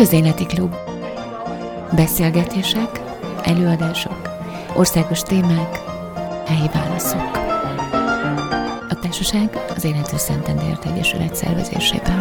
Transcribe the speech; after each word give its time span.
Közéleti 0.00 0.46
Klub. 0.46 0.74
Beszélgetések, 1.94 3.00
előadások, 3.42 4.28
országos 4.76 5.20
témák, 5.22 5.76
helyi 6.46 6.68
válaszok. 6.72 7.36
A 8.88 8.98
társaság 9.00 9.58
az 9.76 9.84
Élető 9.84 10.16
Szentendért 10.16 10.84
Egyesület 10.84 11.34
szervezésében. 11.34 12.18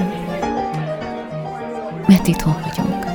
Mert 2.08 2.28
itthon 2.28 2.62
vagyunk. 2.62 3.06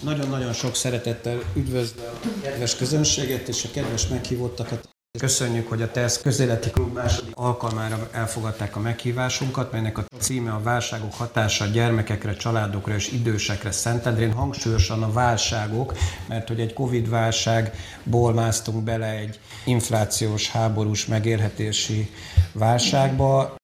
Nagyon-nagyon 0.00 0.52
sok 0.52 0.74
szeretettel 0.74 1.38
üdvözlöm 1.56 2.14
a 2.24 2.40
kedves 2.42 2.76
közönséget 2.76 3.48
és 3.48 3.64
a 3.64 3.68
kedves 3.72 4.06
meghívottakat. 4.08 4.97
Köszönjük, 5.10 5.68
hogy 5.68 5.82
a 5.82 5.90
TESZ 5.90 6.20
közéleti 6.22 6.70
klub 6.70 6.94
második 6.94 7.36
alkalmára 7.36 8.08
elfogadták 8.12 8.76
a 8.76 8.80
meghívásunkat, 8.80 9.72
melynek 9.72 9.98
a 9.98 10.04
címe 10.18 10.50
a 10.50 10.62
válságok 10.62 11.14
hatása 11.14 11.66
gyermekekre, 11.66 12.34
családokra 12.34 12.94
és 12.94 13.12
idősekre 13.12 13.70
Szentendrén. 13.70 14.32
Hangsúlyosan 14.32 15.02
a 15.02 15.12
válságok, 15.12 15.94
mert 16.28 16.48
hogy 16.48 16.60
egy 16.60 16.72
Covid 16.72 17.08
válságból 17.08 18.32
másztunk 18.32 18.84
bele 18.84 19.06
egy 19.06 19.40
inflációs, 19.64 20.50
háborús 20.50 21.06
megélhetési 21.06 22.10
válságba. 22.52 23.56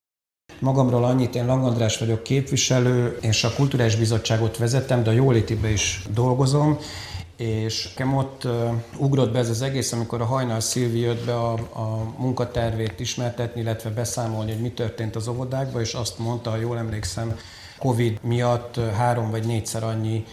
Magamról 0.61 1.05
annyit, 1.05 1.35
én 1.35 1.47
Lang 1.47 1.65
András 1.65 1.99
vagyok 1.99 2.23
képviselő, 2.23 3.19
és 3.21 3.45
a 3.45 3.55
Kulturális 3.55 3.97
Bizottságot 3.97 4.57
vezetem, 4.57 5.03
de 5.03 5.11
a 5.11 5.13
Jólétibe 5.13 5.71
is 5.71 6.03
dolgozom, 6.11 6.79
és 7.37 7.89
nekem 7.89 8.17
ott 8.17 8.47
ugrott 8.99 9.33
be 9.33 9.39
ez 9.39 9.49
az 9.49 9.63
egész, 9.63 9.93
amikor 9.93 10.21
a 10.21 10.25
Hajnal 10.25 10.61
Szilvi 10.61 10.99
jött 10.99 11.25
be 11.25 11.35
a, 11.35 11.53
a 11.53 12.15
munkatervét 12.19 13.01
ismertetni, 13.01 13.61
illetve 13.61 13.91
beszámolni, 13.91 14.53
hogy 14.53 14.61
mi 14.61 14.71
történt 14.71 15.17
az 15.17 15.29
óvodákban, 15.29 15.81
és 15.81 15.95
azt 15.95 16.19
mondta, 16.19 16.51
ha 16.51 16.57
jól 16.57 16.79
emlékszem, 16.79 17.39
Covid 17.79 18.19
miatt 18.23 18.81
három 18.97 19.31
vagy 19.31 19.47
négyszer 19.47 19.85
annyi 19.85 20.25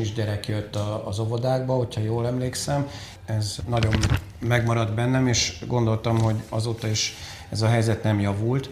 is 0.00 0.12
gyerek 0.12 0.46
jött 0.46 0.76
az 1.04 1.18
óvodákba, 1.18 1.74
hogyha 1.74 2.00
jól 2.00 2.26
emlékszem. 2.26 2.88
Ez 3.24 3.56
nagyon 3.68 3.94
megmaradt 4.38 4.94
bennem, 4.94 5.26
és 5.26 5.64
gondoltam, 5.66 6.20
hogy 6.20 6.36
azóta 6.48 6.88
is 6.88 7.14
ez 7.48 7.62
a 7.62 7.66
helyzet 7.66 8.02
nem 8.02 8.20
javult 8.20 8.70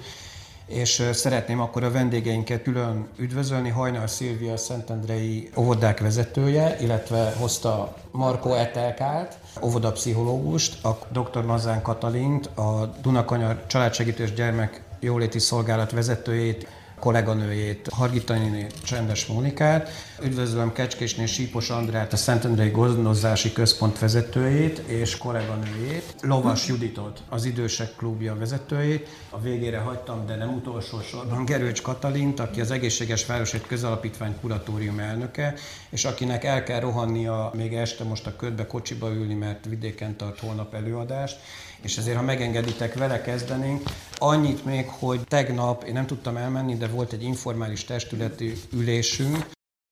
és 0.69 1.08
szeretném 1.12 1.61
akkor 1.61 1.84
a 1.84 1.91
vendégeinket 1.91 2.62
külön 2.62 3.06
üdvözölni. 3.16 3.69
Hajnal 3.69 4.06
Szilvia 4.06 4.56
Szentendrei 4.56 5.50
óvodák 5.56 6.00
vezetője, 6.00 6.77
illetve 6.80 7.33
hozta 7.38 7.97
Marko 8.10 8.55
Etelkát, 8.55 9.38
óvodapszichológust, 9.62 10.84
a 10.84 10.98
dr. 11.12 11.44
Mazán 11.44 11.83
Katalint, 11.83 12.47
a 12.47 12.91
Dunakanyar 13.02 13.66
Családsegítő 13.66 14.22
és 14.22 14.33
Gyermek 14.33 14.83
Jóléti 15.00 15.38
Szolgálat 15.38 15.91
vezetőjét, 15.91 16.66
kolléganőjét, 16.98 17.88
Hargitani 17.92 18.66
Csendes 18.82 19.27
Mónikát, 19.27 19.91
üdvözlöm 20.22 20.72
Kecskésné 20.72 21.27
Sípos 21.27 21.70
Andrát, 21.70 22.12
a 22.12 22.16
Szentendrei 22.16 22.70
Gondozási 22.70 23.52
Központ 23.52 23.98
vezetőjét 23.98 24.78
és 24.78 25.19
kolléganőjét, 25.19 26.14
Lovas 26.20 26.66
Juditot, 26.66 27.22
az 27.28 27.44
Idősek 27.44 27.96
Klubja 27.96 28.36
vezetőjét. 28.36 29.08
A 29.30 29.41
végére 29.41 29.78
hagytam, 29.78 30.26
de 30.26 30.36
nem 30.36 30.54
utolsó 30.54 31.00
sorban 31.00 31.44
Gerőcs 31.44 31.82
Katalint, 31.82 32.41
aki 32.41 32.60
az 32.60 32.70
Egészséges 32.70 33.26
Városért 33.26 33.66
Közalapítvány 33.66 34.36
kuratórium 34.41 34.98
elnöke, 34.98 35.54
és 35.91 36.04
akinek 36.04 36.44
el 36.44 36.62
kell 36.62 36.80
rohannia 36.80 37.50
még 37.54 37.74
este 37.74 38.04
most 38.04 38.26
a 38.26 38.36
ködbe 38.36 38.66
kocsiba 38.66 39.10
ülni, 39.10 39.34
mert 39.34 39.64
vidéken 39.64 40.16
tart 40.16 40.41
holnap 40.41 40.74
előadást, 40.74 41.41
és 41.83 41.97
ezért, 41.97 42.17
ha 42.17 42.23
megengeditek, 42.23 42.95
vele 42.95 43.21
kezdenénk. 43.21 43.83
Annyit 44.17 44.65
még, 44.65 44.89
hogy 44.89 45.21
tegnap 45.21 45.84
én 45.84 45.93
nem 45.93 46.07
tudtam 46.07 46.37
elmenni, 46.37 46.77
de 46.77 46.87
volt 46.87 47.12
egy 47.12 47.23
informális 47.23 47.84
testületi 47.84 48.53
ülésünk, 48.73 49.47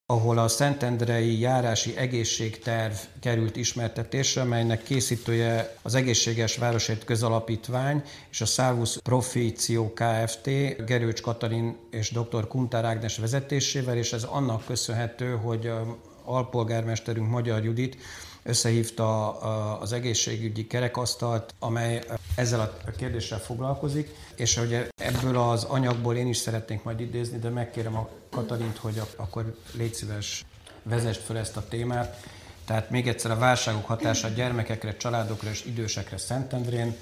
ahol 0.08 0.38
a 0.38 0.48
Szentendrei 0.48 1.38
járási 1.38 1.96
egészségterv 1.96 2.94
került 3.20 3.56
ismertetésre, 3.56 4.44
melynek 4.44 4.82
készítője 4.82 5.76
az 5.82 5.94
Egészséges 5.94 6.56
Városért 6.56 7.04
Közalapítvány 7.04 8.02
és 8.30 8.40
a 8.40 8.46
Szávus 8.46 8.98
Profíció 9.02 9.92
Kft. 9.92 10.44
Gerőcs 10.86 11.20
Katalin 11.20 11.76
és 11.90 12.10
dr. 12.10 12.46
Kuntár 12.46 12.84
Ágnes 12.84 13.18
vezetésével, 13.18 13.96
és 13.96 14.12
ez 14.12 14.22
annak 14.22 14.64
köszönhető, 14.64 15.36
hogy 15.36 15.70
alpolgármesterünk 16.24 17.30
Magyar 17.30 17.64
Judit 17.64 17.96
összehívta 18.46 19.30
az 19.78 19.92
egészségügyi 19.92 20.66
kerekasztalt, 20.66 21.54
amely 21.58 22.04
ezzel 22.34 22.60
a 22.60 22.90
kérdéssel 22.90 23.38
foglalkozik, 23.38 24.14
és 24.36 24.56
hogy 24.56 24.88
ebből 24.94 25.38
az 25.38 25.64
anyagból 25.64 26.16
én 26.16 26.28
is 26.28 26.36
szeretnék 26.36 26.82
majd 26.82 27.00
idézni, 27.00 27.38
de 27.38 27.48
megkérem 27.48 27.96
a 27.96 28.08
Katalint, 28.30 28.76
hogy 28.76 29.02
akkor 29.16 29.56
légy 29.72 29.94
szíves, 29.94 30.44
vezest 30.82 31.20
fel 31.20 31.38
ezt 31.38 31.56
a 31.56 31.68
témát. 31.68 32.26
Tehát 32.64 32.90
még 32.90 33.08
egyszer 33.08 33.30
a 33.30 33.38
válságok 33.38 33.86
hatása 33.86 34.28
gyermekekre, 34.28 34.96
családokra 34.96 35.50
és 35.50 35.64
idősekre 35.64 36.16
Szentendrén. 36.16 36.96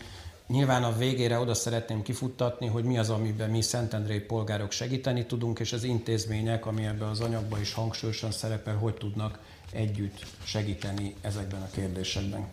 Nyilván 0.47 0.85
a 0.85 0.97
végére 0.97 1.39
oda 1.39 1.55
szeretném 1.55 2.03
kifuttatni, 2.03 2.67
hogy 2.67 2.85
mi 2.85 2.99
az, 2.99 3.11
amiben 3.11 3.51
mi 3.51 3.63
szentendrei 3.63 4.21
polgárok 4.21 4.71
segíteni 4.71 5.27
tudunk, 5.27 5.59
és 5.59 5.73
az 5.73 5.85
intézmények, 5.85 6.67
ami 6.67 6.87
ebben 6.87 7.09
az 7.09 7.21
anyagban 7.21 7.61
is 7.61 7.73
hangsúlyosan 7.73 8.31
szerepel, 8.31 8.77
hogy 8.77 8.95
tudnak 8.95 9.39
együtt 9.73 10.27
segíteni 10.45 11.15
ezekben 11.21 11.63
a 11.63 11.69
kérdésekben. 11.75 12.47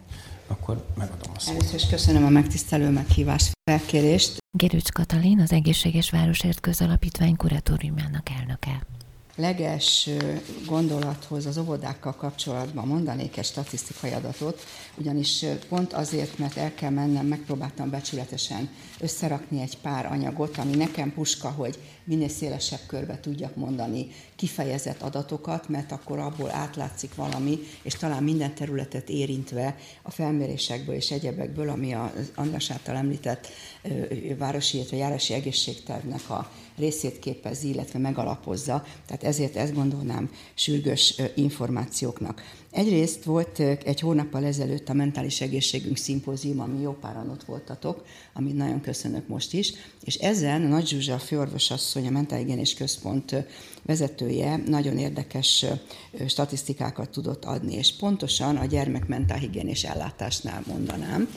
Akkor 0.47 0.85
megadom 0.97 1.31
a 1.35 1.39
szót. 1.39 1.55
Először 1.55 1.75
is 1.75 1.87
köszönöm 1.87 2.25
a 2.25 2.29
megtisztelő 2.29 2.89
meghívás 2.89 3.51
felkérést. 3.69 4.37
Gerőcs 4.57 4.91
Katalin, 4.91 5.39
az 5.39 5.51
Egészséges 5.51 6.09
Városért 6.09 6.59
Közalapítvány 6.59 7.35
kuratóriumának 7.35 8.29
elnöke 8.39 8.81
leges 9.35 10.09
gondolathoz 10.65 11.45
az 11.45 11.57
óvodákkal 11.57 12.15
kapcsolatban 12.15 12.87
mondanék 12.87 13.37
egy 13.37 13.45
statisztikai 13.45 14.11
adatot, 14.11 14.65
ugyanis 14.95 15.45
pont 15.69 15.93
azért, 15.93 16.37
mert 16.37 16.57
el 16.57 16.73
kell 16.73 16.89
mennem, 16.89 17.25
megpróbáltam 17.25 17.89
becsületesen 17.89 18.69
összerakni 18.99 19.61
egy 19.61 19.77
pár 19.77 20.05
anyagot, 20.05 20.57
ami 20.57 20.75
nekem 20.75 21.13
puska, 21.13 21.49
hogy 21.49 21.79
minél 22.03 22.29
szélesebb 22.29 22.79
körbe 22.87 23.19
tudjak 23.19 23.55
mondani 23.55 24.07
kifejezett 24.35 25.01
adatokat, 25.01 25.69
mert 25.69 25.91
akkor 25.91 26.19
abból 26.19 26.51
átlátszik 26.51 27.15
valami, 27.15 27.59
és 27.81 27.93
talán 27.93 28.23
minden 28.23 28.55
területet 28.55 29.09
érintve 29.09 29.75
a 30.01 30.11
felmérésekből 30.11 30.95
és 30.95 31.11
egyebekből, 31.11 31.69
ami 31.69 31.93
az 31.93 32.31
András 32.35 32.71
által 32.71 32.95
említett 32.95 33.47
városi, 34.37 34.77
illetve 34.77 34.97
járási 34.97 35.33
egészségtervnek 35.33 36.29
a 36.29 36.51
részét 36.81 37.19
képezi, 37.19 37.69
illetve 37.69 37.99
megalapozza. 37.99 38.85
Tehát 39.05 39.23
ezért 39.23 39.55
ezt 39.55 39.73
gondolnám 39.73 40.29
sürgős 40.53 41.21
információknak. 41.35 42.41
Egyrészt 42.71 43.23
volt 43.23 43.59
egy 43.59 43.99
hónappal 43.99 44.45
ezelőtt 44.45 44.89
a 44.89 44.93
mentális 44.93 45.41
egészségünk 45.41 45.97
szimpózium, 45.97 46.59
ami 46.59 46.81
jó 46.81 46.91
páran 46.91 47.29
ott 47.29 47.43
voltatok, 47.43 48.05
amit 48.33 48.55
nagyon 48.55 48.81
köszönök 48.81 49.27
most 49.27 49.53
is, 49.53 49.73
és 50.03 50.15
ezen 50.15 50.61
Nagy 50.61 50.87
Zsuzsa 50.87 51.19
főorvosasszony, 51.19 52.07
a 52.07 52.11
Mentálhigiénés 52.11 52.73
Központ 52.73 53.35
vezetője 53.85 54.61
nagyon 54.65 54.97
érdekes 54.97 55.65
statisztikákat 56.27 57.09
tudott 57.09 57.45
adni, 57.45 57.73
és 57.73 57.95
pontosan 57.95 58.55
a 58.55 58.65
gyermek 58.65 59.07
mentálhigiénés 59.07 59.83
ellátásnál 59.83 60.63
mondanám, 60.67 61.29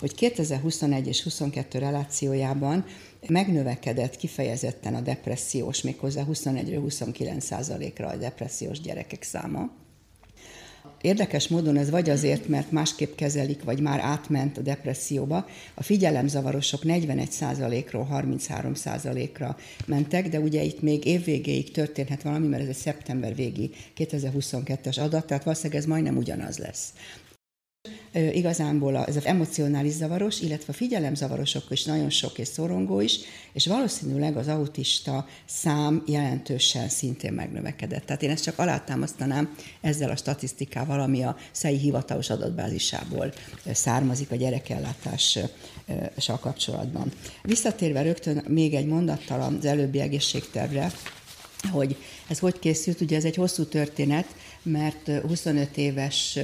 hogy 0.00 0.14
2021 0.14 1.06
és 1.06 1.22
22 1.22 1.78
relációjában 1.78 2.84
megnövekedett 3.28 4.16
kifejezetten 4.16 4.94
a 4.94 5.00
depressziós, 5.00 5.82
méghozzá 5.82 6.22
21 6.22 6.74
29 6.74 7.50
ra 7.96 8.08
a 8.08 8.16
depressziós 8.16 8.80
gyerekek 8.80 9.22
száma. 9.22 9.70
Érdekes 11.00 11.48
módon 11.48 11.76
ez 11.76 11.90
vagy 11.90 12.10
azért, 12.10 12.48
mert 12.48 12.70
másképp 12.70 13.14
kezelik, 13.14 13.64
vagy 13.64 13.80
már 13.80 14.00
átment 14.00 14.58
a 14.58 14.60
depresszióba. 14.60 15.46
A 15.74 15.82
figyelemzavarosok 15.82 16.80
41%-ról 16.84 18.08
33%-ra 18.12 19.56
mentek, 19.86 20.28
de 20.28 20.40
ugye 20.40 20.62
itt 20.62 20.82
még 20.82 21.04
évvégéig 21.04 21.70
történhet 21.70 22.22
valami, 22.22 22.46
mert 22.46 22.62
ez 22.62 22.68
egy 22.68 22.74
szeptember 22.74 23.34
végi 23.34 23.70
2022-es 23.96 25.00
adat, 25.00 25.26
tehát 25.26 25.44
valószínűleg 25.44 25.82
ez 25.82 25.88
majdnem 25.88 26.16
ugyanaz 26.16 26.58
lesz 26.58 26.92
igazából 28.12 29.04
ez 29.04 29.16
az 29.16 29.26
emocionális 29.26 29.92
zavaros, 29.92 30.40
illetve 30.40 30.72
a 30.72 30.76
figyelemzavarosok 30.76 31.64
is 31.68 31.84
nagyon 31.84 32.10
sok 32.10 32.38
és 32.38 32.48
szorongó 32.48 33.00
is, 33.00 33.18
és 33.52 33.66
valószínűleg 33.66 34.36
az 34.36 34.48
autista 34.48 35.26
szám 35.46 36.02
jelentősen 36.06 36.88
szintén 36.88 37.32
megnövekedett. 37.32 38.04
Tehát 38.06 38.22
én 38.22 38.30
ezt 38.30 38.42
csak 38.42 38.58
alátámasztanám 38.58 39.56
ezzel 39.80 40.10
a 40.10 40.16
statisztikával, 40.16 41.00
ami 41.00 41.22
a 41.22 41.36
SZEI 41.52 41.76
hivatalos 41.76 42.30
adatbázisából 42.30 43.32
származik 43.72 44.30
a 44.30 44.36
gyerekellátással 44.36 45.50
kapcsolatban. 46.40 47.12
Visszatérve 47.42 48.02
rögtön 48.02 48.44
még 48.48 48.74
egy 48.74 48.86
mondattal 48.86 49.40
az 49.40 49.64
előbbi 49.64 50.00
egészségtervre, 50.00 50.92
hogy 51.70 51.96
ez 52.28 52.38
hogy 52.38 52.58
készült, 52.58 53.00
ugye 53.00 53.16
ez 53.16 53.24
egy 53.24 53.36
hosszú 53.36 53.64
történet, 53.64 54.26
mert 54.62 55.10
25 55.26 55.76
éves 55.76 56.38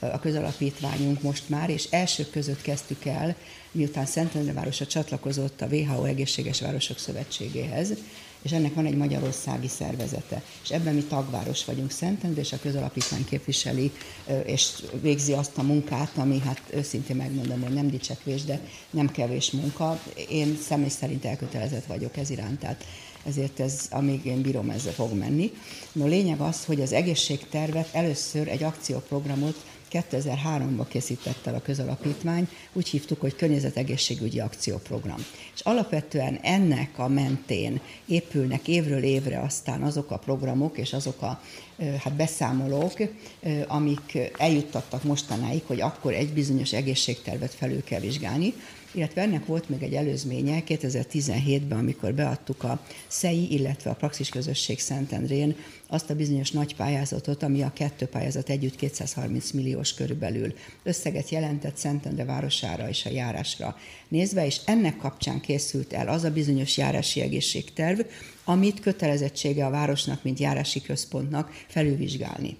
a 0.00 0.18
közalapítványunk 0.20 1.22
most 1.22 1.48
már, 1.48 1.70
és 1.70 1.86
elsők 1.90 2.30
között 2.30 2.62
kezdtük 2.62 3.04
el, 3.04 3.36
miután 3.72 4.06
Szentendrevárosa 4.06 4.86
csatlakozott 4.86 5.60
a 5.60 5.66
WHO 5.66 6.04
Egészséges 6.04 6.60
Városok 6.60 6.98
Szövetségéhez, 6.98 7.92
és 8.42 8.52
ennek 8.52 8.74
van 8.74 8.86
egy 8.86 8.96
magyarországi 8.96 9.68
szervezete. 9.68 10.42
És 10.62 10.70
ebben 10.70 10.94
mi 10.94 11.02
tagváros 11.02 11.64
vagyunk 11.64 11.90
Szentendre, 11.90 12.40
és 12.40 12.52
a 12.52 12.58
közalapítvány 12.58 13.24
képviseli, 13.24 13.92
és 14.44 14.70
végzi 15.00 15.32
azt 15.32 15.58
a 15.58 15.62
munkát, 15.62 16.10
ami 16.16 16.38
hát 16.38 16.62
őszintén 16.70 17.16
megmondom, 17.16 17.60
hogy 17.60 17.72
nem 17.72 17.90
dicsekvés, 17.90 18.44
de 18.44 18.60
nem 18.90 19.10
kevés 19.10 19.50
munka. 19.50 20.00
Én 20.28 20.58
személy 20.68 20.88
szerint 20.88 21.24
elkötelezett 21.24 21.86
vagyok 21.86 22.16
ez 22.16 22.30
iránt, 22.30 22.58
tehát 22.58 22.84
ezért 23.26 23.60
ez, 23.60 23.86
amíg 23.90 24.24
én 24.24 24.42
bírom, 24.42 24.70
ezzel 24.70 24.92
fog 24.92 25.12
menni. 25.12 25.52
No, 25.92 26.06
lényeg 26.06 26.40
az, 26.40 26.64
hogy 26.64 26.80
az 26.80 26.92
egészségtervet 26.92 27.88
először 27.92 28.48
egy 28.48 28.62
akcióprogramot 28.62 29.64
2003-ban 29.92 30.86
készítette 30.88 31.50
el 31.50 31.56
a 31.56 31.62
közalapítvány, 31.62 32.48
úgy 32.72 32.88
hívtuk, 32.88 33.20
hogy 33.20 33.36
Környezetegészségügyi 33.36 34.40
Akcióprogram. 34.40 35.24
És 35.54 35.60
alapvetően 35.60 36.38
ennek 36.42 36.98
a 36.98 37.08
mentén 37.08 37.80
épülnek 38.06 38.68
évről 38.68 39.02
évre 39.02 39.40
aztán 39.40 39.82
azok 39.82 40.10
a 40.10 40.18
programok 40.18 40.78
és 40.78 40.92
azok 40.92 41.22
a 41.22 41.40
hát 41.98 42.14
beszámolók, 42.14 42.92
amik 43.66 44.18
eljuttattak 44.38 45.02
mostanáig, 45.02 45.62
hogy 45.66 45.80
akkor 45.80 46.12
egy 46.12 46.32
bizonyos 46.32 46.72
egészségtervet 46.72 47.54
felül 47.54 47.84
kell 47.84 48.00
vizsgálni, 48.00 48.54
illetve 48.92 49.22
ennek 49.22 49.46
volt 49.46 49.68
még 49.68 49.82
egy 49.82 49.94
előzménye 49.94 50.62
2017-ben, 50.66 51.78
amikor 51.78 52.14
beadtuk 52.14 52.62
a 52.62 52.84
SZEI, 53.06 53.52
illetve 53.52 53.90
a 53.90 53.94
Praxis 53.94 54.28
Közösség 54.28 54.78
Szentendrén 54.78 55.56
azt 55.86 56.10
a 56.10 56.14
bizonyos 56.14 56.50
nagy 56.50 56.76
pályázatot, 56.76 57.42
ami 57.42 57.62
a 57.62 57.72
kettő 57.72 58.06
pályázat 58.06 58.48
együtt 58.48 58.76
230 58.76 59.50
milliós 59.50 59.94
körülbelül 59.94 60.54
összeget 60.82 61.28
jelentett 61.28 61.76
Szentendre 61.76 62.24
városára 62.24 62.88
és 62.88 63.06
a 63.06 63.10
járásra 63.10 63.76
nézve, 64.08 64.46
és 64.46 64.60
ennek 64.64 64.96
kapcsán 64.96 65.40
készült 65.40 65.92
el 65.92 66.08
az 66.08 66.24
a 66.24 66.30
bizonyos 66.30 66.76
járási 66.76 67.20
egészségterv, 67.20 68.00
amit 68.44 68.80
kötelezettsége 68.80 69.66
a 69.66 69.70
városnak, 69.70 70.22
mint 70.22 70.38
járási 70.38 70.82
központnak 70.82 71.64
felülvizsgálni. 71.68 72.56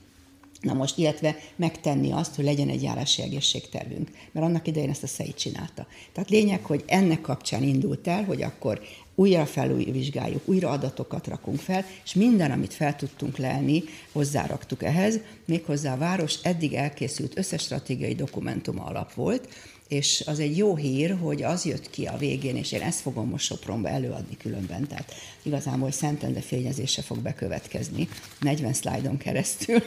Na 0.61 0.73
most, 0.73 0.99
illetve 0.99 1.37
megtenni 1.57 2.13
azt, 2.13 2.35
hogy 2.35 2.45
legyen 2.45 2.69
egy 2.69 2.83
járási 2.83 3.23
egészségtervünk, 3.23 4.11
mert 4.33 4.47
annak 4.47 4.67
idején 4.67 4.91
ezt 4.91 5.03
a 5.03 5.07
SZEI 5.07 5.35
csinálta. 5.35 5.87
Tehát 6.13 6.31
lényeg, 6.31 6.65
hogy 6.65 6.85
ennek 6.87 7.21
kapcsán 7.21 7.63
indult 7.63 8.09
el, 8.09 8.25
hogy 8.25 8.43
akkor 8.43 8.81
újra 9.15 9.47
felülvizsgáljuk, 9.47 10.43
újra 10.45 10.71
adatokat 10.71 11.27
rakunk 11.27 11.59
fel, 11.59 11.85
és 12.05 12.15
minden, 12.15 12.51
amit 12.51 12.75
fel 12.75 12.97
tudtunk 12.97 13.37
lelni, 13.37 13.83
hozzáraktuk 14.13 14.83
ehhez, 14.83 15.19
méghozzá 15.45 15.93
a 15.93 15.99
város 15.99 16.35
eddig 16.43 16.75
elkészült 16.75 17.39
összes 17.39 17.63
stratégiai 17.63 18.15
dokumentuma 18.15 18.85
alap 18.85 19.15
volt, 19.15 19.49
és 19.89 20.23
az 20.27 20.39
egy 20.39 20.57
jó 20.57 20.77
hír, 20.77 21.17
hogy 21.21 21.43
az 21.43 21.65
jött 21.65 21.91
ki 21.91 22.07
a 22.07 22.17
végén, 22.17 22.57
és 22.57 22.73
én 22.73 22.81
ezt 22.81 23.01
fogom 23.01 23.29
most 23.29 23.45
Sopronba 23.45 23.89
előadni 23.89 24.37
különben, 24.37 24.87
tehát 24.87 25.15
igazából 25.43 25.91
Szentende 25.91 26.41
fényezése 26.41 27.03
fog 27.03 27.19
bekövetkezni 27.19 28.09
40 28.41 28.73
szlájdon 28.73 29.17
keresztül, 29.17 29.83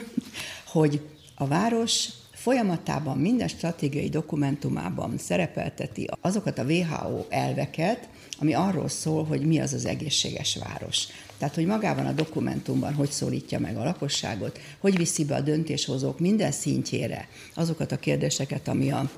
hogy 0.74 1.00
a 1.34 1.46
város 1.46 2.08
folyamatában 2.32 3.18
minden 3.18 3.48
stratégiai 3.48 4.08
dokumentumában 4.08 5.18
szerepelteti 5.18 6.08
azokat 6.20 6.58
a 6.58 6.64
WHO 6.64 7.24
elveket, 7.28 8.08
ami 8.38 8.54
arról 8.54 8.88
szól, 8.88 9.24
hogy 9.24 9.40
mi 9.40 9.60
az 9.60 9.72
az 9.72 9.86
egészséges 9.86 10.56
város. 10.56 11.06
Tehát, 11.38 11.54
hogy 11.54 11.66
magában 11.66 12.06
a 12.06 12.12
dokumentumban 12.12 12.94
hogy 12.94 13.10
szólítja 13.10 13.58
meg 13.58 13.76
a 13.76 13.84
lakosságot, 13.84 14.60
hogy 14.78 14.96
viszi 14.96 15.24
be 15.24 15.34
a 15.34 15.40
döntéshozók 15.40 16.18
minden 16.18 16.52
szintjére 16.52 17.28
azokat 17.54 17.92
a 17.92 17.98
kérdéseket, 17.98 18.68
ami 18.68 18.90
a 18.90 19.10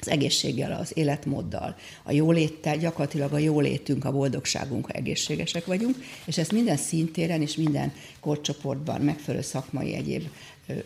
az 0.00 0.08
egészséggel, 0.08 0.72
az 0.72 0.90
életmóddal, 0.94 1.76
a 2.02 2.12
jóléttel, 2.12 2.76
gyakorlatilag 2.76 3.32
a 3.32 3.38
jólétünk, 3.38 4.04
a 4.04 4.12
boldogságunk, 4.12 4.86
ha 4.86 4.92
egészségesek 4.92 5.66
vagyunk, 5.66 5.96
és 6.24 6.38
ezt 6.38 6.52
minden 6.52 6.76
szintéren 6.76 7.42
és 7.42 7.56
minden 7.56 7.92
korcsoportban 8.20 9.00
megfelelő 9.00 9.42
szakmai 9.42 9.94
egyéb 9.94 10.28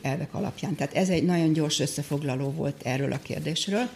elvek 0.03 0.35
alapján. 0.35 0.75
Tehát 0.75 0.95
ez 0.95 1.09
egy 1.09 1.25
nagyon 1.25 1.53
gyors 1.53 1.81
összefoglaló 1.81 2.51
volt 2.51 2.83
erről 2.83 3.13
a 3.13 3.19
kérdésről 3.23 3.89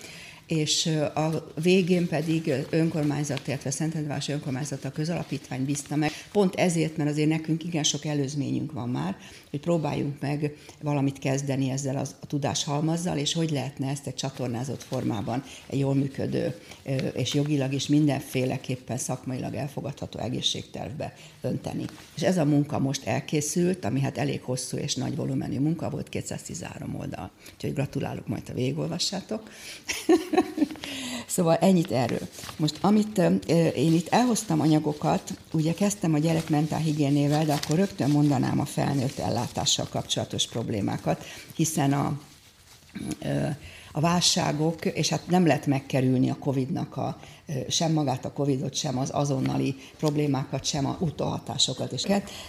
és 0.49 0.87
a 1.15 1.53
végén 1.63 2.07
pedig 2.07 2.53
önkormányzat, 2.71 3.47
illetve 3.47 3.93
önkormányzat 4.29 4.85
a 4.85 4.91
közalapítvány 4.91 5.65
bízta 5.65 5.97
meg. 5.97 6.11
Pont 6.33 6.55
ezért, 6.55 6.97
mert 6.97 7.11
azért 7.11 7.29
nekünk 7.29 7.65
igen 7.65 7.83
sok 7.83 8.05
előzményünk 8.05 8.73
van 8.73 8.89
már, 8.89 9.17
hogy 9.51 9.61
próbáljunk 9.61 10.21
meg 10.21 10.57
valamit 10.83 11.19
kezdeni 11.19 11.71
ezzel 11.71 11.97
az, 11.97 12.15
a 12.21 12.27
tudáshalmazzal, 12.27 13.17
és 13.17 13.33
hogy 13.33 13.51
lehetne 13.51 13.89
ezt 13.89 14.07
egy 14.07 14.15
csatornázott 14.15 14.83
formában 14.83 15.43
egy 15.67 15.79
jól 15.79 15.95
működő 15.95 16.55
és 17.15 17.35
jogilag 17.35 17.73
is 17.73 17.87
mindenféleképpen 17.87 18.99
szakmailag 18.99 19.55
elfogadható 19.55 20.19
egészségtervbe 20.19 21.15
önteni. 21.41 21.85
És 22.17 22.23
ez 22.23 22.39
a 22.39 22.45
munka 22.45 22.79
most 22.79 23.07
elkészült, 23.07 23.85
ami 23.85 24.01
hát 24.01 24.19
elég 24.19 24.43
hosszú 24.43 24.77
és 24.77 24.95
nagy 24.95 25.17
volumenű 25.17 25.59
munka 25.59 25.91
volt, 25.91 26.09
213 26.09 26.95
oldal. 26.95 27.31
Úgyhogy 27.55 27.73
gratulálok, 27.73 28.27
majd 28.27 28.43
a 28.49 28.53
végigolvassátok. 28.53 29.51
szóval 31.27 31.57
ennyit 31.57 31.91
erről. 31.91 32.29
Most 32.57 32.79
amit 32.81 33.19
én 33.75 33.93
itt 33.93 34.09
elhoztam 34.09 34.61
anyagokat, 34.61 35.39
ugye 35.53 35.75
kezdtem 35.75 36.15
a 36.15 36.19
gyerek 36.19 36.49
mentálhigiénével, 36.49 37.45
de 37.45 37.53
akkor 37.53 37.77
rögtön 37.77 38.11
mondanám 38.11 38.61
a 38.61 38.65
felnőtt 38.65 39.19
ellátással 39.19 39.87
kapcsolatos 39.91 40.47
problémákat, 40.47 41.25
hiszen 41.55 41.93
a 41.93 42.19
a 43.93 44.01
válságok, 44.01 44.85
és 44.85 45.09
hát 45.09 45.27
nem 45.27 45.47
lehet 45.47 45.67
megkerülni 45.67 46.31
a 46.31 46.37
Covid-nak 46.39 46.97
a, 46.97 47.19
sem 47.69 47.93
magát 47.93 48.25
a 48.25 48.33
Covid-ot, 48.33 48.75
sem 48.75 48.99
az 48.99 49.11
azonnali 49.13 49.77
problémákat, 49.99 50.65
sem 50.65 50.87
a 50.87 50.97
utóhatásokat. 51.01 51.93
És 51.93 52.07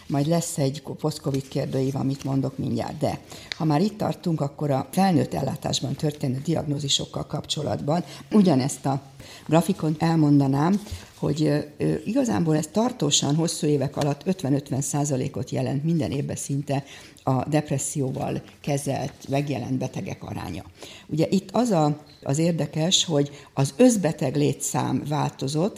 majd 0.08 0.28
lesz 0.28 0.58
egy 0.58 0.82
post-Covid 0.82 1.48
kérdőív, 1.48 1.96
amit 1.96 2.24
mondok 2.24 2.58
mindjárt. 2.58 2.98
De 2.98 3.20
ha 3.58 3.66
már 3.66 3.82
itt 3.82 3.98
tartunk, 3.98 4.42
akkor 4.42 4.72
a 4.72 4.88
felnőtt 4.92 5.34
ellátásban 5.34 5.94
történő 5.94 6.42
diagnózisokkal 6.44 7.26
kapcsolatban 7.26 8.04
ugyanezt 8.32 8.86
a 8.86 9.02
grafikon 9.48 9.96
elmondanám, 10.00 10.82
hogy 11.20 11.70
igazából 12.06 12.56
ez 12.56 12.68
tartósan 12.72 13.36
hosszú 13.36 13.68
évek 13.68 13.98
alatt 13.98 14.22
50-50 14.26 14.82
százalékot 14.82 15.50
jelent 15.50 15.84
minden 15.84 16.12
évben 16.12 16.36
szinte 16.36 16.84
a 17.24 17.50
depresszióval 17.50 18.42
kezelt, 18.62 19.14
megjelent 19.30 19.78
betegek 19.78 20.24
aránya. 20.24 20.64
Ugye 21.08 21.28
itt 21.30 21.50
az 21.52 21.72
a, 21.72 21.98
az 22.24 22.38
érdekes, 22.38 23.06
hogy 23.06 23.30
az 23.54 23.74
összbeteg 23.78 24.36
létszám 24.36 25.04
változott 25.08 25.78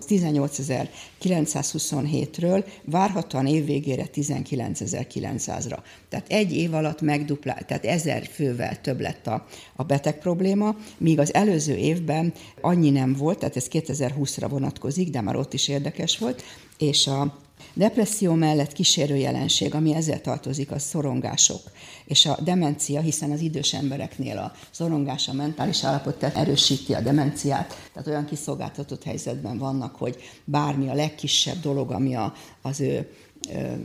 18.927-ről 1.21 2.65
várhatóan 2.85 3.47
évvégére 3.47 4.05
19.900-ra. 4.13 5.77
Tehát 6.09 6.25
egy 6.29 6.55
év 6.55 6.73
alatt 6.73 7.01
megduplált, 7.01 7.65
tehát 7.65 7.85
ezer 7.85 8.25
fővel 8.25 8.81
több 8.81 8.99
lett 8.99 9.27
a, 9.27 9.47
a 9.75 9.83
beteg 9.83 10.19
probléma, 10.19 10.75
míg 10.97 11.19
az 11.19 11.33
előző 11.33 11.75
évben 11.75 12.33
annyi 12.61 12.89
nem 12.89 13.13
volt, 13.13 13.39
tehát 13.39 13.55
ez 13.55 13.67
2020-ra 13.71 14.45
vonatkozik, 14.49 15.09
de 15.09 15.21
már 15.21 15.35
ott 15.35 15.53
is 15.53 15.67
érdekes 15.67 16.17
volt, 16.17 16.43
és 16.77 17.07
a 17.07 17.40
Depresszió 17.73 18.33
mellett 18.33 18.73
kísérő 18.73 19.15
jelenség, 19.15 19.75
ami 19.75 19.95
ezzel 19.95 20.21
tartozik, 20.21 20.71
a 20.71 20.79
szorongások 20.79 21.61
és 22.05 22.25
a 22.25 22.37
demencia, 22.43 23.01
hiszen 23.01 23.31
az 23.31 23.39
idős 23.39 23.73
embereknél 23.73 24.37
a 24.37 24.51
szorongás, 24.71 25.27
a 25.27 25.33
mentális 25.33 25.83
állapot 25.83 26.19
tehát 26.19 26.37
erősíti 26.37 26.93
a 26.93 27.01
demenciát, 27.01 27.89
tehát 27.93 28.07
olyan 28.07 28.25
kiszolgáltatott 28.25 29.03
helyzetben 29.03 29.57
vannak, 29.57 29.95
hogy 29.95 30.15
bármi 30.45 30.89
a 30.89 30.93
legkisebb 30.93 31.59
dolog, 31.59 31.91
ami 31.91 32.15
a, 32.15 32.33
az 32.61 32.81
ő 32.81 33.09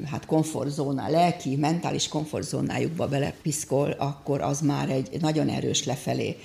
hát 0.05 0.27
komfortzóna, 0.27 1.09
lelki, 1.09 1.57
mentális 1.57 2.09
komfortzónájukba 2.09 3.09
belepiszkol, 3.09 3.91
akkor 3.91 4.41
az 4.41 4.61
már 4.61 4.91
egy 4.91 5.21
nagyon 5.21 5.49
erős 5.49 5.85
lefelé 5.85 6.37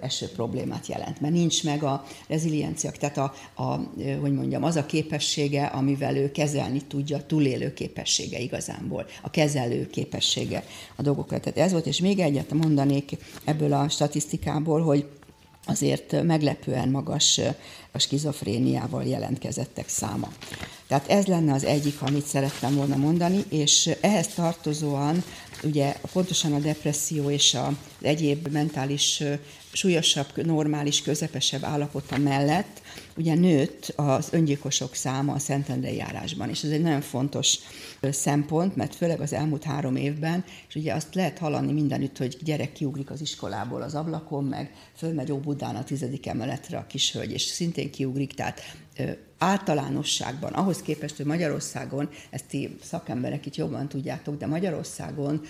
eső 0.00 0.26
problémát 0.26 0.86
jelent. 0.86 1.20
Mert 1.20 1.34
nincs 1.34 1.64
meg 1.64 1.82
a 1.82 2.04
reziliencia, 2.28 2.90
tehát 2.90 3.18
a, 3.18 3.32
a, 3.54 3.76
hogy 4.20 4.32
mondjam, 4.32 4.64
az 4.64 4.76
a 4.76 4.86
képessége, 4.86 5.64
amivel 5.64 6.16
ő 6.16 6.30
kezelni 6.30 6.80
tudja, 6.80 7.16
a 7.16 7.26
túlélő 7.26 7.72
képessége 7.72 8.38
igazából, 8.38 9.06
a 9.22 9.30
kezelő 9.30 9.86
képessége 9.86 10.64
a 10.96 11.02
dolgokra. 11.02 11.40
Tehát 11.40 11.58
ez 11.58 11.72
volt, 11.72 11.86
és 11.86 12.00
még 12.00 12.18
egyet 12.18 12.52
mondanék 12.52 13.16
ebből 13.44 13.72
a 13.72 13.88
statisztikából, 13.88 14.82
hogy 14.82 15.06
azért 15.68 16.22
meglepően 16.22 16.88
magas 16.88 17.40
a 17.92 17.98
skizofréniával 17.98 19.04
jelentkezettek 19.04 19.88
száma. 19.88 20.32
Tehát 20.86 21.08
ez 21.08 21.26
lenne 21.26 21.52
az 21.52 21.64
egyik, 21.64 22.02
amit 22.02 22.26
szerettem 22.26 22.74
volna 22.74 22.96
mondani, 22.96 23.44
és 23.48 23.90
ehhez 24.00 24.26
tartozóan 24.26 25.24
ugye 25.62 25.96
pontosan 26.12 26.52
a 26.52 26.58
depresszió 26.58 27.30
és 27.30 27.54
az 27.54 27.72
egyéb 28.00 28.48
mentális 28.48 29.22
súlyosabb, 29.72 30.44
normális, 30.44 31.02
közepesebb 31.02 31.64
állapota 31.64 32.16
mellett 32.16 32.82
ugye 33.16 33.34
nőtt 33.34 33.92
az 33.96 34.28
öngyilkosok 34.30 34.94
száma 34.94 35.32
a 35.32 35.38
Szentendrei 35.38 35.96
járásban, 35.96 36.48
és 36.48 36.62
ez 36.62 36.70
egy 36.70 36.82
nagyon 36.82 37.00
fontos 37.00 37.58
szempont, 38.02 38.76
mert 38.76 38.94
főleg 38.94 39.20
az 39.20 39.32
elmúlt 39.32 39.64
három 39.64 39.96
évben, 39.96 40.44
és 40.68 40.74
ugye 40.74 40.94
azt 40.94 41.14
lehet 41.14 41.38
hallani 41.38 41.72
mindenütt, 41.72 42.18
hogy 42.18 42.36
gyerek 42.42 42.72
kiugrik 42.72 43.10
az 43.10 43.20
iskolából 43.20 43.82
az 43.82 43.94
ablakon, 43.94 44.44
meg 44.44 44.72
fölmegy 44.96 45.32
Óbudán 45.32 45.76
a 45.76 45.84
tizedik 45.84 46.26
emeletre 46.26 46.78
a 46.78 46.86
kishölgy, 46.86 47.32
és 47.32 47.42
szintén 47.42 47.90
kiugrik, 47.90 48.34
tehát 48.34 48.60
általánosságban, 49.38 50.52
ahhoz 50.52 50.82
képest, 50.82 51.16
hogy 51.16 51.26
Magyarországon, 51.26 52.08
ezt 52.30 52.44
ti 52.44 52.76
szakemberek 52.82 53.46
itt 53.46 53.56
jobban 53.56 53.88
tudjátok, 53.88 54.38
de 54.38 54.46
Magyarországon 54.46 55.40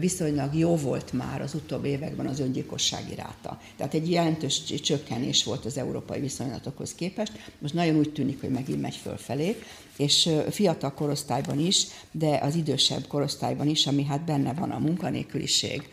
viszonylag 0.00 0.54
jó 0.54 0.76
volt 0.76 1.12
már 1.12 1.40
az 1.40 1.54
utóbbi 1.54 1.88
években 1.88 2.26
az 2.26 2.40
öngyilkossági 2.40 3.14
ráta. 3.14 3.60
Tehát 3.76 3.94
egy 3.94 4.10
jelentős 4.10 4.64
csökkenés 4.64 5.44
volt 5.44 5.64
az 5.64 5.78
európai 5.78 6.20
viszonylatokhoz 6.20 6.94
képest. 6.94 7.32
Most 7.58 7.74
nagyon 7.74 7.96
úgy 7.96 8.12
tűnik, 8.12 8.40
hogy 8.40 8.50
megint 8.50 8.80
megy 8.80 8.96
fölfelé, 8.96 9.56
és 10.00 10.28
fiatal 10.50 10.94
korosztályban 10.94 11.58
is, 11.58 11.86
de 12.10 12.38
az 12.42 12.54
idősebb 12.54 13.06
korosztályban 13.06 13.68
is, 13.68 13.86
ami 13.86 14.04
hát 14.04 14.24
benne 14.24 14.52
van 14.52 14.70
a 14.70 14.78
munkanélküliség, 14.78 15.88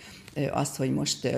az, 0.51 0.75
hogy 0.75 0.93
most 0.93 1.29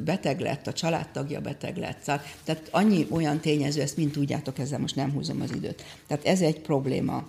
beteg 0.00 0.40
lett, 0.40 0.66
a 0.66 0.72
családtagja 0.72 1.40
beteg 1.40 1.76
lett. 1.76 2.02
Tehát 2.44 2.68
annyi 2.70 3.06
olyan 3.10 3.40
tényező, 3.40 3.80
ezt 3.80 3.96
mind 3.96 4.10
tudjátok, 4.10 4.58
ezzel 4.58 4.78
most 4.78 4.96
nem 4.96 5.12
húzom 5.12 5.40
az 5.40 5.52
időt. 5.54 5.84
Tehát 6.06 6.24
ez 6.24 6.40
egy 6.40 6.60
probléma 6.60 7.26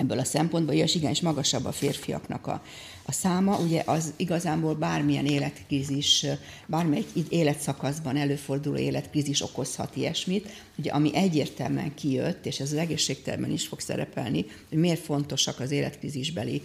ebből 0.00 0.18
a 0.18 0.24
szempontból, 0.24 0.74
és 0.74 0.94
igenis 0.94 1.20
magasabb 1.20 1.64
a 1.64 1.72
férfiaknak 1.72 2.46
a, 2.46 2.62
a 3.04 3.12
száma, 3.12 3.58
ugye 3.58 3.82
az 3.86 4.12
igazából 4.16 4.74
bármilyen 4.74 5.26
életkrízis, 5.26 6.26
bármelyik 6.66 7.06
életszakaszban 7.28 8.16
előforduló 8.16 8.76
életkrízis 8.76 9.42
okozhat 9.42 9.96
ilyesmit, 9.96 10.48
ugye 10.78 10.90
ami 10.90 11.16
egyértelműen 11.16 11.94
kijött, 11.94 12.46
és 12.46 12.60
ez 12.60 12.72
az 12.72 12.78
egészségtermen 12.78 13.50
is 13.50 13.66
fog 13.66 13.80
szerepelni, 13.80 14.46
hogy 14.68 14.78
miért 14.78 15.00
fontosak 15.00 15.60
az 15.60 15.70
életkrízisbeli 15.70 16.62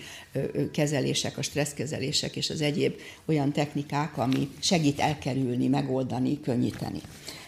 kezelések, 0.71 1.37
a 1.37 1.41
stresszkezelések 1.41 2.35
és 2.35 2.49
az 2.49 2.61
egyéb 2.61 2.93
olyan 3.25 3.51
technikák, 3.51 4.17
ami 4.17 4.49
segít 4.59 4.99
elkerülni, 4.99 5.67
megoldani, 5.67 6.39
könnyíteni. 6.39 7.01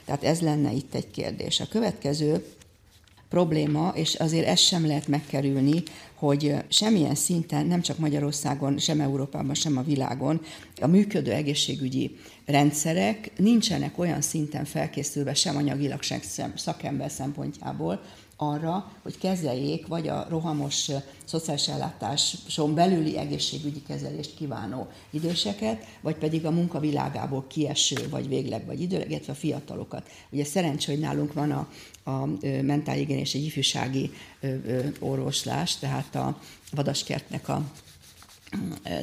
Tehát 0.05 0.23
ez 0.23 0.39
lenne 0.39 0.71
itt 0.71 0.93
egy 0.93 1.11
kérdés. 1.11 1.59
A 1.59 1.67
következő 1.69 2.43
probléma, 3.29 3.91
és 3.95 4.15
azért 4.15 4.47
ezt 4.47 4.63
sem 4.63 4.85
lehet 4.85 5.07
megkerülni, 5.07 5.83
hogy 6.13 6.55
semmilyen 6.67 7.15
szinten, 7.15 7.65
nem 7.65 7.81
csak 7.81 7.97
Magyarországon, 7.97 8.77
sem 8.77 9.01
Európában, 9.01 9.55
sem 9.55 9.77
a 9.77 9.81
világon 9.81 10.41
a 10.81 10.87
működő 10.87 11.31
egészségügyi 11.31 12.15
rendszerek 12.45 13.31
nincsenek 13.37 13.97
olyan 13.97 14.21
szinten 14.21 14.65
felkészülve 14.65 15.33
sem 15.33 15.55
anyagilag, 15.55 16.01
sem 16.01 16.19
szakember 16.55 17.11
szempontjából, 17.11 18.01
arra, 18.37 18.91
hogy 19.01 19.17
kezeljék 19.17 19.87
vagy 19.87 20.07
a 20.07 20.25
rohamos 20.29 20.91
szociális 21.25 21.67
ellátáson 21.67 22.73
belüli 22.73 23.17
egészségügyi 23.17 23.81
kezelést 23.87 24.35
kívánó 24.35 24.87
időseket, 25.09 25.85
vagy 26.01 26.15
pedig 26.15 26.45
a 26.45 26.51
munkavilágából 26.51 27.45
kieső, 27.47 28.09
vagy 28.09 28.27
végleg, 28.27 28.65
vagy 28.65 28.81
időleg, 28.81 29.09
illetve 29.09 29.31
a 29.31 29.35
fiatalokat. 29.35 30.09
Ugye 30.29 30.43
szerencsé, 30.43 30.91
hogy 30.91 31.01
nálunk 31.01 31.33
van 31.33 31.51
a, 31.51 31.67
a 32.11 32.25
mentálhigién 32.61 33.19
és 33.19 33.33
egy 33.33 33.45
ifjúsági 33.45 34.11
orvoslás, 34.99 35.77
tehát 35.77 36.15
a 36.15 36.39
Vadaskertnek 36.71 37.49
a 37.49 37.71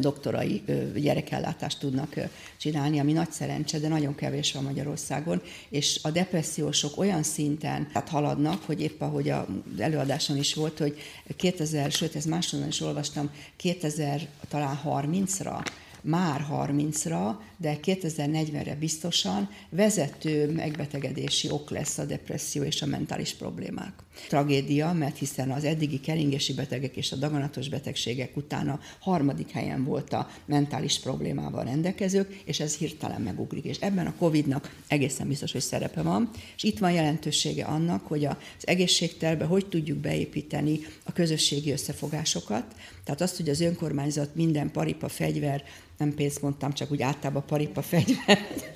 doktorai 0.00 0.62
gyerekellátást 0.94 1.78
tudnak 1.78 2.14
csinálni, 2.56 2.98
ami 2.98 3.12
nagy 3.12 3.30
szerencse, 3.30 3.78
de 3.78 3.88
nagyon 3.88 4.14
kevés 4.14 4.52
van 4.52 4.62
Magyarországon, 4.62 5.42
és 5.68 6.00
a 6.02 6.10
depressziósok 6.10 6.98
olyan 6.98 7.22
szinten 7.22 7.88
hát 7.92 8.08
haladnak, 8.08 8.62
hogy 8.62 8.80
épp 8.80 9.00
ahogy 9.00 9.28
az 9.28 9.44
előadáson 9.78 10.36
is 10.36 10.54
volt, 10.54 10.78
hogy 10.78 10.96
2000, 11.36 11.90
sőt, 11.90 12.16
ez 12.16 12.24
máshonnan 12.24 12.68
is 12.68 12.80
olvastam, 12.80 13.30
2000 13.56 14.28
talán 14.48 14.80
30-ra 14.84 15.64
már 16.04 16.46
30-ra, 16.52 17.34
de 17.56 17.78
2040-re 17.84 18.74
biztosan 18.74 19.50
vezető 19.70 20.52
megbetegedési 20.52 21.50
ok 21.50 21.70
lesz 21.70 21.98
a 21.98 22.04
depresszió 22.04 22.62
és 22.62 22.82
a 22.82 22.86
mentális 22.86 23.34
problémák. 23.34 23.92
Tragédia, 24.28 24.92
mert 24.92 25.18
hiszen 25.18 25.50
az 25.50 25.64
eddigi 25.64 26.00
keringési 26.00 26.54
betegek 26.54 26.96
és 26.96 27.12
a 27.12 27.16
daganatos 27.16 27.68
betegségek 27.68 28.36
után 28.36 28.68
a 28.68 28.80
harmadik 28.98 29.50
helyen 29.50 29.84
volt 29.84 30.12
a 30.12 30.30
mentális 30.46 31.00
problémával 31.00 31.64
rendelkezők, 31.64 32.42
és 32.44 32.60
ez 32.60 32.76
hirtelen 32.76 33.20
megugrik. 33.20 33.64
És 33.64 33.78
ebben 33.80 34.06
a 34.06 34.14
COVID-nak 34.18 34.76
egészen 34.88 35.28
biztos, 35.28 35.52
hogy 35.52 35.60
szerepe 35.60 36.02
van, 36.02 36.30
és 36.56 36.62
itt 36.62 36.78
van 36.78 36.92
jelentősége 36.92 37.64
annak, 37.64 38.06
hogy 38.06 38.24
az 38.24 38.36
egészségterbe 38.60 39.44
hogy 39.44 39.66
tudjuk 39.66 39.98
beépíteni 39.98 40.80
a 41.04 41.12
közösségi 41.12 41.70
összefogásokat, 41.70 42.64
tehát 43.04 43.20
azt, 43.20 43.36
hogy 43.36 43.48
az 43.48 43.60
önkormányzat 43.60 44.34
minden 44.34 44.70
paripa 44.70 45.08
fegyver 45.08 45.64
nem 45.98 46.14
pénzt 46.14 46.42
mondtam, 46.42 46.72
csak 46.72 46.90
úgy 46.90 47.02
általában 47.02 47.44
paripa 47.54 47.82
fegyvert. 47.82 48.72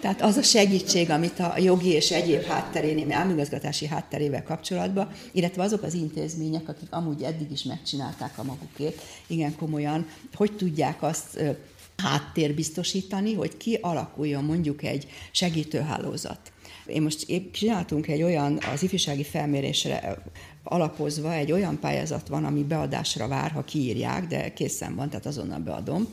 Tehát 0.00 0.22
az 0.22 0.36
a 0.36 0.42
segítség, 0.42 1.10
amit 1.10 1.38
a 1.38 1.54
jogi 1.58 1.88
és 1.88 2.10
egyéb 2.10 2.42
hátterénél, 2.42 3.12
államigazgatási 3.12 3.86
hátterével 3.86 4.42
kapcsolatban, 4.42 5.10
illetve 5.32 5.62
azok 5.62 5.82
az 5.82 5.94
intézmények, 5.94 6.68
akik 6.68 6.92
amúgy 6.92 7.22
eddig 7.22 7.50
is 7.50 7.62
megcsinálták 7.62 8.38
a 8.38 8.42
magukét, 8.42 9.00
igen 9.26 9.56
komolyan, 9.56 10.06
hogy 10.34 10.52
tudják 10.56 11.02
azt 11.02 11.42
háttér 11.96 12.54
biztosítani, 12.54 13.34
hogy 13.34 13.56
ki 13.56 13.78
alakuljon 13.80 14.44
mondjuk 14.44 14.82
egy 14.82 15.06
segítőhálózat. 15.30 16.52
Én 16.86 17.02
most 17.02 17.28
épp 17.28 17.52
csináltunk 17.52 18.08
egy 18.08 18.22
olyan, 18.22 18.58
az 18.72 18.82
ifjúsági 18.82 19.24
felmérésre 19.24 20.22
alapozva 20.70 21.32
egy 21.32 21.52
olyan 21.52 21.78
pályázat 21.78 22.28
van, 22.28 22.44
ami 22.44 22.62
beadásra 22.62 23.28
vár, 23.28 23.50
ha 23.50 23.64
kiírják, 23.64 24.26
de 24.26 24.52
készen 24.52 24.94
van, 24.94 25.08
tehát 25.08 25.26
azonnal 25.26 25.58
beadom, 25.58 26.08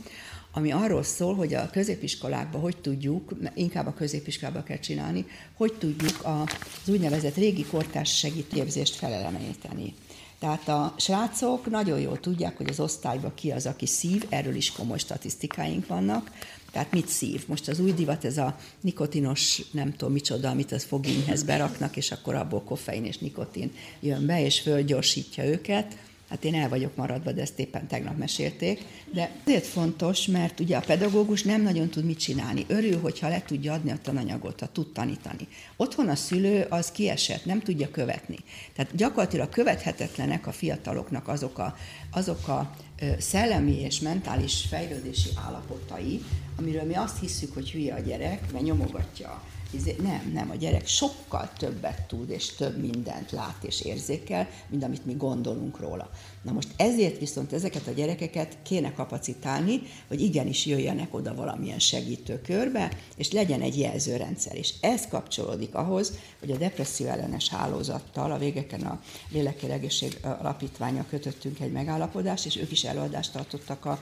ami 0.52 0.72
arról 0.72 1.04
szól, 1.04 1.36
hogy 1.36 1.54
a 1.54 1.70
középiskolákban 1.70 2.62
hogy 2.62 2.78
tudjuk, 2.78 3.32
inkább 3.54 3.88
a 3.88 3.94
középiskolába 3.94 4.64
kell 4.64 4.80
csinálni, 4.80 5.26
hogy 5.54 5.74
tudjuk 5.74 6.24
az 6.24 6.90
úgynevezett 6.90 7.36
régi 7.36 7.66
kortárs 7.66 8.18
segítőképzést 8.18 8.96
felelemeníteni. 8.96 9.94
Tehát 10.40 10.68
a 10.68 10.94
srácok 10.98 11.70
nagyon 11.70 12.00
jól 12.00 12.20
tudják, 12.20 12.58
hogy 12.58 12.70
az 12.70 12.80
osztályban 12.80 13.32
ki 13.36 13.52
az, 13.52 13.66
aki 13.66 13.86
szív, 13.86 14.26
erről 14.30 14.56
is 14.56 14.72
komoly 14.72 14.98
statisztikáink 14.98 15.88
vannak, 15.88 16.32
tehát 16.77 16.91
mit 16.91 17.07
szív? 17.07 17.43
Most 17.48 17.67
az 17.67 17.79
új 17.79 17.93
divat, 17.93 18.25
ez 18.25 18.38
a 18.38 18.57
nikotinos, 18.81 19.62
nem 19.72 19.96
tudom 19.96 20.13
micsoda, 20.13 20.50
amit 20.50 20.72
az 20.72 20.84
fogényhez 20.84 21.43
beraknak, 21.43 21.98
és 21.98 22.12
akkor 22.12 22.36
abból 22.36 22.62
koffein 22.62 23.05
és 23.05 23.17
nikotin 23.17 23.72
jön 24.00 24.25
be, 24.25 24.46
és 24.46 24.60
fölgyorsítja 24.60 25.46
őket. 25.46 25.98
Hát 26.29 26.43
én 26.43 26.55
el 26.55 26.69
vagyok 26.69 26.96
maradva, 26.96 27.31
de 27.31 27.41
ezt 27.41 27.60
éppen 27.60 27.88
tegnap 27.88 28.17
mesélték. 28.17 28.84
De 29.13 29.31
ezért 29.46 29.65
fontos, 29.65 30.25
mert 30.25 30.60
ugye 30.60 30.77
a 30.77 30.84
pedagógus 30.86 31.43
nem 31.43 31.62
nagyon 31.62 31.89
tud 31.89 32.05
mit 32.05 32.19
csinálni. 32.19 32.65
Örül, 32.67 33.00
hogyha 33.00 33.29
le 33.29 33.41
tudja 33.41 33.74
adni 33.74 33.91
a 33.91 34.00
tananyagot, 34.01 34.60
ha 34.60 34.72
tud 34.72 34.91
tanítani. 34.91 35.48
Otthon 35.75 36.07
a 36.07 36.15
szülő 36.15 36.65
az 36.69 36.91
kiesett, 36.91 37.46
nem 37.46 37.60
tudja 37.60 37.91
követni. 37.91 38.38
Tehát 38.75 38.96
gyakorlatilag 38.96 39.50
követhetetlenek 39.50 40.48
a 40.48 40.51
fiataloknak 40.51 41.27
azok 41.27 41.57
a, 41.57 41.77
azok 42.12 42.48
a 42.48 42.75
szellemi 43.19 43.79
és 43.81 44.00
mentális 44.00 44.65
fejlődési 44.69 45.29
állapotai, 45.46 46.22
amiről 46.58 46.84
mi 46.84 46.94
azt 46.94 47.20
hiszük, 47.20 47.54
hogy 47.54 47.72
hülye 47.72 47.94
a 47.94 48.00
gyerek, 48.00 48.52
mert 48.52 48.64
nyomogatja 48.64 49.42
Izé, 49.72 49.96
nem, 50.02 50.32
nem, 50.34 50.50
a 50.50 50.56
gyerek 50.56 50.88
sokkal 50.88 51.50
többet 51.58 52.02
tud, 52.08 52.30
és 52.30 52.56
több 52.56 52.78
mindent 52.78 53.32
lát 53.32 53.64
és 53.64 53.82
érzékel, 53.82 54.48
mint 54.70 54.84
amit 54.84 55.06
mi 55.06 55.14
gondolunk 55.14 55.80
róla. 55.80 56.10
Na 56.42 56.52
most 56.52 56.68
ezért 56.78 57.20
viszont 57.20 57.54
ezeket 57.54 57.88
a 57.88 57.92
gyerekeket 57.92 58.58
kéne 58.64 58.94
kapacitálni, 58.94 59.82
hogy 60.08 60.22
igenis 60.22 60.66
jöjjenek 60.66 61.14
oda 61.14 61.36
valamilyen 61.36 61.80
segítőkörbe, 61.80 62.92
és 63.16 63.32
legyen 63.32 63.62
egy 63.62 63.80
jelzőrendszer. 63.80 64.56
És 64.56 64.74
ez 64.82 65.08
kapcsolódik 65.08 65.76
ahhoz, 65.76 66.14
hogy 66.40 66.52
a 66.52 66.58
depresszió 66.58 67.08
ellenes 67.08 67.50
hálózattal, 67.50 68.32
a 68.32 68.38
végeken 68.38 68.82
a 68.82 69.02
Lélekkel 69.30 69.72
Egészség 69.72 70.18
Alapítványa 70.22 71.06
kötöttünk 71.10 71.60
egy 71.60 71.72
megállapodást, 71.72 72.46
és 72.46 72.56
ők 72.56 72.72
is 72.72 72.84
előadást 72.84 73.32
tartottak 73.32 73.86
a 73.86 74.00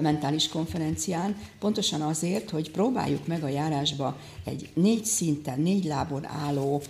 mentális 0.00 0.48
konferencián, 0.48 1.36
pontosan 1.58 2.02
azért, 2.02 2.50
hogy 2.50 2.70
próbáljuk 2.70 3.26
meg 3.26 3.44
a 3.44 3.48
járásba 3.48 4.16
egy 4.44 4.70
négy 4.74 5.04
szinten, 5.04 5.60
négy 5.60 5.84
lábon 5.84 6.26
álló 6.26 6.82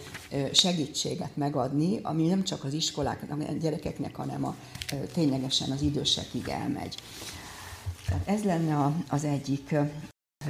segítséget 0.53 1.37
megadni, 1.37 1.99
ami 2.03 2.27
nem 2.27 2.45
csak 2.45 2.65
az 2.65 2.73
iskoláknak, 2.73 3.41
a 3.41 3.53
gyerekeknek, 3.53 4.17
hanem 4.17 4.45
a, 4.45 4.57
ténylegesen 5.13 5.71
az 5.71 5.83
idősekig 5.83 6.49
elmegy. 6.49 6.95
Ez 8.25 8.43
lenne 8.43 8.93
az 9.09 9.25
egyik 9.25 9.75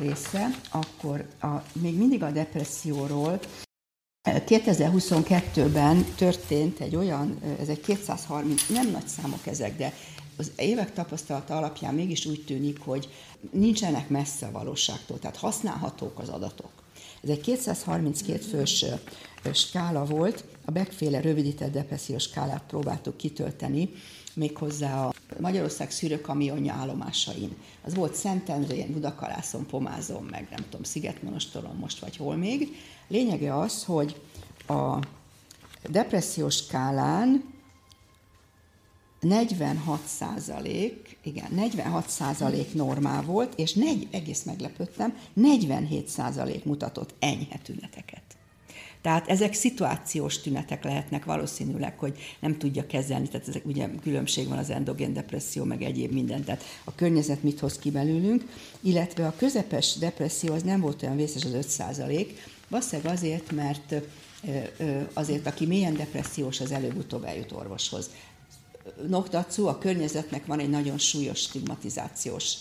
része, 0.00 0.50
akkor 0.71 1.26
a, 1.41 1.47
még 1.73 1.97
mindig 1.99 2.23
a 2.23 2.31
depresszióról 2.31 3.41
2022-ben 4.31 6.05
történt 6.17 6.81
egy 6.81 6.97
olyan, 6.97 7.38
ez 7.61 7.69
egy 7.69 7.81
230, 7.81 8.69
nem 8.69 8.91
nagy 8.91 9.07
számok 9.07 9.47
ezek, 9.47 9.76
de 9.76 9.93
az 10.37 10.53
évek 10.57 10.93
tapasztalata 10.93 11.57
alapján 11.57 11.95
mégis 11.95 12.26
úgy 12.26 12.45
tűnik, 12.45 12.81
hogy 12.81 13.09
nincsenek 13.50 14.09
messze 14.09 14.47
a 14.47 14.50
valóságtól, 14.50 15.19
tehát 15.19 15.37
használhatók 15.37 16.19
az 16.19 16.29
adatok. 16.29 16.71
Ez 17.23 17.31
egy 17.31 17.41
232 17.41 18.41
fős 18.41 18.85
skála 19.53 20.05
volt, 20.05 20.45
a 20.64 20.71
Beck-féle 20.71 21.21
rövidített 21.21 21.73
depressziós 21.73 22.23
skálát 22.23 22.62
próbáltuk 22.67 23.17
kitölteni, 23.17 23.91
méghozzá 24.35 25.07
a 25.07 25.12
Magyarország 25.41 25.91
szűrőkamionja 25.91 26.73
állomásain. 26.73 27.57
Az 27.85 27.95
volt 27.95 28.14
Szentendrén, 28.14 28.93
Budakalászon, 28.93 29.67
Pomázon, 29.67 30.23
meg 30.23 30.47
nem 30.50 30.64
tudom, 30.64 30.83
Szigetmonostoron 30.83 31.76
most 31.76 31.99
vagy 31.99 32.17
hol 32.17 32.37
még. 32.37 32.76
Lényege 33.09 33.59
az, 33.59 33.85
hogy 33.85 34.21
a 34.67 34.99
depressziós 35.91 36.57
skálán 36.57 37.54
46 39.25 40.00
százalék, 40.07 41.16
igen, 41.23 41.50
46 41.50 42.09
százalék 42.09 42.75
normál 42.75 43.23
volt, 43.23 43.59
és 43.59 43.73
negy, 43.73 44.09
egész 44.11 44.43
meglepődtem, 44.43 45.16
47 45.33 46.09
százalék 46.09 46.64
mutatott 46.64 47.14
enyhe 47.19 47.59
tüneteket. 47.62 48.23
Tehát 49.02 49.28
ezek 49.28 49.54
szituációs 49.54 50.40
tünetek 50.40 50.85
lehetnek 50.85 51.25
valószínűleg, 51.25 51.99
hogy 51.99 52.19
nem 52.40 52.59
tudja 52.59 52.87
kezelni, 52.87 53.28
tehát 53.28 53.49
ezek 53.49 53.66
ugye 53.66 53.88
különbség 54.02 54.49
van 54.49 54.59
az 54.59 54.71
endogén 54.71 55.12
depresszió, 55.12 55.64
meg 55.64 55.83
egyéb 55.83 56.12
minden, 56.12 56.45
tehát 56.45 56.62
a 56.85 56.95
környezet 56.95 57.43
mit 57.43 57.61
hoz 57.61 57.78
ki 57.78 57.90
belőlünk, 57.90 58.45
illetve 58.81 59.26
a 59.26 59.35
közepes 59.37 59.95
depresszió 59.95 60.52
az 60.52 60.62
nem 60.62 60.81
volt 60.81 61.02
olyan 61.02 61.16
vészes 61.16 61.45
az 61.45 61.52
5 61.52 61.69
százalék, 61.69 62.49
valószínűleg 62.69 63.12
azért, 63.12 63.52
mert 63.52 63.95
azért, 65.12 65.47
aki 65.47 65.66
mélyen 65.66 65.95
depressziós, 65.95 66.61
az 66.61 66.73
előbb-utóbb 66.73 67.25
eljut 67.25 67.52
orvoshoz. 67.52 68.11
Noktatszú, 69.09 69.67
a 69.67 69.79
környezetnek 69.79 70.47
van 70.47 70.59
egy 70.59 70.71
nagyon 70.71 70.99
súlyos 70.99 71.38
stigmatizációs 71.38 72.55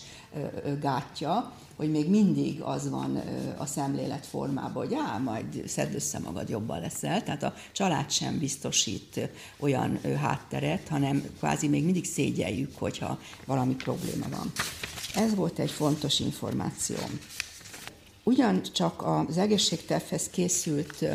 gátja, 0.81 1.53
hogy 1.75 1.91
még 1.91 2.09
mindig 2.09 2.61
az 2.61 2.89
van 2.89 3.21
a 3.57 3.65
szemlélet 3.65 4.25
formában, 4.25 4.85
hogy 4.87 4.97
á, 5.07 5.17
majd 5.17 5.63
szedd 5.67 5.93
össze 5.93 6.19
magad, 6.19 6.49
jobban 6.49 6.79
leszel. 6.79 7.23
Tehát 7.23 7.43
a 7.43 7.53
család 7.71 8.11
sem 8.11 8.39
biztosít 8.39 9.29
olyan 9.59 9.99
hátteret, 10.17 10.87
hanem 10.87 11.23
kvázi 11.37 11.67
még 11.67 11.83
mindig 11.83 12.05
szégyeljük, 12.05 12.77
hogyha 12.77 13.19
valami 13.45 13.75
probléma 13.75 14.29
van. 14.29 14.51
Ez 15.15 15.35
volt 15.35 15.59
egy 15.59 15.71
fontos 15.71 16.19
információ. 16.19 16.97
Ugyancsak 18.23 19.03
az 19.05 19.37
egészségtervhez 19.37 20.29
készült 20.29 21.05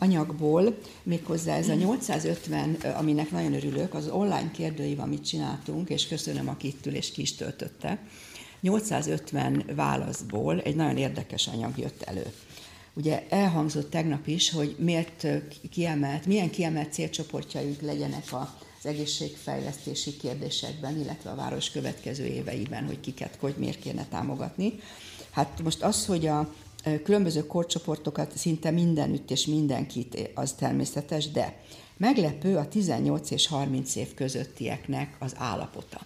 anyagból, 0.00 0.78
méghozzá 1.02 1.54
ez 1.54 1.68
a 1.68 1.74
850, 1.74 2.74
aminek 2.74 3.30
nagyon 3.30 3.54
örülök, 3.54 3.94
az 3.94 4.08
online 4.08 4.50
kérdőív, 4.50 5.00
amit 5.00 5.26
csináltunk, 5.26 5.88
és 5.88 6.08
köszönöm, 6.08 6.48
aki 6.48 6.66
itt 6.66 6.86
ül 6.86 6.94
és 6.94 7.12
ki 7.12 7.20
is 7.20 7.34
töltötte, 7.34 7.98
850 8.60 9.64
válaszból 9.74 10.60
egy 10.60 10.76
nagyon 10.76 10.96
érdekes 10.96 11.46
anyag 11.46 11.78
jött 11.78 12.02
elő. 12.02 12.32
Ugye 12.94 13.26
elhangzott 13.28 13.90
tegnap 13.90 14.26
is, 14.26 14.50
hogy 14.50 14.76
miért 14.78 15.26
kiemelt, 15.70 16.26
milyen 16.26 16.50
kiemelt 16.50 16.92
célcsoportjaink 16.92 17.80
legyenek 17.80 18.24
az 18.32 18.86
egészségfejlesztési 18.86 20.16
kérdésekben, 20.16 21.00
illetve 21.00 21.30
a 21.30 21.34
város 21.34 21.70
következő 21.70 22.24
éveiben, 22.24 22.86
hogy 22.86 23.00
kiket, 23.00 23.36
hogy 23.40 23.54
miért 23.58 23.80
kéne 23.80 24.06
támogatni. 24.10 24.72
Hát 25.30 25.60
most 25.62 25.82
az, 25.82 26.06
hogy 26.06 26.26
a 26.26 26.54
különböző 27.02 27.46
korcsoportokat 27.46 28.36
szinte 28.36 28.70
mindenütt 28.70 29.30
és 29.30 29.46
mindenkit, 29.46 30.30
az 30.34 30.52
természetes, 30.52 31.30
de 31.30 31.62
meglepő 31.96 32.56
a 32.56 32.68
18 32.68 33.30
és 33.30 33.46
30 33.46 33.94
év 33.94 34.14
közöttieknek 34.14 35.16
az 35.18 35.34
állapota 35.36 36.00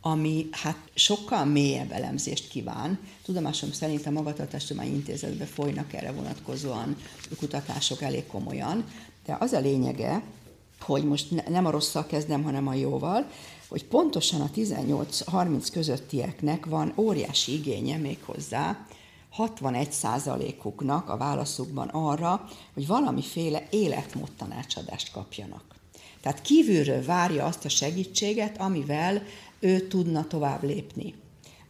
ami 0.00 0.48
hát 0.50 0.78
sokkal 0.94 1.44
mélyebb 1.44 1.92
elemzést 1.92 2.48
kíván. 2.48 2.98
Tudomásom 3.24 3.72
szerint 3.72 4.06
a 4.06 4.10
Magatartástudományi 4.10 4.94
Intézetben 4.94 5.46
folynak 5.46 5.92
erre 5.92 6.12
vonatkozóan 6.12 6.96
kutatások 7.38 8.02
elég 8.02 8.26
komolyan, 8.26 8.84
de 9.24 9.36
az 9.40 9.52
a 9.52 9.60
lényege, 9.60 10.22
hogy 10.80 11.04
most 11.04 11.48
nem 11.48 11.66
a 11.66 11.70
rosszal 11.70 12.06
kezdem, 12.06 12.42
hanem 12.42 12.66
a 12.66 12.74
jóval, 12.74 13.30
hogy 13.68 13.84
pontosan 13.84 14.40
a 14.40 14.50
18-30 14.56 15.68
közöttieknek 15.72 16.66
van 16.66 16.92
óriási 16.96 17.52
igénye 17.52 17.96
még 17.96 18.18
hozzá, 18.24 18.86
61 19.30 19.92
százalékuknak 19.92 21.08
a 21.08 21.16
válaszukban 21.16 21.88
arra, 21.88 22.48
hogy 22.74 22.86
valamiféle 22.86 23.66
életmód 23.70 24.30
tanácsadást 24.36 25.12
kapjanak. 25.12 25.64
Tehát 26.20 26.40
kívülről 26.40 27.04
várja 27.04 27.44
azt 27.44 27.64
a 27.64 27.68
segítséget, 27.68 28.60
amivel 28.60 29.22
ő 29.60 29.86
tudna 29.86 30.26
tovább 30.26 30.62
lépni. 30.62 31.14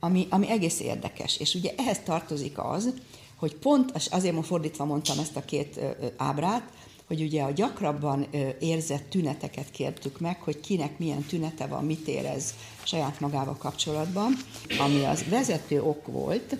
Ami, 0.01 0.27
ami 0.31 0.51
egész 0.51 0.81
érdekes. 0.81 1.37
És 1.37 1.55
ugye 1.55 1.73
ehhez 1.77 2.01
tartozik 2.05 2.59
az, 2.59 2.95
hogy 3.37 3.55
pont, 3.55 4.09
azért 4.11 4.35
most 4.35 4.49
fordítva 4.49 4.85
mondtam 4.85 5.19
ezt 5.19 5.37
a 5.37 5.45
két 5.45 5.81
ábrát, 6.17 6.73
hogy 7.07 7.23
ugye 7.23 7.43
a 7.43 7.51
gyakrabban 7.51 8.27
érzett 8.61 9.11
tüneteket 9.11 9.71
kértük 9.71 10.21
meg, 10.21 10.43
hogy 10.43 10.61
kinek 10.61 10.99
milyen 10.99 11.23
tünete 11.23 11.67
van, 11.67 11.85
mit 11.85 12.09
érez 12.09 12.55
saját 12.83 13.21
magával 13.21 13.57
kapcsolatban, 13.57 14.33
ami 14.79 15.05
az 15.05 15.25
vezető 15.29 15.83
ok 15.83 16.07
volt, 16.07 16.57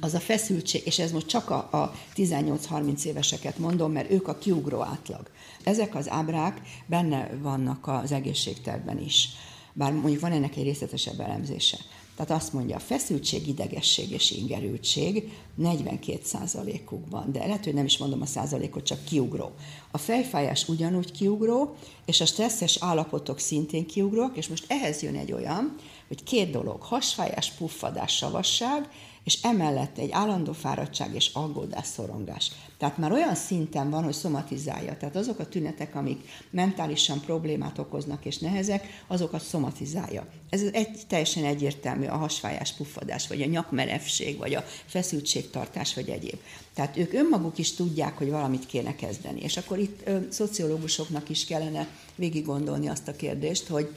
az 0.00 0.14
a 0.14 0.20
feszültség, 0.20 0.82
és 0.84 0.98
ez 0.98 1.12
most 1.12 1.26
csak 1.26 1.50
a, 1.50 1.56
a 1.56 1.94
18-30 2.16 3.04
éveseket 3.04 3.58
mondom, 3.58 3.92
mert 3.92 4.10
ők 4.10 4.28
a 4.28 4.38
kiugró 4.38 4.80
átlag. 4.80 5.30
Ezek 5.64 5.94
az 5.94 6.10
ábrák 6.10 6.60
benne 6.86 7.30
vannak 7.42 7.86
az 7.86 8.12
egészségterben 8.12 9.00
is 9.00 9.28
bár 9.72 9.92
mondjuk 9.92 10.20
van 10.20 10.32
ennek 10.32 10.56
egy 10.56 10.62
részletesebb 10.62 11.20
elemzése. 11.20 11.78
Tehát 12.16 12.42
azt 12.42 12.52
mondja, 12.52 12.76
a 12.76 12.80
feszültség, 12.80 13.48
idegesség 13.48 14.10
és 14.10 14.30
ingerültség 14.30 15.32
42%-ukban, 15.60 17.32
de 17.32 17.38
lehet, 17.38 17.64
hogy 17.64 17.74
nem 17.74 17.84
is 17.84 17.98
mondom 17.98 18.20
a 18.20 18.26
százalékot, 18.26 18.84
csak 18.84 19.04
kiugró. 19.04 19.50
A 19.90 19.98
fejfájás 19.98 20.68
ugyanúgy 20.68 21.12
kiugró, 21.12 21.76
és 22.04 22.20
a 22.20 22.26
stresszes 22.26 22.76
állapotok 22.80 23.38
szintén 23.38 23.86
kiugrók, 23.86 24.36
és 24.36 24.48
most 24.48 24.64
ehhez 24.68 25.02
jön 25.02 25.16
egy 25.16 25.32
olyan, 25.32 25.74
hogy 26.08 26.22
két 26.22 26.50
dolog, 26.50 26.82
hasfájás, 26.82 27.50
puffadás, 27.50 28.16
savasság, 28.16 28.88
és 29.24 29.42
emellett 29.42 29.98
egy 29.98 30.10
állandó 30.10 30.52
fáradtság 30.52 31.14
és 31.14 31.30
aggódás, 31.32 31.86
szorongás. 31.86 32.52
Tehát 32.78 32.98
már 32.98 33.12
olyan 33.12 33.34
szinten 33.34 33.90
van, 33.90 34.04
hogy 34.04 34.12
szomatizálja. 34.12 34.96
Tehát 34.96 35.16
azok 35.16 35.38
a 35.38 35.48
tünetek, 35.48 35.94
amik 35.94 36.28
mentálisan 36.50 37.20
problémát 37.20 37.78
okoznak 37.78 38.24
és 38.24 38.38
nehezek, 38.38 39.04
azokat 39.06 39.42
szomatizálja. 39.42 40.26
Ez 40.50 40.62
egy 40.72 40.98
teljesen 41.08 41.44
egyértelmű 41.44 42.06
a 42.06 42.16
hasfájás, 42.16 42.72
puffadás, 42.72 43.28
vagy 43.28 43.42
a 43.42 43.46
nyakmerevség, 43.46 44.38
vagy 44.38 44.54
a 44.54 44.64
feszültségtartás, 44.86 45.94
vagy 45.94 46.08
egyéb. 46.08 46.38
Tehát 46.74 46.96
ők 46.96 47.12
önmaguk 47.12 47.58
is 47.58 47.74
tudják, 47.74 48.18
hogy 48.18 48.30
valamit 48.30 48.66
kéne 48.66 48.94
kezdeni. 48.94 49.40
És 49.40 49.56
akkor 49.56 49.78
itt 49.78 50.00
ö, 50.04 50.18
szociológusoknak 50.28 51.28
is 51.28 51.44
kellene 51.44 51.88
végig 52.14 52.44
gondolni 52.44 52.88
azt 52.88 53.08
a 53.08 53.16
kérdést, 53.16 53.66
hogy 53.66 53.94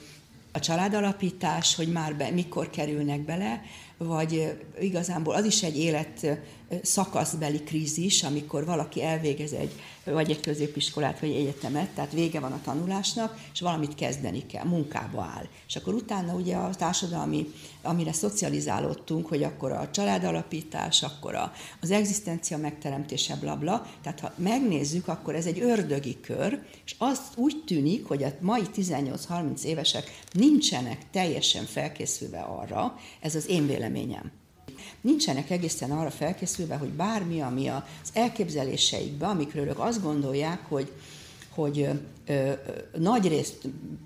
a 0.52 0.60
családalapítás, 0.60 1.76
hogy 1.76 1.92
már 1.92 2.16
be, 2.16 2.30
mikor 2.30 2.70
kerülnek 2.70 3.20
bele, 3.20 3.62
vagy 4.04 4.54
igazából 4.80 5.36
az 5.36 5.46
is 5.46 5.64
egy 5.64 5.78
élet 5.78 6.40
szakaszbeli 6.82 7.64
krízis, 7.64 8.24
amikor 8.24 8.66
valaki 8.66 9.04
elvégez 9.04 9.52
egy, 9.54 9.72
vagy 10.04 10.30
egy 10.30 10.40
középiskolát, 10.40 11.20
vagy 11.20 11.30
egy 11.30 11.36
egyetemet, 11.36 11.90
tehát 11.90 12.12
vége 12.12 12.40
van 12.40 12.52
a 12.52 12.62
tanulásnak, 12.64 13.40
és 13.54 13.60
valamit 13.60 13.96
kezdeni 13.96 14.46
kell, 14.46 14.66
munkába 14.66 15.22
áll. 15.22 15.46
És 15.68 15.76
akkor 15.76 15.94
utána 15.94 16.34
ugye 16.34 16.56
a 16.56 16.76
társadalmi, 16.76 17.54
amire 17.82 18.14
szocializálódtunk, 18.14 19.28
hogy 19.28 19.44
akkor 19.44 19.72
a 19.72 19.90
családalapítás, 19.92 21.04
akkor 21.04 21.36
a, 21.36 21.54
az 21.82 21.92
egzisztencia 21.92 22.58
megteremtése, 22.58 23.36
blabla, 23.36 23.88
tehát 24.02 24.20
ha 24.20 24.34
megnézzük, 24.36 25.08
akkor 25.08 25.36
ez 25.36 25.46
egy 25.46 25.60
ördögi 25.60 26.20
kör, 26.22 26.60
és 26.86 26.96
azt 26.98 27.38
úgy 27.38 27.64
tűnik, 27.66 28.06
hogy 28.06 28.24
a 28.24 28.30
mai 28.40 28.64
18-30 28.76 29.64
évesek 29.64 30.22
nincsenek 30.32 31.10
teljesen 31.12 31.66
felkészülve 31.66 32.40
arra, 32.40 32.96
ez 33.20 33.36
az 33.36 33.50
én 33.50 33.68
véleményem, 33.68 34.32
nincsenek 35.02 35.50
egészen 35.50 35.92
arra 35.92 36.12
felkészülve, 36.12 36.76
hogy 36.76 36.90
bármi, 36.90 37.42
ami 37.42 37.68
az 37.68 38.10
elképzeléseikben, 38.14 39.30
amikről 39.30 39.68
ők 39.68 39.80
azt 39.80 40.02
gondolják, 40.02 40.66
hogy, 40.68 40.92
hogy 41.50 41.80
ö, 41.80 41.92
ö, 42.26 42.52
nagy 42.98 43.28
részt 43.28 43.58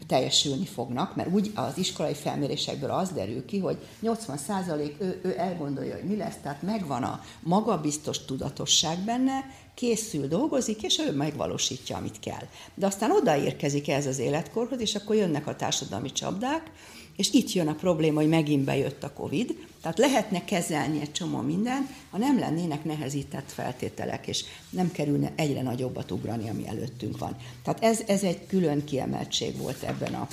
teljesülni 0.07 0.65
fognak, 0.65 1.15
mert 1.15 1.33
úgy 1.33 1.51
az 1.55 1.77
iskolai 1.77 2.13
felmérésekből 2.13 2.91
az 2.91 3.09
derül 3.09 3.45
ki, 3.45 3.59
hogy 3.59 3.77
80% 4.03 4.91
ő, 4.99 5.19
ő 5.23 5.35
elgondolja, 5.37 5.95
hogy 5.95 6.09
mi 6.09 6.15
lesz, 6.15 6.37
tehát 6.43 6.61
megvan 6.61 7.03
a 7.03 7.23
magabiztos 7.39 8.25
tudatosság 8.25 8.99
benne, 8.99 9.45
készül, 9.73 10.27
dolgozik, 10.27 10.83
és 10.83 10.99
ő 10.99 11.11
megvalósítja, 11.11 11.97
amit 11.97 12.19
kell. 12.19 12.47
De 12.75 12.85
aztán 12.85 13.11
odaérkezik 13.11 13.89
ez 13.89 14.05
az 14.05 14.19
életkorhoz, 14.19 14.79
és 14.79 14.95
akkor 14.95 15.15
jönnek 15.15 15.47
a 15.47 15.55
társadalmi 15.55 16.11
csapdák, 16.11 16.71
és 17.17 17.31
itt 17.31 17.51
jön 17.51 17.67
a 17.67 17.75
probléma, 17.75 18.19
hogy 18.19 18.29
megint 18.29 18.63
bejött 18.63 19.03
a 19.03 19.13
Covid, 19.13 19.55
tehát 19.87 20.11
lehetne 20.11 20.45
kezelni 20.45 21.01
egy 21.01 21.11
csomó 21.11 21.41
minden, 21.41 21.89
ha 22.09 22.17
nem 22.17 22.39
lennének 22.39 22.83
nehezített 22.83 23.51
feltételek, 23.51 24.27
és 24.27 24.43
nem 24.69 24.91
kerülne 24.91 25.31
egyre 25.35 25.61
nagyobbat 25.61 26.11
ugrani, 26.11 26.49
ami 26.49 26.67
előttünk 26.67 27.17
van. 27.17 27.35
Tehát 27.63 27.83
ez, 27.83 28.01
ez 28.07 28.23
egy 28.23 28.47
külön 28.47 28.83
kiemeltség 28.83 29.57
volt 29.57 29.83
ebben 29.83 30.13
a 30.13 30.27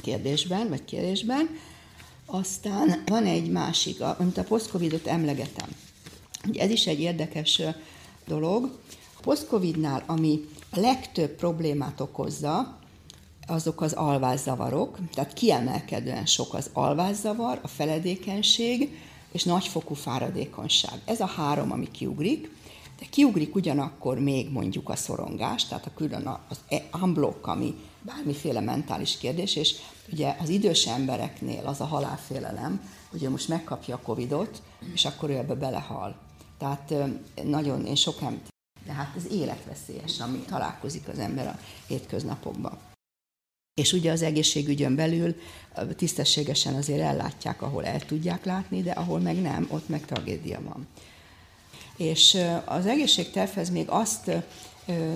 kérdésben, 0.00 0.68
vagy 0.68 0.84
kérdésben. 0.84 1.58
Aztán 2.26 3.02
van 3.06 3.24
egy 3.24 3.50
másik, 3.50 4.00
amit 4.00 4.38
a 4.38 4.44
posztcovidot 4.44 5.06
emlegetem. 5.06 5.68
Ugye 6.48 6.62
ez 6.62 6.70
is 6.70 6.86
egy 6.86 7.00
érdekes 7.00 7.62
dolog. 8.26 8.78
A 9.16 9.20
post-covidnál, 9.20 10.02
ami 10.06 10.40
a 10.70 10.80
legtöbb 10.80 11.30
problémát 11.30 12.00
okozza, 12.00 12.78
azok 13.46 13.80
az 13.80 13.92
alvászavarok, 13.92 14.98
tehát 15.14 15.32
kiemelkedően 15.32 16.26
sok 16.26 16.54
az 16.54 16.70
alvászavar, 16.72 17.58
a 17.62 17.68
feledékenység 17.68 18.98
és 19.32 19.44
nagyfokú 19.44 19.94
fáradékonyság. 19.94 21.00
Ez 21.04 21.20
a 21.20 21.26
három, 21.26 21.72
ami 21.72 21.90
kiugrik, 21.90 22.50
de 22.98 23.06
kiugrik 23.10 23.54
ugyanakkor 23.54 24.18
még 24.18 24.50
mondjuk 24.50 24.88
a 24.88 24.96
szorongás, 24.96 25.66
tehát 25.66 25.86
a 25.86 25.94
külön 25.94 26.26
az 26.48 26.58
e- 26.68 26.88
unblock, 27.02 27.46
ami 27.46 27.74
bármiféle 28.02 28.60
mentális 28.60 29.18
kérdés, 29.18 29.56
és 29.56 29.74
ugye 30.12 30.36
az 30.40 30.48
idős 30.48 30.86
embereknél 30.86 31.66
az 31.66 31.80
a 31.80 31.84
halálfélelem, 31.84 32.88
hogy 33.10 33.22
ő 33.22 33.30
most 33.30 33.48
megkapja 33.48 33.94
a 33.94 34.00
Covidot, 34.02 34.62
és 34.94 35.04
akkor 35.04 35.30
ő 35.30 35.36
ebbe 35.36 35.54
belehal. 35.54 36.16
Tehát 36.58 36.94
nagyon, 37.44 37.86
én 37.86 37.94
sok 37.94 38.20
ember, 38.20 38.50
de 38.86 38.92
hát 38.92 39.16
ez 39.16 39.32
életveszélyes, 39.32 40.20
ami 40.20 40.38
találkozik 40.38 41.08
az 41.08 41.18
ember 41.18 41.46
a 41.46 41.58
hétköznapokban. 41.86 42.78
És 43.74 43.92
ugye 43.92 44.12
az 44.12 44.22
egészségügyön 44.22 44.94
belül 44.94 45.34
tisztességesen 45.96 46.74
azért 46.74 47.00
ellátják, 47.00 47.62
ahol 47.62 47.86
el 47.86 48.00
tudják 48.00 48.44
látni, 48.44 48.82
de 48.82 48.90
ahol 48.90 49.20
meg 49.20 49.40
nem, 49.40 49.66
ott 49.70 49.88
meg 49.88 50.04
tragédia 50.04 50.60
van. 50.62 50.86
És 51.96 52.38
az 52.64 52.86
egészségtervhez 52.86 53.70
még 53.70 53.88
azt 53.88 54.30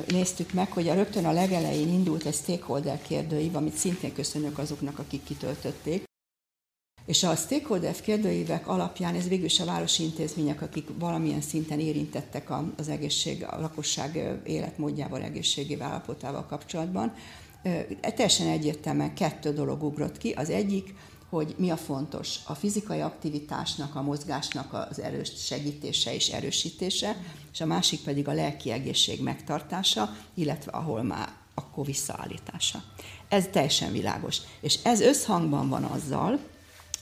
néztük 0.09 0.53
meg, 0.53 0.73
hogy 0.73 0.89
a 0.89 0.95
rögtön 0.95 1.25
a 1.25 1.33
legelején 1.33 1.89
indult 1.89 2.25
egy 2.25 2.35
stakeholder 2.35 3.03
kérdőív, 3.03 3.57
amit 3.57 3.77
szintén 3.77 4.13
köszönök 4.13 4.59
azoknak, 4.59 4.99
akik 4.99 5.25
kitöltötték. 5.25 6.05
És 7.07 7.23
a 7.23 7.37
stakeholder 7.37 8.01
kérdőívek 8.01 8.69
alapján 8.69 9.15
ez 9.15 9.29
végül 9.29 9.45
is 9.45 9.61
a 9.61 9.65
városi 9.65 10.03
intézmények, 10.03 10.63
akik 10.63 10.89
valamilyen 10.99 11.41
szinten 11.41 11.81
érintettek 11.81 12.51
az 12.77 12.89
egészség, 12.89 13.45
a 13.45 13.61
lakosság 13.61 14.41
életmódjával, 14.47 15.23
egészségével 15.23 15.89
állapotával 15.89 16.47
kapcsolatban, 16.47 17.15
teljesen 18.01 18.47
egyértelműen 18.47 19.15
kettő 19.15 19.53
dolog 19.53 19.83
ugrott 19.83 20.19
ki. 20.19 20.31
Az 20.31 20.51
egyik, 20.51 20.95
hogy 21.29 21.55
mi 21.59 21.71
a 21.71 21.77
fontos. 21.77 22.37
A 22.47 22.55
fizikai 22.55 23.01
aktivitásnak, 23.01 23.95
a 23.95 24.03
mozgásnak 24.03 24.73
az 24.91 25.01
erős 25.01 25.33
segítése 25.37 26.15
és 26.15 26.29
erősítése, 26.29 27.17
és 27.53 27.61
a 27.61 27.67
másik 27.67 28.01
pedig 28.01 28.29
a 28.29 28.33
lelki 28.33 28.71
egészség 28.71 29.23
megtartása, 29.23 30.17
illetve 30.35 30.71
ahol 30.71 31.03
már 31.03 31.29
akkor 31.55 31.85
visszaállítása. 31.85 32.83
Ez 33.29 33.45
teljesen 33.53 33.93
világos. 33.93 34.39
És 34.61 34.79
ez 34.83 35.01
összhangban 35.01 35.69
van 35.69 35.85
azzal, 35.85 36.39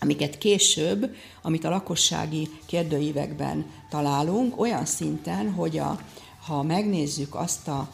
amiket 0.00 0.38
később, 0.38 1.14
amit 1.42 1.64
a 1.64 1.70
lakossági 1.70 2.48
kérdőívekben 2.66 3.66
találunk, 3.90 4.60
olyan 4.60 4.84
szinten, 4.84 5.52
hogy 5.52 5.78
a, 5.78 6.00
ha 6.46 6.62
megnézzük 6.62 7.34
azt 7.34 7.68
a 7.68 7.88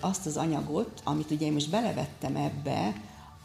azt 0.00 0.26
az 0.26 0.36
anyagot, 0.36 1.00
amit 1.04 1.30
ugye 1.30 1.46
én 1.46 1.52
most 1.52 1.70
belevettem 1.70 2.36
ebbe, 2.36 2.94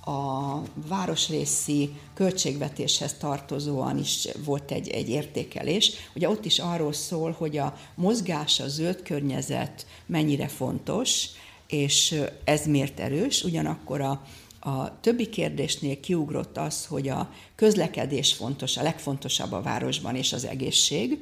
a 0.05 0.62
városrészi 0.88 1.93
költségvetéshez 2.13 3.13
tartozóan 3.13 3.97
is 3.97 4.27
volt 4.45 4.71
egy, 4.71 4.89
egy 4.89 5.09
értékelés. 5.09 5.91
Ugye 6.15 6.29
ott 6.29 6.45
is 6.45 6.59
arról 6.59 6.93
szól, 6.93 7.36
hogy 7.38 7.57
a 7.57 7.77
mozgás, 7.95 8.59
a 8.59 8.67
zöld 8.67 9.01
környezet 9.01 9.86
mennyire 10.05 10.47
fontos, 10.47 11.25
és 11.67 12.21
ez 12.43 12.65
miért 12.65 12.99
erős, 12.99 13.43
ugyanakkor 13.43 14.01
a, 14.01 14.25
a 14.59 14.99
többi 14.99 15.29
kérdésnél 15.29 15.99
kiugrott 15.99 16.57
az, 16.57 16.86
hogy 16.86 17.07
a 17.09 17.29
közlekedés 17.55 18.33
fontos, 18.33 18.77
a 18.77 18.83
legfontosabb 18.83 19.51
a 19.51 19.62
városban, 19.62 20.15
és 20.15 20.33
az 20.33 20.45
egészség, 20.45 21.19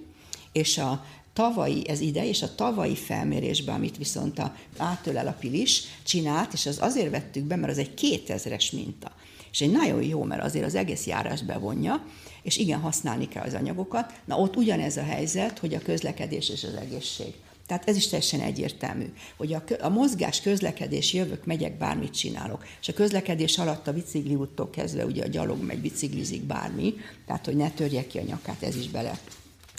és 0.52 0.78
a 0.78 1.06
tavalyi, 1.34 1.90
ez 1.90 2.00
ide, 2.00 2.28
és 2.28 2.42
a 2.42 2.56
tavalyi 2.56 2.96
felmérésben, 2.96 3.76
amit 3.76 3.98
viszont 3.98 4.40
a 4.40 4.56
átölel 4.78 5.28
a 5.28 5.36
Pilis 5.40 5.84
csinált, 6.04 6.54
és 6.54 6.66
az 6.66 6.78
azért 6.82 7.12
vettük 7.12 7.44
be, 7.44 7.56
mert 7.56 7.72
az 7.72 7.78
egy 7.78 7.92
2000-es 8.02 8.74
minta. 8.74 9.12
És 9.52 9.62
egy 9.62 9.72
nagyon 9.72 10.04
jó, 10.04 10.24
mert 10.24 10.44
azért 10.44 10.66
az 10.66 10.76
egész 10.76 11.06
járás 11.06 11.44
bevonja, 11.44 12.06
és 12.42 12.58
igen, 12.58 12.80
használni 12.80 13.28
kell 13.28 13.44
az 13.44 13.54
anyagokat. 13.54 14.14
Na 14.26 14.38
ott 14.38 14.56
ugyanez 14.56 14.98
a 14.98 15.04
helyzet, 15.04 15.60
hogy 15.60 15.74
a 15.74 15.80
közlekedés 15.80 16.50
és 16.50 16.64
az 16.64 16.74
egészség. 16.74 17.34
Tehát 17.68 17.88
ez 17.88 17.96
is 17.96 18.08
teljesen 18.08 18.40
egyértelmű, 18.40 19.06
hogy 19.38 19.54
a, 19.54 19.64
a 19.82 19.90
mozgás, 19.90 20.42
közlekedés, 20.42 21.14
jövök, 21.14 21.46
megyek, 21.46 21.78
bármit 21.78 22.14
csinálok. 22.14 22.66
És 22.82 22.88
a 22.88 22.94
közlekedés 22.94 23.58
alatt 23.58 23.88
a 23.88 23.94
bicikli 23.94 24.36
úttól 24.36 24.70
kezdve 24.70 25.06
ugye 25.06 25.24
a 25.24 25.28
gyalog 25.28 25.64
megy, 25.64 25.80
biciklizik 25.80 26.42
bármi, 26.42 26.94
tehát 27.26 27.46
hogy 27.46 27.56
ne 27.56 27.70
törje 27.70 28.08
ki 28.08 28.18
a 28.18 28.24
nyakát, 28.24 28.64
ez 28.64 28.76
is 28.76 28.90
bele 28.90 29.20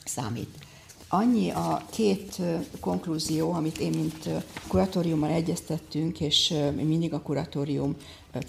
számít. 0.05 0.49
Annyi 1.15 1.51
a 1.51 1.87
két 1.91 2.43
konklúzió, 2.81 3.53
amit 3.53 3.79
én, 3.79 3.91
mint 3.91 4.29
kuratóriummal 4.69 5.31
egyeztettünk, 5.31 6.21
és 6.21 6.55
mindig 6.75 7.13
a 7.13 7.23
kuratórium 7.23 7.97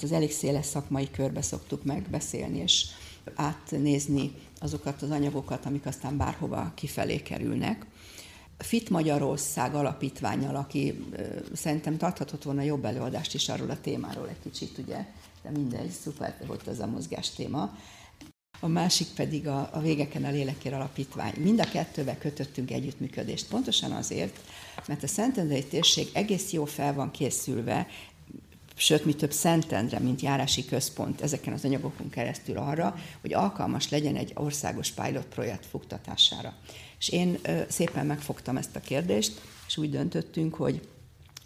az 0.02 0.12
elég 0.12 0.32
széles 0.32 0.66
szakmai 0.66 1.12
körbe 1.12 1.42
szoktuk 1.42 1.84
megbeszélni, 1.84 2.58
és 2.58 2.86
átnézni 3.36 4.32
azokat 4.60 5.02
az 5.02 5.10
anyagokat, 5.12 5.66
amik 5.66 5.86
aztán 5.86 6.18
bárhova 6.18 6.72
kifelé 6.76 7.18
kerülnek. 7.18 7.86
Fit 8.58 8.90
Magyarország 8.90 9.76
alapítványal, 9.76 10.56
aki 10.56 11.06
szerintem 11.54 11.98
tarthatott 11.98 12.44
volna 12.44 12.62
jobb 12.62 12.86
előadást 12.86 13.34
is 13.34 13.50
arról 13.50 13.70
a 13.70 13.82
témáról 13.82 14.30
egy 14.30 14.42
kicsit, 14.44 14.78
ugye, 14.78 15.06
de 15.42 15.50
mindegy, 15.50 15.90
szuper 15.90 16.38
volt 16.48 16.68
ez 16.68 16.80
a 16.80 16.88
mozgás 16.88 17.30
téma 17.30 17.78
a 18.64 18.68
másik 18.68 19.08
pedig 19.16 19.48
a, 19.48 19.70
a 19.72 19.80
Végeken 19.80 20.24
a 20.24 20.30
Lélekért 20.30 20.76
Alapítvány. 20.76 21.34
Mind 21.38 21.60
a 21.60 21.70
kettővel 21.70 22.18
kötöttünk 22.18 22.72
együttműködést, 22.72 23.48
pontosan 23.48 23.92
azért, 23.92 24.40
mert 24.88 25.04
a 25.04 25.08
Szentendrei 25.08 25.64
térség 25.64 26.10
egész 26.14 26.52
jó 26.52 26.66
fel 26.66 26.94
van 26.94 27.12
készülve, 27.12 27.88
sőt, 28.76 29.06
mi 29.06 29.14
több 29.14 29.32
Szentendre, 29.32 30.00
mint 30.00 30.22
járási 30.22 30.66
központ 30.66 31.22
ezeken 31.22 31.54
az 31.54 31.66
anyagokon 31.66 32.10
keresztül 32.10 32.58
arra, 32.58 32.96
hogy 33.22 33.34
alkalmas 33.34 33.90
legyen 33.90 34.16
egy 34.16 34.32
országos 34.36 34.92
pilot 34.92 35.26
projekt 35.26 35.66
fuktatására. 35.66 36.54
És 37.00 37.10
én 37.10 37.38
szépen 37.68 38.06
megfogtam 38.06 38.58
ezt 38.58 38.76
a 38.76 38.80
kérdést, 38.80 39.42
és 39.68 39.78
úgy 39.78 39.90
döntöttünk, 39.90 40.56
hogy 40.56 40.88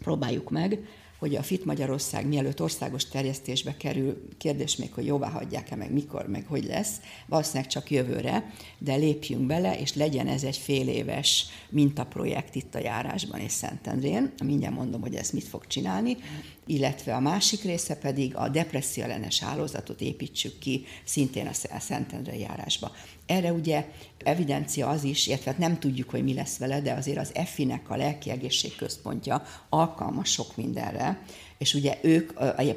próbáljuk 0.03 0.49
meg, 0.49 0.79
hogy 1.19 1.35
a 1.35 1.43
FIT 1.43 1.65
Magyarország 1.65 2.27
mielőtt 2.27 2.61
országos 2.61 3.07
terjesztésbe 3.07 3.77
kerül, 3.77 4.27
kérdés 4.37 4.75
még, 4.75 4.93
hogy 4.93 5.05
jóvá 5.05 5.29
hagyják-e, 5.29 5.75
meg 5.75 5.93
mikor, 5.93 6.27
meg 6.27 6.45
hogy 6.47 6.63
lesz, 6.63 7.01
valószínűleg 7.25 7.67
csak 7.67 7.91
jövőre, 7.91 8.53
de 8.77 8.95
lépjünk 8.95 9.45
bele, 9.45 9.79
és 9.79 9.93
legyen 9.93 10.27
ez 10.27 10.43
egy 10.43 10.57
fél 10.57 10.87
éves 10.87 11.45
mintaprojekt 11.69 12.55
itt 12.55 12.75
a 12.75 12.79
járásban 12.79 13.39
és 13.39 13.51
Szentendrén. 13.51 14.33
Mindjárt 14.43 14.75
mondom, 14.75 15.01
hogy 15.01 15.15
ezt 15.15 15.33
mit 15.33 15.47
fog 15.47 15.67
csinálni, 15.67 16.17
illetve 16.65 17.15
a 17.15 17.19
másik 17.19 17.63
része 17.63 17.95
pedig 17.95 18.35
a 18.35 18.49
depresszió 18.49 19.03
ellenes 19.03 19.39
hálózatot 19.39 20.01
építsük 20.01 20.59
ki 20.59 20.85
szintén 21.03 21.47
a 21.47 21.79
Szentendre 21.79 22.37
járásba. 22.37 22.91
Erre 23.27 23.51
ugye 23.51 23.85
evidencia 24.17 24.87
az 24.89 25.03
is, 25.03 25.27
illetve 25.27 25.51
hát 25.51 25.59
nem 25.59 25.79
tudjuk, 25.79 26.09
hogy 26.09 26.23
mi 26.23 26.33
lesz 26.33 26.57
vele, 26.57 26.81
de 26.81 26.93
azért 26.93 27.17
az 27.17 27.31
EFI-nek 27.33 27.89
a 27.89 27.95
lelki 27.95 28.29
egészségközpontja 28.29 29.43
alkalmas 29.69 30.31
sok 30.31 30.55
mindenre, 30.55 31.21
és 31.57 31.73
ugye 31.73 31.97
ők 32.01 32.31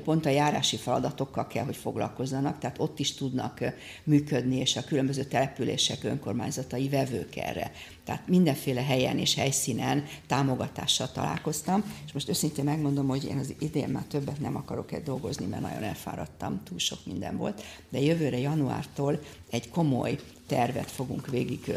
pont 0.04 0.26
a 0.26 0.28
járási 0.28 0.76
feladatokkal 0.76 1.46
kell, 1.46 1.64
hogy 1.64 1.76
foglalkozzanak, 1.76 2.58
tehát 2.58 2.78
ott 2.78 2.98
is 2.98 3.14
tudnak 3.14 3.60
működni, 4.04 4.56
és 4.56 4.76
a 4.76 4.84
különböző 4.84 5.24
települések 5.24 6.04
önkormányzatai 6.04 6.88
vevők 6.88 7.36
erre. 7.36 7.72
Tehát 8.04 8.28
mindenféle 8.28 8.82
helyen 8.82 9.18
és 9.18 9.34
helyszínen 9.34 10.04
támogatással 10.26 11.12
találkoztam, 11.12 11.84
és 12.06 12.12
most 12.12 12.28
őszintén 12.28 12.64
megmondom, 12.64 13.08
hogy 13.08 13.24
én 13.24 13.38
az 13.38 13.54
idén 13.58 13.88
már 13.88 14.04
többet 14.04 14.40
nem 14.40 14.56
akarok 14.56 14.92
egy 14.92 15.02
dolgozni, 15.02 15.46
mert 15.46 15.62
nagyon 15.62 15.82
elfáradtam, 15.82 16.62
túl 16.64 16.78
sok 16.78 16.98
minden 17.04 17.36
volt, 17.36 17.62
de 17.88 18.00
jövőre 18.00 18.38
januártól 18.38 19.20
egy 19.50 19.68
komoly 19.68 20.18
tervet 20.50 20.90
fogunk 20.90 21.26
végig 21.26 21.72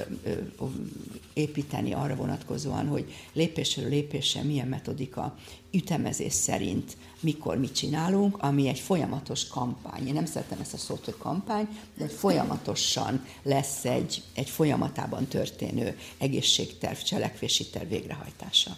építeni 1.33 1.93
arra 1.93 2.15
vonatkozóan, 2.15 2.87
hogy 2.87 3.13
lépésről 3.33 3.89
lépésre 3.89 4.41
milyen 4.41 4.67
metodika 4.67 5.35
ütemezés 5.71 6.33
szerint 6.33 6.97
mikor 7.19 7.57
mit 7.57 7.75
csinálunk, 7.75 8.37
ami 8.37 8.67
egy 8.67 8.79
folyamatos 8.79 9.47
kampány. 9.47 10.07
Én 10.07 10.13
nem 10.13 10.25
szeretem 10.25 10.59
ezt 10.59 10.73
a 10.73 10.77
szót, 10.77 11.05
hogy 11.05 11.17
kampány, 11.17 11.67
de 11.97 12.07
folyamatosan 12.07 13.25
lesz 13.43 13.85
egy, 13.85 14.23
egy 14.33 14.49
folyamatában 14.49 15.27
történő 15.27 15.97
egészségterv, 16.17 16.97
cselekvési 16.97 17.65
terv 17.65 17.89
végrehajtása. 17.89 18.77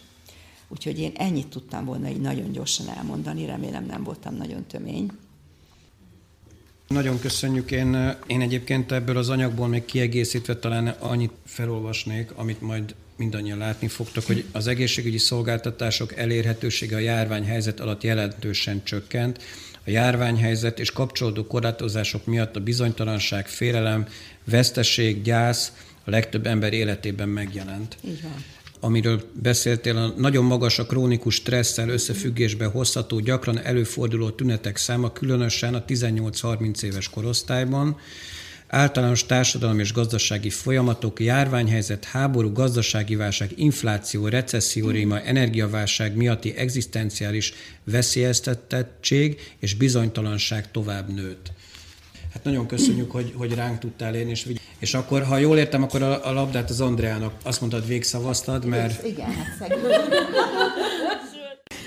Úgyhogy 0.67 0.99
én 0.99 1.11
ennyit 1.17 1.47
tudtam 1.47 1.85
volna 1.85 2.09
így 2.09 2.21
nagyon 2.21 2.51
gyorsan 2.51 2.89
elmondani, 2.89 3.45
remélem 3.45 3.85
nem 3.85 4.03
voltam 4.03 4.35
nagyon 4.35 4.65
tömény. 4.65 5.11
Nagyon 6.87 7.19
köszönjük. 7.19 7.71
Én, 7.71 8.15
én 8.27 8.41
egyébként 8.41 8.91
ebből 8.91 9.17
az 9.17 9.29
anyagból 9.29 9.67
még 9.67 9.85
kiegészítve 9.85 10.55
talán 10.55 10.87
annyit 10.87 11.31
felolvasnék, 11.45 12.31
amit 12.35 12.61
majd 12.61 12.95
mindannyian 13.17 13.57
látni 13.57 13.87
fogtok, 13.87 14.25
hogy 14.25 14.45
az 14.51 14.67
egészségügyi 14.67 15.17
szolgáltatások 15.17 16.17
elérhetősége 16.17 16.95
a 16.95 16.99
járványhelyzet 16.99 17.79
alatt 17.79 18.03
jelentősen 18.03 18.83
csökkent. 18.83 19.43
A 19.85 19.89
járványhelyzet 19.89 20.79
és 20.79 20.91
kapcsolódó 20.91 21.45
korlátozások 21.47 22.25
miatt 22.25 22.55
a 22.55 22.59
bizonytalanság, 22.59 23.47
félelem, 23.47 24.07
veszteség, 24.43 25.21
gyász 25.21 25.71
a 26.03 26.09
legtöbb 26.09 26.45
ember 26.45 26.73
életében 26.73 27.29
megjelent. 27.29 27.97
Így 28.07 28.21
van. 28.21 28.43
Amiről 28.79 29.21
beszéltél, 29.41 30.13
nagyon 30.17 30.45
magas 30.45 30.79
a 30.79 30.85
krónikus 30.85 31.35
stresszel 31.35 31.89
összefüggésbe 31.89 32.65
hozható, 32.65 33.19
gyakran 33.19 33.59
előforduló 33.59 34.29
tünetek 34.29 34.77
száma, 34.77 35.11
különösen 35.11 35.73
a 35.73 35.85
18-30 35.85 36.81
éves 36.81 37.09
korosztályban, 37.09 37.97
általános 38.67 39.25
társadalmi 39.25 39.81
és 39.81 39.93
gazdasági 39.93 40.49
folyamatok, 40.49 41.19
járványhelyzet, 41.19 42.05
háború, 42.05 42.51
gazdasági 42.51 43.15
válság, 43.15 43.51
infláció, 43.55 44.27
recesszió, 44.27 44.89
réma, 44.89 45.21
energiaválság 45.21 46.15
miatti 46.15 46.55
egzisztenciális 46.55 47.53
veszélyeztetettség 47.83 49.39
és 49.59 49.73
bizonytalanság 49.73 50.71
tovább 50.71 51.13
nőtt. 51.13 51.51
Hát 52.35 52.43
nagyon 52.43 52.65
köszönjük, 52.65 53.11
hogy, 53.11 53.33
hogy 53.37 53.53
ránk 53.53 53.79
tudtál 53.79 54.15
én, 54.15 54.29
és, 54.29 54.47
és 54.79 54.93
akkor, 54.93 55.23
ha 55.23 55.37
jól 55.37 55.57
értem, 55.57 55.83
akkor 55.83 56.01
a, 56.01 56.27
a 56.27 56.33
labdát 56.33 56.69
az 56.69 56.81
Andreának 56.81 57.33
azt 57.43 57.59
mondtad, 57.59 57.87
végszavaztad, 57.87 58.65
mert... 58.65 59.05
Igen, 59.05 59.31
hát 59.31 59.47
szegény. 59.59 59.79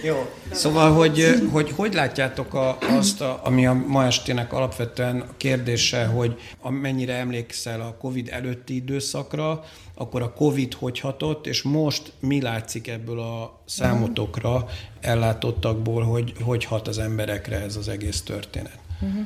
Jó. 0.03 0.27
Szóval, 0.51 0.93
hogy, 0.93 1.25
hogy 1.53 1.71
hogy 1.71 1.95
látjátok 1.95 2.55
a, 2.55 2.79
azt, 2.81 3.21
a, 3.21 3.41
ami 3.45 3.67
a 3.67 3.73
ma 3.73 4.05
estének 4.05 4.53
alapvetően 4.53 5.21
a 5.21 5.37
kérdése, 5.37 6.05
hogy 6.05 6.41
amennyire 6.61 7.15
emlékszel 7.15 7.81
a 7.81 7.97
Covid 7.99 8.29
előtti 8.29 8.75
időszakra, 8.75 9.65
akkor 9.95 10.23
a 10.23 10.33
Covid 10.33 10.75
hogy 10.75 11.01
hatott, 11.01 11.47
és 11.47 11.63
most 11.63 12.13
mi 12.21 12.41
látszik 12.41 12.89
ebből 12.89 13.21
a 13.21 13.61
számotokra 13.65 14.67
ellátottakból, 15.01 16.03
hogy 16.03 16.33
hogy 16.41 16.65
hat 16.65 16.89
az 16.89 16.99
emberekre 16.99 17.61
ez 17.61 17.77
az 17.77 17.89
egész 17.89 18.23
történet? 18.23 18.79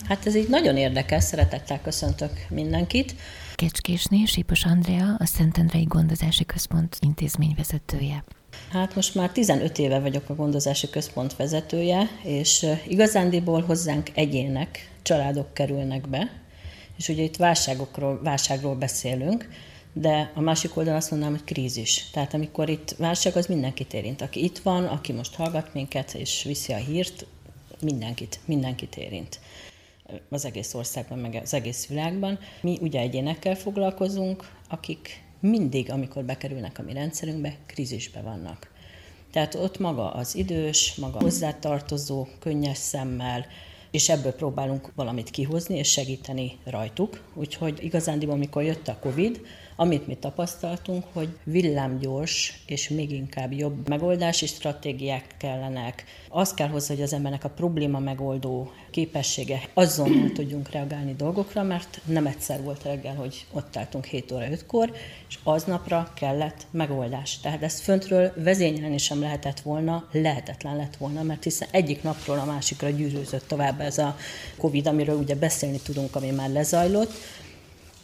Hát 0.08 0.26
ez 0.26 0.34
így 0.34 0.48
nagyon 0.48 0.76
érdekes, 0.76 1.24
szeretettel 1.24 1.80
köszöntök 1.80 2.46
mindenkit. 2.48 3.14
Kecskésné 3.54 4.24
Sípos 4.24 4.64
Andrea, 4.64 5.14
a 5.18 5.26
Szentendrei 5.26 5.84
Gondozási 5.84 6.44
Központ 6.44 6.96
intézményvezetője. 7.00 8.24
Hát 8.70 8.94
most 8.94 9.14
már 9.14 9.30
15 9.30 9.78
éve 9.78 9.98
vagyok 9.98 10.28
a 10.28 10.34
gondozási 10.34 10.90
központ 10.90 11.36
vezetője, 11.36 12.08
és 12.22 12.66
igazándiból 12.88 13.60
hozzánk 13.60 14.10
egyének, 14.14 14.90
családok 15.02 15.54
kerülnek 15.54 16.08
be, 16.08 16.30
és 16.96 17.08
ugye 17.08 17.22
itt 17.22 17.36
válságokról, 17.36 18.20
válságról 18.22 18.74
beszélünk, 18.74 19.48
de 19.92 20.32
a 20.34 20.40
másik 20.40 20.76
oldalon 20.76 20.98
azt 20.98 21.10
mondanám, 21.10 21.34
hogy 21.34 21.44
krízis. 21.44 22.10
Tehát 22.12 22.34
amikor 22.34 22.68
itt 22.68 22.94
válság, 22.98 23.36
az 23.36 23.46
mindenkit 23.46 23.94
érint. 23.94 24.22
Aki 24.22 24.44
itt 24.44 24.58
van, 24.58 24.84
aki 24.84 25.12
most 25.12 25.34
hallgat 25.34 25.74
minket 25.74 26.14
és 26.14 26.42
viszi 26.42 26.72
a 26.72 26.76
hírt, 26.76 27.26
mindenkit, 27.82 28.40
mindenkit 28.44 28.96
érint 28.96 29.40
az 30.28 30.44
egész 30.44 30.74
országban, 30.74 31.18
meg 31.18 31.34
az 31.42 31.54
egész 31.54 31.86
világban. 31.86 32.38
Mi 32.60 32.78
ugye 32.80 33.00
egyénekkel 33.00 33.54
foglalkozunk, 33.54 34.50
akik 34.68 35.22
mindig, 35.40 35.90
amikor 35.90 36.24
bekerülnek 36.24 36.78
a 36.78 36.82
mi 36.82 36.92
rendszerünkbe, 36.92 37.56
krízisbe 37.66 38.20
vannak. 38.20 38.70
Tehát 39.32 39.54
ott 39.54 39.78
maga 39.78 40.12
az 40.12 40.34
idős, 40.34 40.94
maga 40.94 41.20
hozzátartozó, 41.20 42.26
könnyes 42.38 42.78
szemmel, 42.78 43.46
és 43.90 44.08
ebből 44.08 44.32
próbálunk 44.32 44.92
valamit 44.94 45.30
kihozni 45.30 45.76
és 45.76 45.90
segíteni 45.90 46.58
rajtuk. 46.64 47.22
Úgyhogy 47.34 47.78
igazán, 47.84 48.20
amikor 48.20 48.62
jött 48.62 48.88
a 48.88 48.98
Covid, 49.00 49.40
amit 49.82 50.06
mi 50.06 50.14
tapasztaltunk, 50.14 51.04
hogy 51.12 51.28
villámgyors 51.44 52.62
és 52.66 52.88
még 52.88 53.12
inkább 53.12 53.52
jobb 53.52 53.88
megoldási 53.88 54.46
stratégiák 54.46 55.24
kellenek. 55.38 56.04
Az 56.28 56.54
kell 56.54 56.68
hozzá, 56.68 56.94
hogy 56.94 57.02
az 57.02 57.12
embernek 57.12 57.44
a 57.44 57.48
probléma 57.48 57.98
megoldó 57.98 58.72
képessége 58.90 59.60
azonnal 59.74 60.32
tudjunk 60.32 60.70
reagálni 60.70 61.14
dolgokra, 61.14 61.62
mert 61.62 62.00
nem 62.04 62.26
egyszer 62.26 62.62
volt 62.62 62.82
reggel, 62.82 63.14
hogy 63.14 63.46
ott 63.52 63.76
álltunk 63.76 64.04
7 64.04 64.32
óra 64.32 64.46
5-kor, 64.50 64.92
és 65.28 65.38
aznapra 65.42 66.12
kellett 66.14 66.66
megoldás. 66.70 67.40
Tehát 67.40 67.62
ezt 67.62 67.80
föntről 67.80 68.32
vezényelni 68.36 68.98
sem 68.98 69.20
lehetett 69.20 69.60
volna, 69.60 70.08
lehetetlen 70.12 70.76
lett 70.76 70.96
volna, 70.96 71.22
mert 71.22 71.42
hiszen 71.42 71.68
egyik 71.70 72.02
napról 72.02 72.38
a 72.38 72.44
másikra 72.44 72.90
gyűrűzött 72.90 73.48
tovább 73.48 73.80
ez 73.80 73.98
a 73.98 74.16
Covid, 74.56 74.86
amiről 74.86 75.16
ugye 75.16 75.34
beszélni 75.34 75.80
tudunk, 75.80 76.16
ami 76.16 76.30
már 76.30 76.50
lezajlott, 76.50 77.12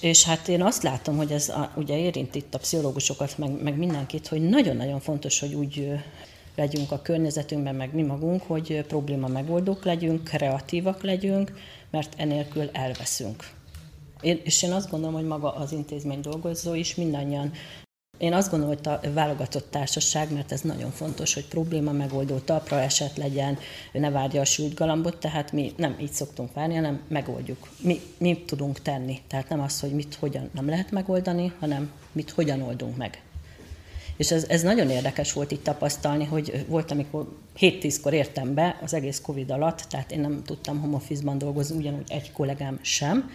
és 0.00 0.24
hát 0.24 0.48
én 0.48 0.62
azt 0.62 0.82
látom, 0.82 1.16
hogy 1.16 1.32
ez 1.32 1.48
a, 1.48 1.72
ugye 1.76 1.98
érint 1.98 2.34
itt 2.34 2.54
a 2.54 2.58
pszichológusokat, 2.58 3.38
meg, 3.38 3.62
meg 3.62 3.76
mindenkit, 3.76 4.28
hogy 4.28 4.48
nagyon-nagyon 4.48 5.00
fontos, 5.00 5.40
hogy 5.40 5.54
úgy 5.54 5.92
legyünk 6.56 6.90
a 6.90 7.02
környezetünkben, 7.02 7.74
meg 7.74 7.94
mi 7.94 8.02
magunk, 8.02 8.42
hogy 8.42 8.84
probléma 8.88 9.28
megoldók 9.28 9.84
legyünk, 9.84 10.24
kreatívak 10.24 11.02
legyünk, 11.02 11.52
mert 11.90 12.14
enélkül 12.16 12.68
elveszünk. 12.72 13.50
Én, 14.20 14.40
és 14.44 14.62
én 14.62 14.72
azt 14.72 14.90
gondolom, 14.90 15.14
hogy 15.14 15.26
maga 15.26 15.54
az 15.54 15.72
intézmény 15.72 16.20
dolgozó 16.20 16.74
is 16.74 16.94
mindannyian 16.94 17.52
én 18.18 18.32
azt 18.32 18.50
gondolom, 18.50 18.76
hogy 18.76 18.92
a 18.92 19.12
válogatott 19.12 19.70
társaság, 19.70 20.32
mert 20.32 20.52
ez 20.52 20.60
nagyon 20.60 20.90
fontos, 20.90 21.34
hogy 21.34 21.46
probléma 21.46 21.92
megoldó, 21.92 22.38
talpra 22.38 22.80
eset 22.80 23.16
legyen, 23.16 23.58
ne 23.92 24.10
várja 24.10 24.40
a 24.40 24.44
sült 24.44 24.74
galambot, 24.74 25.16
tehát 25.16 25.52
mi 25.52 25.72
nem 25.76 25.96
így 26.00 26.12
szoktunk 26.12 26.54
várni, 26.54 26.74
hanem 26.74 27.00
megoldjuk. 27.08 27.68
Mi, 27.80 28.00
mi 28.18 28.42
tudunk 28.46 28.82
tenni. 28.82 29.20
Tehát 29.26 29.48
nem 29.48 29.60
az, 29.60 29.80
hogy 29.80 29.90
mit 29.90 30.14
hogyan 30.14 30.50
nem 30.54 30.68
lehet 30.68 30.90
megoldani, 30.90 31.52
hanem 31.58 31.90
mit 32.12 32.30
hogyan 32.30 32.62
oldunk 32.62 32.96
meg. 32.96 33.22
És 34.16 34.30
ez, 34.30 34.44
ez 34.48 34.62
nagyon 34.62 34.90
érdekes 34.90 35.32
volt 35.32 35.50
itt 35.50 35.64
tapasztalni, 35.64 36.24
hogy 36.24 36.64
volt, 36.68 36.90
amikor 36.90 37.36
7-10-kor 37.58 38.12
értem 38.12 38.54
be 38.54 38.78
az 38.82 38.94
egész 38.94 39.20
Covid 39.20 39.50
alatt, 39.50 39.84
tehát 39.90 40.12
én 40.12 40.20
nem 40.20 40.42
tudtam 40.44 40.80
home 40.80 41.36
dolgozni, 41.36 41.76
ugyanúgy 41.76 42.10
egy 42.10 42.32
kollégám 42.32 42.78
sem, 42.82 43.30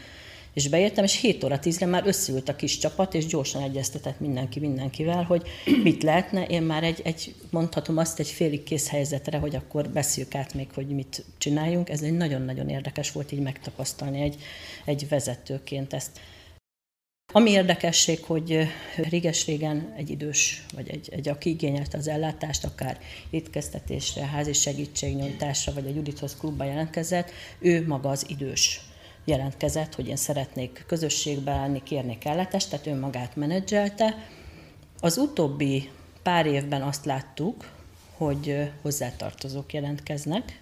és 0.53 0.67
beértem, 0.67 1.03
és 1.03 1.19
7 1.19 1.43
óra 1.43 1.59
10-re 1.61 1.85
már 1.85 2.07
összeült 2.07 2.49
a 2.49 2.55
kis 2.55 2.77
csapat, 2.77 3.13
és 3.13 3.25
gyorsan 3.25 3.61
egyeztetett 3.61 4.19
mindenki 4.19 4.59
mindenkivel, 4.59 5.23
hogy 5.23 5.47
mit 5.83 6.03
lehetne. 6.03 6.45
Én 6.45 6.61
már 6.61 6.83
egy, 6.83 7.01
egy 7.03 7.35
mondhatom 7.49 7.97
azt 7.97 8.19
egy 8.19 8.27
félig 8.27 8.63
kész 8.63 8.89
helyzetre, 8.89 9.37
hogy 9.37 9.55
akkor 9.55 9.89
beszéljük 9.89 10.35
át 10.35 10.53
még, 10.53 10.67
hogy 10.73 10.87
mit 10.87 11.25
csináljunk. 11.37 11.89
Ez 11.89 12.01
egy 12.01 12.13
nagyon-nagyon 12.17 12.69
érdekes 12.69 13.11
volt 13.11 13.31
így 13.31 13.39
megtapasztalni 13.39 14.21
egy, 14.21 14.35
egy 14.85 15.07
vezetőként 15.09 15.93
ezt. 15.93 16.19
Ami 17.35 17.49
érdekesség, 17.49 18.23
hogy 18.23 18.67
réges-régen 18.95 19.93
egy 19.97 20.09
idős, 20.09 20.65
vagy 20.73 20.89
egy, 20.89 21.09
egy 21.11 21.29
aki 21.29 21.49
igényelte 21.49 21.97
az 21.97 22.07
ellátást, 22.07 22.63
akár 22.63 22.99
étkeztetésre, 23.29 24.25
házi 24.25 24.53
segítségnyújtásra, 24.53 25.73
vagy 25.73 25.85
a 25.85 25.93
Judithoz 25.93 26.35
klubba 26.35 26.63
jelentkezett, 26.63 27.31
ő 27.59 27.87
maga 27.87 28.09
az 28.09 28.25
idős 28.29 28.81
jelentkezett, 29.25 29.95
hogy 29.95 30.07
én 30.07 30.15
szeretnék 30.15 30.83
közösségbe 30.87 31.51
állni, 31.51 31.83
kérnék 31.83 32.25
ellátást, 32.25 32.69
tehát 32.69 32.87
önmagát 32.87 33.35
menedzselte. 33.35 34.15
Az 34.99 35.17
utóbbi 35.17 35.89
pár 36.23 36.45
évben 36.45 36.81
azt 36.81 37.05
láttuk, 37.05 37.71
hogy 38.17 38.71
hozzátartozók 38.81 39.73
jelentkeznek. 39.73 40.61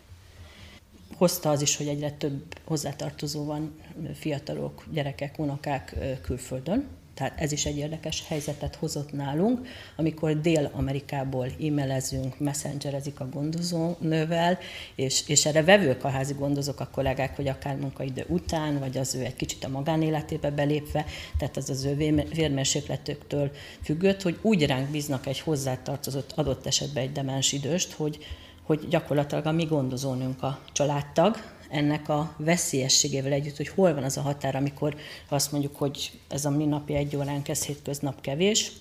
Hozta 1.18 1.50
az 1.50 1.62
is, 1.62 1.78
hogy 1.78 1.88
egyre 1.88 2.12
több 2.12 2.58
hozzátartozó 2.64 3.46
van, 3.46 3.80
fiatalok, 4.14 4.86
gyerekek, 4.92 5.40
unokák 5.40 5.96
külföldön, 6.22 6.88
tehát 7.22 7.42
ez 7.42 7.52
is 7.52 7.66
egy 7.66 7.78
érdekes 7.78 8.24
helyzetet 8.28 8.76
hozott 8.76 9.12
nálunk, 9.12 9.68
amikor 9.96 10.42
Dél-Amerikából 10.42 11.46
e-mailezünk, 11.46 12.40
messengerezik 12.40 13.20
a 13.20 13.30
gondozónővel, 13.30 14.58
és, 14.96 15.24
és 15.28 15.46
erre 15.46 15.64
vevők 15.64 16.04
a 16.04 16.10
házi 16.10 16.34
gondozók, 16.34 16.80
a 16.80 16.90
kollégák, 16.92 17.36
hogy 17.36 17.48
akár 17.48 17.76
munkaidő 17.76 18.26
után, 18.28 18.80
vagy 18.80 18.98
az 18.98 19.16
ő 19.16 19.24
egy 19.24 19.36
kicsit 19.36 19.64
a 19.64 19.70
magánéletébe 19.70 20.52
belépve, 20.52 21.06
tehát 21.38 21.58
az 21.58 21.70
az 21.70 21.84
ő 21.84 21.96
vérmérsékletőktől 22.34 23.52
függött, 23.84 24.22
hogy 24.22 24.38
úgy 24.42 24.66
ránk 24.66 24.90
bíznak 24.90 25.26
egy 25.26 25.40
hozzátartozott 25.40 26.32
adott 26.32 26.66
esetben 26.66 27.04
egy 27.04 27.12
demens 27.12 27.52
időst, 27.52 27.92
hogy, 27.92 28.18
hogy 28.64 28.88
gyakorlatilag 28.90 29.46
a 29.46 29.52
mi 29.52 29.64
gondozónünk 29.64 30.44
a 30.44 30.60
családtag, 30.72 31.36
ennek 31.72 32.10
a 32.10 32.36
veszélyességével 32.38 33.32
együtt, 33.32 33.58
hogy 33.58 33.68
hol 33.68 33.94
van 33.94 34.04
az 34.04 34.18
a 34.18 34.22
határ, 34.22 34.56
amikor 34.56 34.96
azt 35.30 35.52
mondjuk, 35.52 35.76
hogy 35.76 36.12
ez 36.28 36.46
a 36.46 36.50
mi 36.50 36.70
egy 36.88 37.16
óránk, 37.16 37.48
ez 37.48 37.66
hétköznap 37.66 38.22
kevés, 38.22 38.72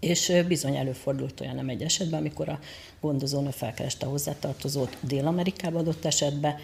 és 0.00 0.32
bizony 0.48 0.76
előfordult 0.76 1.40
olyan 1.40 1.54
nem 1.54 1.68
egy 1.68 1.82
esetben, 1.82 2.18
amikor 2.20 2.48
a 2.48 2.58
gondozónő 3.00 3.50
felkereste 3.50 4.06
a 4.06 4.08
hozzátartozót 4.08 4.96
Dél-Amerikába 5.00 5.78
adott 5.78 6.04
esetben, 6.04 6.56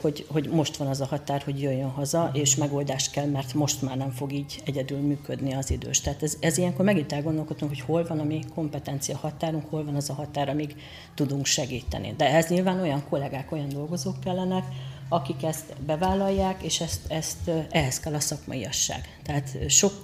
hogy, 0.00 0.26
hogy 0.28 0.48
most 0.48 0.76
van 0.76 0.88
az 0.88 1.00
a 1.00 1.06
határ, 1.06 1.42
hogy 1.42 1.60
jöjjön 1.60 1.90
haza, 1.90 2.30
és 2.32 2.56
megoldást 2.56 3.10
kell, 3.10 3.26
mert 3.26 3.54
most 3.54 3.82
már 3.82 3.96
nem 3.96 4.10
fog 4.10 4.32
így 4.32 4.62
egyedül 4.64 4.98
működni 4.98 5.54
az 5.54 5.70
idős. 5.70 6.00
Tehát 6.00 6.22
ez, 6.22 6.36
ez 6.40 6.58
ilyenkor 6.58 6.84
megint 6.84 7.12
elgondolkodunk, 7.12 7.70
hogy 7.70 7.80
hol 7.80 8.06
van 8.06 8.18
a 8.18 8.24
mi 8.24 8.40
kompetencia 8.54 9.16
határunk, 9.16 9.68
hol 9.70 9.84
van 9.84 9.94
az 9.94 10.10
a 10.10 10.14
határ, 10.14 10.48
amíg 10.48 10.76
tudunk 11.14 11.46
segíteni. 11.46 12.14
De 12.16 12.28
ez 12.34 12.48
nyilván 12.48 12.80
olyan 12.80 13.04
kollégák, 13.08 13.52
olyan 13.52 13.68
dolgozók 13.68 14.20
kellenek, 14.20 14.64
akik 15.08 15.42
ezt 15.42 15.74
bevállalják, 15.86 16.62
és 16.62 16.80
ezt, 16.80 17.00
ezt 17.08 17.50
ehhez 17.70 18.00
kell 18.00 18.14
a 18.14 18.20
szakmaiasság. 18.20 19.18
Tehát 19.22 19.70
sok 19.70 19.94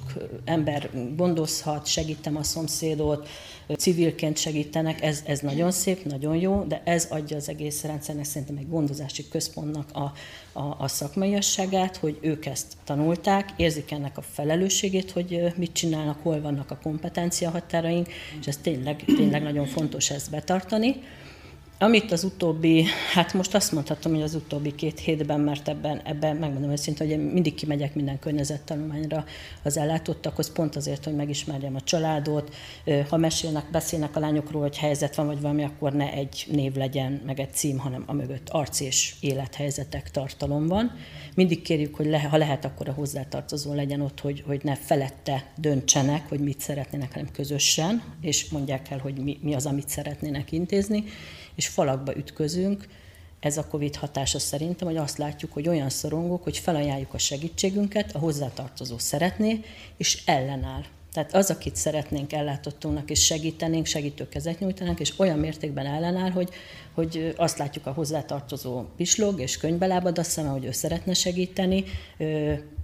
ember 0.44 0.90
gondozhat, 1.16 1.86
segítem 1.86 2.36
a 2.36 2.42
szomszédot, 2.42 3.28
civilként 3.76 4.36
segítenek, 4.36 5.02
ez, 5.02 5.22
ez 5.26 5.40
nagyon 5.40 5.70
szép, 5.70 6.04
nagyon 6.04 6.36
jó, 6.36 6.64
de 6.68 6.82
ez 6.84 7.06
adja 7.10 7.36
az 7.36 7.48
egész 7.48 7.82
rendszernek 7.82 8.24
szerintem 8.24 8.56
egy 8.56 8.68
gondozási 8.68 9.28
központnak 9.28 9.88
a, 9.92 10.12
a, 10.58 10.74
a 10.78 10.88
szakmaiasságát, 10.88 11.96
hogy 11.96 12.18
ők 12.20 12.46
ezt 12.46 12.66
tanulták, 12.84 13.48
érzik 13.56 13.90
ennek 13.90 14.18
a 14.18 14.22
felelősségét, 14.22 15.10
hogy 15.10 15.52
mit 15.56 15.72
csinálnak, 15.72 16.18
hol 16.22 16.40
vannak 16.40 16.70
a 16.70 16.78
kompetencia 16.82 17.50
határaink, 17.50 18.08
és 18.40 18.46
ez 18.46 18.56
tényleg, 18.56 19.04
tényleg 19.04 19.42
nagyon 19.42 19.66
fontos 19.66 20.10
ezt 20.10 20.30
betartani. 20.30 20.96
Amit 21.82 22.12
az 22.12 22.24
utóbbi, 22.24 22.84
hát 23.12 23.32
most 23.32 23.54
azt 23.54 23.72
mondhatom, 23.72 24.12
hogy 24.12 24.22
az 24.22 24.34
utóbbi 24.34 24.74
két 24.74 24.98
hétben, 24.98 25.40
mert 25.40 25.68
ebben, 25.68 26.00
ebben 26.04 26.36
megmondom 26.36 26.70
őszintén, 26.70 27.06
hogy 27.06 27.16
én 27.16 27.22
mindig 27.22 27.54
kimegyek 27.54 27.94
minden 27.94 28.18
környezettanulmányra 28.18 29.24
az 29.62 29.76
ellátottakhoz, 29.76 30.52
pont 30.52 30.76
azért, 30.76 31.04
hogy 31.04 31.14
megismerjem 31.14 31.74
a 31.74 31.80
családot. 31.80 32.54
Ha 33.08 33.16
mesélnek, 33.16 33.70
beszélnek 33.70 34.16
a 34.16 34.20
lányokról, 34.20 34.62
hogy 34.62 34.76
helyzet 34.76 35.14
van, 35.14 35.26
vagy 35.26 35.40
valami, 35.40 35.64
akkor 35.64 35.92
ne 35.92 36.12
egy 36.12 36.46
név 36.50 36.74
legyen, 36.74 37.22
meg 37.26 37.40
egy 37.40 37.52
cím, 37.52 37.78
hanem 37.78 38.02
a 38.06 38.12
mögött 38.12 38.48
arc 38.48 38.80
és 38.80 39.14
élethelyzetek 39.20 40.10
tartalom 40.10 40.66
van. 40.66 40.92
Mindig 41.34 41.62
kérjük, 41.62 41.94
hogy 41.94 42.06
le, 42.06 42.20
ha 42.20 42.36
lehet, 42.36 42.64
akkor 42.64 42.88
a 42.88 42.92
hozzátartozó 42.92 43.74
legyen 43.74 44.00
ott, 44.00 44.20
hogy, 44.20 44.42
hogy 44.46 44.60
ne 44.64 44.76
felette 44.76 45.52
döntsenek, 45.56 46.28
hogy 46.28 46.40
mit 46.40 46.60
szeretnének, 46.60 47.12
hanem 47.12 47.28
közösen, 47.32 48.02
és 48.20 48.50
mondják 48.50 48.90
el, 48.90 48.98
hogy 48.98 49.18
mi, 49.18 49.38
mi 49.42 49.54
az, 49.54 49.66
amit 49.66 49.88
szeretnének 49.88 50.52
intézni 50.52 51.04
és 51.54 51.68
falakba 51.68 52.16
ütközünk. 52.16 52.86
Ez 53.40 53.56
a 53.56 53.66
Covid 53.66 53.96
hatása 53.96 54.38
szerintem, 54.38 54.88
hogy 54.88 54.96
azt 54.96 55.18
látjuk, 55.18 55.52
hogy 55.52 55.68
olyan 55.68 55.90
szorongók, 55.90 56.42
hogy 56.42 56.58
felajánljuk 56.58 57.14
a 57.14 57.18
segítségünket, 57.18 58.14
a 58.14 58.18
hozzátartozó 58.18 58.98
szeretné, 58.98 59.60
és 59.96 60.22
ellenáll. 60.24 60.82
Tehát 61.12 61.34
az, 61.34 61.50
akit 61.50 61.76
szeretnénk 61.76 62.32
ellátottunknak 62.32 63.10
és 63.10 63.24
segítenénk, 63.24 63.86
segítőkezet 63.86 64.58
nyújtanánk, 64.60 65.00
és 65.00 65.12
olyan 65.18 65.38
mértékben 65.38 65.86
ellenáll, 65.86 66.30
hogy, 66.30 66.48
hogy 66.94 67.34
azt 67.36 67.58
látjuk 67.58 67.86
a 67.86 67.92
hozzátartozó 67.92 68.84
pislog 68.96 69.40
és 69.40 69.56
könyvbelábad 69.56 70.18
a 70.18 70.22
szeme, 70.22 70.48
hogy 70.48 70.64
ő 70.64 70.70
szeretne 70.70 71.14
segíteni, 71.14 71.84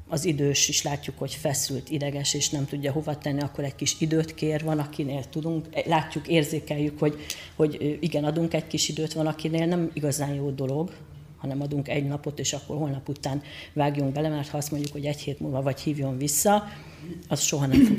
az 0.09 0.25
idős 0.25 0.69
is 0.69 0.83
látjuk, 0.83 1.19
hogy 1.19 1.35
feszült, 1.35 1.90
ideges, 1.90 2.35
és 2.35 2.51
nem 2.51 2.66
tudja 2.66 2.92
hova 2.92 3.19
tenni, 3.19 3.40
akkor 3.40 3.64
egy 3.64 3.75
kis 3.75 3.97
időt 3.99 4.35
kér, 4.35 4.64
van, 4.64 4.79
akinél 4.79 5.25
tudunk, 5.25 5.66
látjuk, 5.87 6.29
érzékeljük, 6.29 6.99
hogy, 6.99 7.16
hogy 7.57 7.99
igen, 8.01 8.25
adunk 8.25 8.55
egy 8.55 8.66
kis 8.66 8.88
időt, 8.88 9.12
van, 9.12 9.27
akinél 9.27 9.66
nem 9.66 9.90
igazán 9.92 10.35
jó 10.35 10.51
dolog, 10.51 10.90
hanem 11.37 11.61
adunk 11.61 11.88
egy 11.88 12.07
napot, 12.07 12.38
és 12.38 12.53
akkor 12.53 12.77
holnap 12.77 13.09
után 13.09 13.42
vágjunk 13.73 14.12
bele, 14.12 14.29
mert 14.29 14.49
ha 14.49 14.57
azt 14.57 14.71
mondjuk, 14.71 14.92
hogy 14.92 15.05
egy 15.05 15.21
hét 15.21 15.40
múlva 15.40 15.62
vagy 15.62 15.81
hívjon 15.81 16.19
vissza, 16.19 16.64
az 17.29 17.40
soha 17.40 17.66
nem 17.66 17.81
fog 17.85 17.99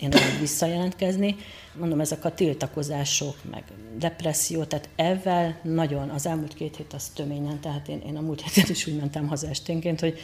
én 0.00 0.10
visszajelentkezni. 0.40 1.36
Mondom, 1.78 2.00
ezek 2.00 2.24
a 2.24 2.34
tiltakozások, 2.34 3.36
meg 3.50 3.64
depresszió, 3.98 4.64
tehát 4.64 4.88
ezzel 4.96 5.60
nagyon, 5.62 6.08
az 6.08 6.26
elmúlt 6.26 6.54
két 6.54 6.76
hét 6.76 6.92
az 6.92 7.08
töményen, 7.08 7.60
tehát 7.60 7.88
én, 7.88 8.02
én 8.06 8.16
a 8.16 8.20
múlt 8.20 8.42
héten 8.42 8.70
is 8.70 8.86
úgy 8.86 8.96
mentem 8.96 9.26
haza 9.26 9.48
esténként, 9.48 10.00
hogy 10.00 10.18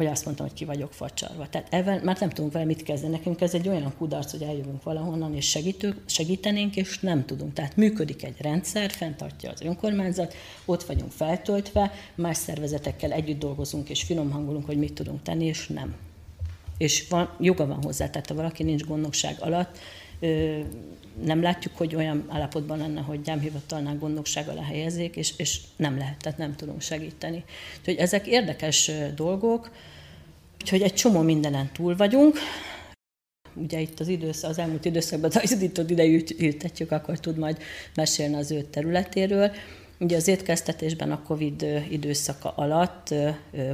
hogy 0.00 0.12
azt 0.12 0.24
mondtam, 0.24 0.46
hogy 0.46 0.56
ki 0.56 0.64
vagyok 0.64 0.92
facsarva. 0.92 1.48
Tehát 1.48 1.74
ebben 1.74 2.00
már 2.04 2.16
nem 2.20 2.28
tudunk 2.28 2.52
vele 2.52 2.64
mit 2.64 2.82
kezdeni. 2.82 3.12
Nekünk 3.12 3.40
ez 3.40 3.54
egy 3.54 3.68
olyan 3.68 3.92
kudarc, 3.98 4.30
hogy 4.30 4.42
eljövünk 4.42 4.82
valahonnan, 4.82 5.34
és 5.34 5.48
segítő, 5.48 6.02
segítenénk, 6.06 6.76
és 6.76 6.98
nem 6.98 7.24
tudunk. 7.24 7.52
Tehát 7.52 7.76
működik 7.76 8.24
egy 8.24 8.40
rendszer, 8.40 8.90
fenntartja 8.90 9.50
az 9.50 9.60
önkormányzat, 9.60 10.34
ott 10.64 10.82
vagyunk 10.82 11.10
feltöltve, 11.10 11.92
más 12.14 12.36
szervezetekkel 12.36 13.12
együtt 13.12 13.38
dolgozunk, 13.38 13.88
és 13.88 14.02
finom 14.02 14.30
hangolunk, 14.30 14.66
hogy 14.66 14.78
mit 14.78 14.92
tudunk 14.92 15.22
tenni, 15.22 15.44
és 15.44 15.66
nem. 15.66 15.94
És 16.78 17.08
van, 17.08 17.36
joga 17.40 17.66
van 17.66 17.82
hozzá, 17.82 18.10
tehát 18.10 18.28
ha 18.28 18.34
valaki 18.34 18.62
nincs 18.62 18.84
gondnokság 18.84 19.36
alatt, 19.40 19.78
nem 21.24 21.42
látjuk, 21.42 21.76
hogy 21.76 21.94
olyan 21.94 22.24
állapotban 22.28 22.78
lenne, 22.78 23.00
hogy 23.00 23.22
gyámhivatalnál 23.22 23.96
gondnokság 23.98 24.48
alá 24.48 24.62
helyezzék, 24.62 25.16
és, 25.16 25.32
és 25.36 25.60
nem 25.76 25.98
lehet, 25.98 26.18
tehát 26.18 26.38
nem 26.38 26.56
tudunk 26.56 26.80
segíteni. 26.80 27.44
Úgyhogy 27.78 27.96
ezek 27.96 28.26
érdekes 28.26 28.90
dolgok, 29.14 29.70
úgyhogy 30.60 30.82
egy 30.82 30.94
csomó 30.94 31.20
mindenen 31.20 31.70
túl 31.72 31.96
vagyunk. 31.96 32.38
Ugye 33.54 33.80
itt 33.80 34.00
az 34.00 34.08
időszak, 34.08 34.50
az 34.50 34.58
elmúlt 34.58 34.84
időszakban, 34.84 35.30
ha 35.32 35.40
az 35.42 35.62
ide 35.88 36.04
ültetjük, 36.38 36.92
akkor 36.92 37.20
tud 37.20 37.38
majd 37.38 37.58
mesélni 37.94 38.34
az 38.34 38.50
ő 38.50 38.62
területéről. 38.62 39.50
Ugye 40.02 40.16
az 40.16 40.28
étkeztetésben 40.28 41.12
a 41.12 41.22
Covid 41.22 41.84
időszaka 41.90 42.52
alatt 42.56 43.14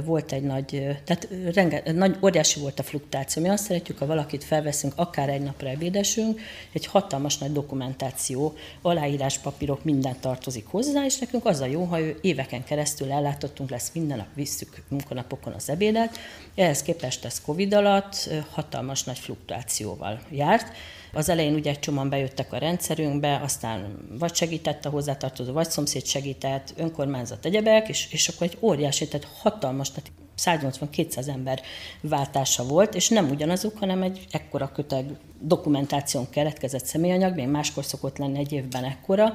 volt 0.05 0.31
egy 0.31 0.43
nagy, 0.43 0.67
tehát 1.03 1.27
renge, 1.53 1.83
nagy, 1.91 2.17
óriási 2.23 2.59
volt 2.59 2.79
a 2.79 2.83
fluktuáció. 2.83 3.41
Mi 3.41 3.49
azt 3.49 3.63
szeretjük, 3.63 3.97
ha 3.97 4.05
valakit 4.05 4.43
felveszünk, 4.43 4.93
akár 4.95 5.29
egy 5.29 5.41
napra 5.41 5.67
ebédesünk, 5.67 6.39
egy 6.71 6.85
hatalmas 6.85 7.37
nagy 7.37 7.51
dokumentáció, 7.51 8.53
aláíráspapírok, 8.81 9.83
minden 9.83 10.15
tartozik 10.19 10.65
hozzá, 10.67 11.05
és 11.05 11.19
nekünk 11.19 11.45
az 11.45 11.59
a 11.59 11.65
jó, 11.65 11.83
ha 11.83 11.99
ő 11.99 12.17
éveken 12.21 12.63
keresztül 12.63 13.11
ellátottunk 13.11 13.69
lesz, 13.69 13.91
minden 13.93 14.17
nap 14.17 14.33
visszük 14.33 14.83
munkanapokon 14.87 15.53
az 15.53 15.69
ebédet. 15.69 16.17
Ehhez 16.55 16.81
képest 16.81 17.25
ez 17.25 17.41
Covid 17.41 17.73
alatt 17.73 18.29
hatalmas 18.51 19.03
nagy 19.03 19.19
fluktuációval 19.19 20.19
járt. 20.29 20.71
Az 21.17 21.29
elején 21.29 21.53
ugye 21.53 21.69
egy 21.69 21.79
csomóan 21.79 22.09
bejöttek 22.09 22.53
a 22.53 22.57
rendszerünkbe, 22.57 23.39
aztán 23.43 23.97
vagy 24.19 24.35
segített 24.35 24.85
a 24.85 24.89
hozzátartozó, 24.89 25.53
vagy 25.53 25.69
szomszéd 25.69 26.05
segített, 26.05 26.73
önkormányzat, 26.75 27.45
egyebek, 27.45 27.89
és, 27.89 28.07
és 28.11 28.27
akkor 28.27 28.47
egy 28.47 28.57
óriási, 28.59 29.07
tehát 29.07 29.27
hatalmas, 29.41 29.91
tehát 29.91 30.11
180-200 30.37 31.27
ember 31.27 31.61
váltása 32.01 32.63
volt, 32.63 32.95
és 32.95 33.09
nem 33.09 33.29
ugyanazok, 33.29 33.77
hanem 33.77 34.01
egy 34.01 34.25
ekkora 34.31 34.71
köteg 34.71 35.05
dokumentáción 35.39 36.29
keletkezett 36.29 36.85
személyanyag, 36.85 37.35
még 37.35 37.47
máskor 37.47 37.85
szokott 37.85 38.17
lenni 38.17 38.39
egy 38.39 38.51
évben 38.51 38.83
ekkora, 38.83 39.33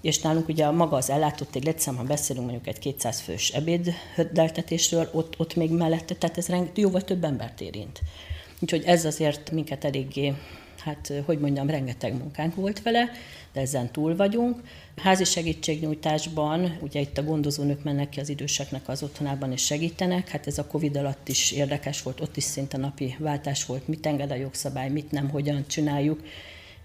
és 0.00 0.20
nálunk 0.20 0.48
ugye 0.48 0.70
maga 0.70 0.96
az 0.96 1.10
ellátott 1.10 1.54
egy 1.54 1.64
létszám, 1.64 1.96
ha 1.96 2.02
beszélünk 2.02 2.44
mondjuk 2.50 2.66
egy 2.66 2.78
200 2.78 3.20
fős 3.20 3.50
ebéddeltetésről, 3.50 5.08
ott, 5.12 5.34
ott 5.38 5.54
még 5.54 5.70
mellette, 5.70 6.14
tehát 6.14 6.38
ez 6.38 6.52
jóval 6.74 7.02
több 7.02 7.24
embert 7.24 7.60
érint. 7.60 8.00
Úgyhogy 8.60 8.82
ez 8.86 9.04
azért 9.04 9.50
minket 9.50 9.84
eléggé 9.84 10.34
hát 10.88 11.12
hogy 11.24 11.38
mondjam, 11.38 11.70
rengeteg 11.70 12.14
munkánk 12.14 12.54
volt 12.54 12.82
vele, 12.82 13.10
de 13.52 13.60
ezen 13.60 13.92
túl 13.92 14.16
vagyunk. 14.16 14.60
Házi 14.96 15.24
segítségnyújtásban, 15.24 16.78
ugye 16.80 17.00
itt 17.00 17.18
a 17.18 17.22
gondozónők 17.22 17.82
mennek 17.82 18.08
ki 18.08 18.20
az 18.20 18.28
időseknek 18.28 18.88
az 18.88 19.02
otthonában 19.02 19.52
és 19.52 19.64
segítenek, 19.64 20.28
hát 20.28 20.46
ez 20.46 20.58
a 20.58 20.66
Covid 20.66 20.96
alatt 20.96 21.28
is 21.28 21.52
érdekes 21.52 22.02
volt, 22.02 22.20
ott 22.20 22.36
is 22.36 22.44
szinte 22.44 22.76
napi 22.76 23.16
váltás 23.18 23.66
volt, 23.66 23.88
mit 23.88 24.06
enged 24.06 24.30
a 24.30 24.34
jogszabály, 24.34 24.90
mit 24.90 25.10
nem, 25.10 25.28
hogyan 25.28 25.64
csináljuk. 25.66 26.20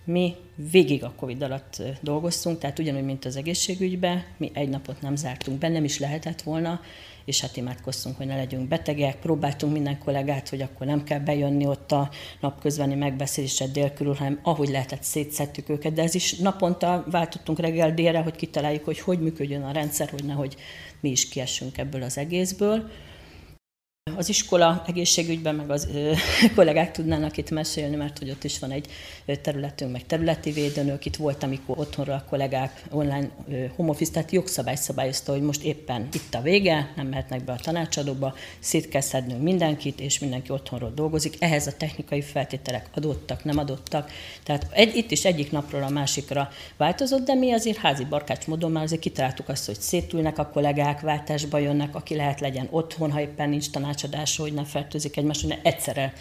Mi 0.06 0.36
végig 0.72 1.04
a 1.04 1.13
Covid 1.18 1.42
alatt 1.42 1.82
dolgoztunk, 2.02 2.60
tehát 2.60 2.80
ugyanúgy, 2.80 3.04
mint 3.04 3.26
az 3.26 3.36
egészségügyben, 3.36 4.24
mi 4.38 4.52
egy 4.54 4.70
napot 4.70 5.02
nem 5.02 5.16
zártunk 5.16 5.58
be, 5.58 5.68
nem 5.68 5.84
is 5.84 6.00
lehetett 6.00 6.42
volna, 6.42 6.82
és 7.26 7.42
hát 7.42 7.58
imádkoztunk, 7.58 8.18
hogy 8.18 8.26
ne 8.26 8.36
legyünk 8.36 8.68
betegek. 8.68 9.20
Próbáltunk 9.20 9.74
minden 9.74 9.98
kollégát, 9.98 10.50
hogy 10.50 10.62
akkor 10.62 10.88
nem 10.88 11.04
kell 11.04 11.20
bejönni 11.20 11.68
ott 11.68 11.92
a 11.92 12.10
napközbeni 12.40 12.96
megbeszélésre 12.96 13.68
délkörül, 13.68 14.14
hanem 14.14 14.40
ahogy 14.44 14.70
lehetett 14.70 15.04
szétszettük 15.04 15.70
őket, 15.70 15.94
de 15.94 16.02
ez 16.02 16.16
is 16.16 16.34
naponta 16.34 17.06
váltottunk 17.12 17.60
reggel 17.60 17.94
délre, 17.94 18.20
hogy 18.20 18.36
kitaláljuk, 18.36 18.86
hogy 18.86 19.00
hogy 19.00 19.20
működjön 19.20 19.64
a 19.64 19.72
rendszer, 19.72 20.10
hogy 20.10 20.24
nehogy 20.24 20.56
mi 21.00 21.10
is 21.10 21.30
kiessünk 21.30 21.78
ebből 21.78 22.04
az 22.04 22.18
egészből. 22.18 22.90
Az 24.16 24.30
iskola 24.30 24.84
egészségügyben 24.88 25.56
meg 25.56 25.70
az 25.70 25.88
ö, 25.94 26.12
kollégák 26.56 26.92
tudnának 26.92 27.38
itt 27.38 27.50
mesélni, 27.50 27.96
mert 27.96 28.18
hogy 28.20 28.30
ott 28.30 28.44
is 28.44 28.60
van 28.60 28.72
egy 28.72 28.89
területünk, 29.42 29.92
meg 29.92 30.06
területi 30.06 30.52
védőnök. 30.52 31.06
Itt 31.06 31.16
volt, 31.16 31.44
amikor 31.44 31.80
otthonra 31.80 32.13
a 32.13 32.24
kollégák 32.30 32.84
online 32.92 33.30
ö, 33.50 33.66
home 33.76 33.89
office, 33.89 34.12
tehát 34.12 34.32
jogszabály 34.32 34.76
szabályozta, 34.76 35.32
hogy 35.32 35.42
most 35.42 35.63
éppen 35.63 36.08
itt 36.13 36.34
a 36.34 36.42
vége, 36.42 36.94
nem 36.96 37.08
mehetnek 37.08 37.44
be 37.44 37.52
a 37.52 37.56
tanácsadóba, 37.56 38.36
szét 38.60 38.89
kell 38.89 39.02
szednünk 39.02 39.42
mindenkit, 39.42 40.00
és 40.00 40.20
mindenki 40.20 40.52
otthonról 40.52 40.92
dolgozik. 40.96 41.36
Ehhez 41.39 41.68
a 41.68 41.78
technikai 41.78 42.22
feltételek 42.22 42.89
adottak, 42.96 43.44
nem 43.44 43.58
adottak. 43.58 44.12
Tehát 44.44 44.68
egy, 44.72 44.96
itt 44.96 45.12
is 45.12 45.26
egyik 45.26 45.52
napról 45.52 45.84
a 45.84 45.89
másikra 45.89 46.50
változott, 46.78 47.26
de 47.26 47.34
mi 47.34 47.52
azért 47.52 47.78
házi 47.78 48.06
barkács 48.06 48.48
módon 48.48 48.72
már 48.72 48.84
azért 48.84 49.02
kitaláltuk 49.02 49.50
azt, 49.50 49.66
hogy 49.66 49.80
szétülnek 49.80 50.38
a 50.38 50.50
kollégák, 50.54 51.00
váltásba 51.00 51.58
jönnek, 51.58 51.96
aki 51.96 52.16
lehet 52.16 52.39
legyen 52.39 52.68
otthon, 52.72 53.12
ha 53.12 53.22
éppen 53.22 53.50
nincs 53.50 53.70
tanács 53.70 53.92
tanácsadása, 53.93 54.41
hogy 54.41 54.53
ne 54.53 54.63
fertőzik 54.63 55.17
egymást, 55.17 55.41
hogy 55.41 55.49
ne 55.49 55.69
egyszerre 55.69 56.13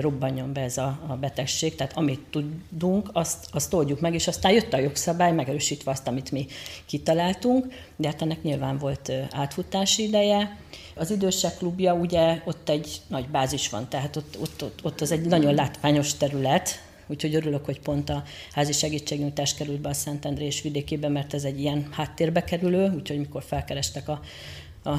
robbanjon 0.00 0.52
be 0.52 0.60
ez 0.60 0.76
a, 0.76 0.98
a 1.06 1.14
betegség. 1.14 1.74
Tehát 1.74 1.96
amit 1.96 2.20
tudunk, 2.30 3.10
azt, 3.12 3.46
azt 3.52 3.74
oldjuk 3.74 4.00
meg, 4.00 4.14
és 4.14 4.28
aztán 4.28 4.52
jött 4.52 4.72
a 4.72 4.78
jogszabály, 4.78 5.32
megerősítve 5.32 5.90
azt, 5.90 6.08
amit 6.08 6.30
mi 6.30 6.46
kitaláltunk, 6.86 7.66
de 7.96 8.08
hát 8.08 8.22
ennek 8.22 8.42
nyilván 8.42 8.78
volt 8.78 9.12
átfutási 9.30 10.02
ideje. 10.02 10.58
Az 10.94 11.10
idősek 11.10 11.56
klubja, 11.56 11.94
ugye 11.94 12.42
ott 12.44 12.68
egy 12.68 13.00
nagy 13.06 13.28
bázis 13.28 13.68
van, 13.68 13.88
tehát 13.88 14.16
ott, 14.16 14.36
ott, 14.40 14.62
ott, 14.62 14.84
ott 14.84 15.00
az 15.00 15.12
egy 15.12 15.26
nagyon 15.26 15.54
látványos 15.54 16.14
terület, 16.14 16.82
Úgyhogy 17.06 17.34
örülök, 17.34 17.64
hogy 17.64 17.80
pont 17.80 18.10
a 18.10 18.22
házi 18.52 18.72
segítségnyújtás 18.72 19.54
került 19.54 19.80
be 19.80 19.88
a 19.88 19.94
Szentendrés 19.94 20.62
vidékébe, 20.62 21.08
mert 21.08 21.34
ez 21.34 21.44
egy 21.44 21.60
ilyen 21.60 21.88
háttérbe 21.90 22.44
kerülő, 22.44 22.92
úgyhogy 22.94 23.18
mikor 23.18 23.42
felkerestek 23.42 24.08
a 24.08 24.20
a, 24.84 24.90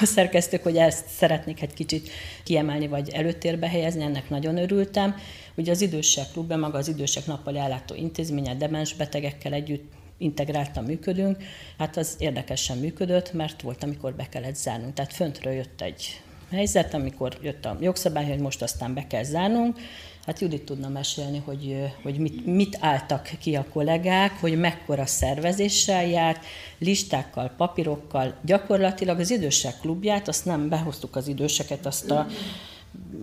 a 0.00 0.04
szerkesztők, 0.04 0.62
hogy 0.62 0.76
ezt 0.76 1.08
szeretnék 1.08 1.62
egy 1.62 1.74
kicsit 1.74 2.10
kiemelni, 2.44 2.86
vagy 2.86 3.10
előtérbe 3.10 3.68
helyezni, 3.68 4.02
ennek 4.02 4.30
nagyon 4.30 4.56
örültem. 4.56 5.14
Ugye 5.54 5.70
az 5.70 5.80
idősek 5.80 6.30
klubban, 6.32 6.58
maga 6.58 6.78
az 6.78 6.88
idősek 6.88 7.26
nappali 7.26 7.58
ellátó 7.58 7.94
intézménye, 7.94 8.54
demens 8.54 8.94
betegekkel 8.94 9.52
együtt 9.52 9.92
integráltan 10.18 10.84
működünk, 10.84 11.36
hát 11.78 11.96
az 11.96 12.14
érdekesen 12.18 12.78
működött, 12.78 13.32
mert 13.32 13.62
volt, 13.62 13.82
amikor 13.82 14.14
be 14.14 14.28
kellett 14.28 14.56
zárnunk. 14.56 14.94
Tehát 14.94 15.12
föntről 15.12 15.52
jött 15.52 15.80
egy 15.80 16.20
helyzet, 16.50 16.94
amikor 16.94 17.38
jött 17.42 17.64
a 17.64 17.76
jogszabály, 17.80 18.28
hogy 18.28 18.38
most 18.38 18.62
aztán 18.62 18.94
be 18.94 19.06
kell 19.06 19.22
zárnunk, 19.22 19.78
Hát 20.30 20.40
Judit 20.40 20.62
tudna 20.62 20.88
mesélni, 20.88 21.42
hogy, 21.44 21.92
hogy 22.02 22.18
mit, 22.18 22.46
mit 22.46 22.76
álltak 22.80 23.30
ki 23.40 23.56
a 23.56 23.64
kollégák, 23.72 24.40
hogy 24.40 24.58
mekkora 24.58 25.06
szervezéssel 25.06 26.06
járt, 26.06 26.44
listákkal, 26.78 27.52
papírokkal. 27.56 28.34
Gyakorlatilag 28.44 29.18
az 29.18 29.30
idősek 29.30 29.80
klubját, 29.80 30.28
azt 30.28 30.44
nem 30.44 30.68
behoztuk 30.68 31.16
az 31.16 31.28
időseket, 31.28 31.86
azt 31.86 32.10
a 32.10 32.26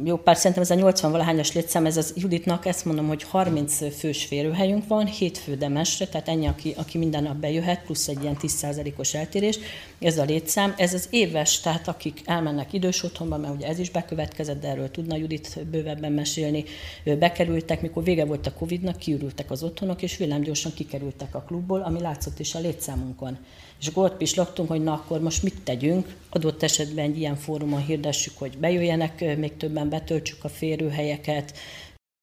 jó 0.03 0.17
pár, 0.17 0.35
szerintem 0.35 0.63
ez 0.63 0.71
a 0.71 0.75
80 0.75 1.11
valahányas 1.11 1.53
létszám, 1.53 1.85
ez 1.85 1.97
az 1.97 2.13
Juditnak, 2.15 2.65
ezt 2.65 2.85
mondom, 2.85 3.07
hogy 3.07 3.23
30 3.23 3.97
fős 3.97 4.25
férőhelyünk 4.25 4.87
van, 4.87 5.05
7 5.05 5.37
fő 5.37 5.55
demesre, 5.55 6.07
tehát 6.07 6.27
ennyi, 6.27 6.47
aki, 6.47 6.73
aki 6.77 6.97
minden 6.97 7.23
nap 7.23 7.35
bejöhet, 7.35 7.83
plusz 7.83 8.07
egy 8.07 8.21
ilyen 8.21 8.37
10%-os 8.41 9.13
eltérés. 9.13 9.59
Ez 9.99 10.17
a 10.17 10.23
létszám, 10.23 10.73
ez 10.77 10.93
az 10.93 11.07
éves, 11.09 11.59
tehát 11.59 11.87
akik 11.87 12.21
elmennek 12.25 12.73
idős 12.73 13.03
otthonba, 13.03 13.37
mert 13.37 13.53
ugye 13.53 13.67
ez 13.67 13.79
is 13.79 13.89
bekövetkezett, 13.89 14.61
de 14.61 14.67
erről 14.67 14.91
tudna 14.91 15.15
Judit 15.15 15.65
bővebben 15.71 16.11
mesélni, 16.11 16.63
bekerültek, 17.03 17.81
mikor 17.81 18.03
vége 18.03 18.25
volt 18.25 18.47
a 18.47 18.53
Covid-nak, 18.53 18.97
kiürültek 18.97 19.51
az 19.51 19.63
otthonok, 19.63 20.01
és 20.01 20.17
villámgyorsan 20.17 20.73
kikerültek 20.73 21.35
a 21.35 21.43
klubból, 21.47 21.81
ami 21.81 21.99
látszott 21.99 22.39
is 22.39 22.55
a 22.55 22.59
létszámunkon. 22.59 23.37
És 23.79 23.87
akkor 23.87 24.03
ott 24.03 24.17
pislogtunk, 24.17 24.69
hogy 24.69 24.83
na 24.83 24.93
akkor 24.93 25.19
most 25.19 25.43
mit 25.43 25.61
tegyünk, 25.61 26.15
adott 26.29 26.63
esetben 26.63 27.05
egy 27.05 27.17
ilyen 27.17 27.35
fórumon 27.35 27.85
hirdessük, 27.85 28.37
hogy 28.37 28.57
bejöjjenek, 28.57 29.37
még 29.37 29.57
többen 29.57 29.89
betöltsük 29.89 30.43
a 30.43 30.49
férőhelyeket. 30.49 31.57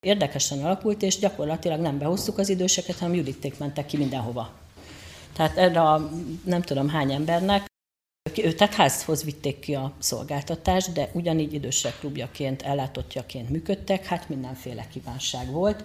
Érdekesen 0.07 0.65
alakult, 0.65 1.03
és 1.03 1.19
gyakorlatilag 1.19 1.81
nem 1.81 1.99
behoztuk 1.99 2.39
az 2.39 2.49
időseket, 2.49 2.99
hanem 2.99 3.15
Juditék 3.15 3.59
mentek 3.59 3.87
ki 3.87 3.97
mindenhova. 3.97 4.53
Tehát 5.33 5.57
erre 5.57 5.81
a 5.81 6.11
nem 6.45 6.63
tudom 6.63 6.89
hány 6.89 7.13
embernek, 7.13 7.67
tehát 8.57 8.75
házhoz 8.75 9.25
vitték 9.25 9.59
ki 9.59 9.75
a 9.75 9.93
szolgáltatást, 9.99 10.93
de 10.93 11.11
ugyanígy 11.13 11.53
idősek 11.53 11.99
klubjaként, 11.99 12.63
ellátottjaként 12.63 13.51
működtek, 13.51 14.07
hát 14.07 14.29
mindenféle 14.29 14.87
kívánság 14.93 15.51
volt 15.51 15.85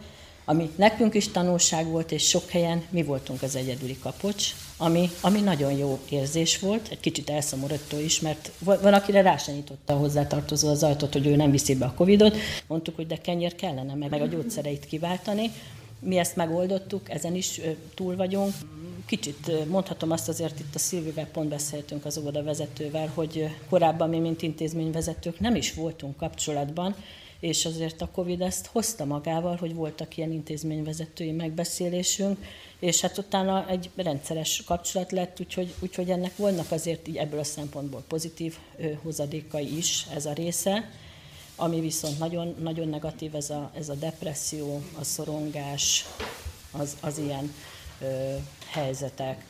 ami 0.50 0.72
nekünk 0.76 1.14
is 1.14 1.28
tanulság 1.28 1.88
volt, 1.88 2.12
és 2.12 2.28
sok 2.28 2.50
helyen 2.50 2.84
mi 2.90 3.04
voltunk 3.04 3.42
az 3.42 3.56
egyedüli 3.56 3.98
kapocs, 3.98 4.56
ami, 4.82 5.10
ami 5.22 5.42
nagyon 5.42 5.72
jó 5.72 6.00
érzés 6.10 6.60
volt, 6.60 6.88
egy 6.92 7.00
kicsit 7.00 7.30
elszomorodtó 7.30 8.00
is, 8.00 8.20
mert 8.20 8.52
van, 8.60 8.94
akire 8.94 9.22
rá 9.22 9.38
se 9.38 9.52
nyitotta 9.52 9.94
a 9.94 9.98
hozzátartozó 9.98 10.70
az 10.70 10.84
ajtót, 10.84 11.14
hogy 11.14 11.28
ő 11.28 11.36
nem 11.36 11.52
viszi 11.52 11.76
be 11.76 11.86
a 11.86 11.94
Covidot. 11.94 12.38
Mondtuk, 12.68 12.96
hogy 12.96 13.08
de 13.08 13.18
kenyér 13.18 13.56
kellene, 13.56 13.94
meg, 13.94 14.10
meg 14.10 14.22
a 14.22 14.26
gyógyszereit 14.26 14.86
kiváltani. 14.86 15.52
Mi 16.00 16.18
ezt 16.18 16.36
megoldottuk, 16.36 17.10
ezen 17.10 17.36
is 17.36 17.62
túl 17.96 18.16
vagyunk. 18.16 18.54
Kicsit 19.06 19.68
mondhatom 19.68 20.12
azt 20.12 20.30
azért, 20.30 20.60
itt 20.60 20.76
a 20.76 20.80
Szilvivel 20.80 21.28
pont 21.28 21.50
beszéltünk 21.50 22.06
az 22.06 22.18
óvoda 22.18 22.44
vezetővel, 22.44 23.12
hogy 23.14 23.50
korábban 23.70 24.10
mi, 24.10 24.20
mint 24.20 24.42
intézményvezetők 24.42 25.40
nem 25.40 25.56
is 25.56 25.74
voltunk 25.74 26.18
kapcsolatban, 26.18 26.96
és 27.40 27.66
azért 27.66 28.02
a 28.02 28.10
Covid 28.12 28.42
ezt 28.42 28.66
hozta 28.66 29.06
magával, 29.06 29.56
hogy 29.56 29.74
voltak 29.74 30.18
ilyen 30.18 30.32
intézményvezetői 30.32 31.32
megbeszélésünk, 31.32 32.38
és 32.80 33.02
hát 33.02 33.18
utána 33.18 33.70
egy 33.70 33.90
rendszeres 33.96 34.64
kapcsolat 34.66 35.12
lett, 35.12 35.40
úgyhogy, 35.40 35.74
úgyhogy 35.80 36.10
ennek 36.10 36.38
vannak 36.38 36.72
azért 36.72 37.08
így 37.08 37.18
ebből 37.18 37.40
a 37.40 37.44
szempontból 37.44 38.04
pozitív 38.08 38.58
hozadékai 39.04 39.78
is 39.78 40.06
ez 40.16 40.26
a 40.26 40.34
része, 40.34 40.92
ami 41.56 41.80
viszont 41.80 42.20
nagyon, 42.20 42.56
nagyon 42.60 42.88
negatív, 42.88 43.36
ez 43.36 43.50
a, 43.50 43.72
ez 43.74 43.90
a 43.90 43.96
depresszió, 43.96 44.82
a 45.00 45.04
szorongás, 45.04 46.06
az, 46.72 46.98
az 47.02 47.18
ilyen 47.18 47.54
ö, 48.02 48.36
helyzetek. 48.70 49.46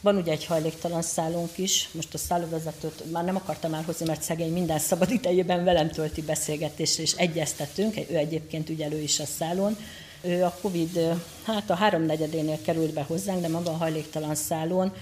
Van 0.00 0.16
ugye 0.16 0.32
egy 0.32 0.44
hajléktalan 0.44 1.02
szállónk 1.02 1.58
is, 1.58 1.88
most 1.92 2.14
a 2.14 2.18
szállóvezetőt 2.18 3.10
már 3.12 3.24
nem 3.24 3.36
akartam 3.36 3.74
elhozni, 3.74 4.06
mert 4.06 4.22
szegény 4.22 4.52
minden 4.52 4.78
szabad 4.78 5.10
idejében 5.10 5.64
velem 5.64 5.90
tölti 5.90 6.22
beszélgetésre, 6.22 7.02
és 7.02 7.12
egyeztetünk, 7.12 7.96
ő 8.10 8.16
egyébként 8.16 8.68
ügyelő 8.68 9.00
is 9.00 9.20
a 9.20 9.24
szállón. 9.24 9.76
Ő 10.20 10.44
a 10.44 10.58
Covid, 10.60 10.98
hát 11.44 11.70
a 11.70 11.74
háromnegyedénél 11.74 12.58
került 12.62 12.92
be 12.92 13.02
hozzánk, 13.02 13.40
de 13.40 13.48
maga 13.48 13.70
a 13.70 13.76
hajléktalan 13.76 14.34
szállón, 14.34 14.92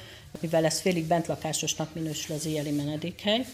mivel 0.41 0.65
ez 0.65 0.81
félig 0.81 1.05
bentlakásosnak 1.05 1.95
minősül 1.95 2.37
az 2.37 2.47
éjjeli 2.47 2.71
menedékhely, 2.71 3.47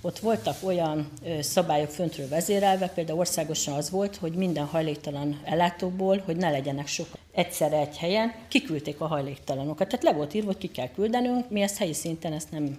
ott 0.00 0.18
voltak 0.18 0.56
olyan 0.62 1.10
szabályok 1.40 1.90
föntről 1.90 2.28
vezérelve, 2.28 2.88
például 2.88 3.18
országosan 3.18 3.74
az 3.74 3.90
volt, 3.90 4.16
hogy 4.16 4.32
minden 4.32 4.64
hajléktalan 4.64 5.40
ellátóból, 5.44 6.22
hogy 6.24 6.36
ne 6.36 6.50
legyenek 6.50 6.86
sok 6.86 7.06
egyszerre 7.32 7.78
egy 7.78 7.96
helyen, 7.96 8.34
kiküldték 8.48 9.00
a 9.00 9.06
hajléktalanokat. 9.06 9.88
Tehát 9.88 10.04
le 10.04 10.12
volt 10.12 10.34
írva, 10.34 10.46
hogy 10.46 10.58
ki 10.58 10.68
kell 10.68 10.88
küldenünk, 10.88 11.50
mi 11.50 11.60
ezt 11.60 11.78
helyi 11.78 11.92
szinten 11.92 12.32
ezt 12.32 12.50
nem 12.50 12.78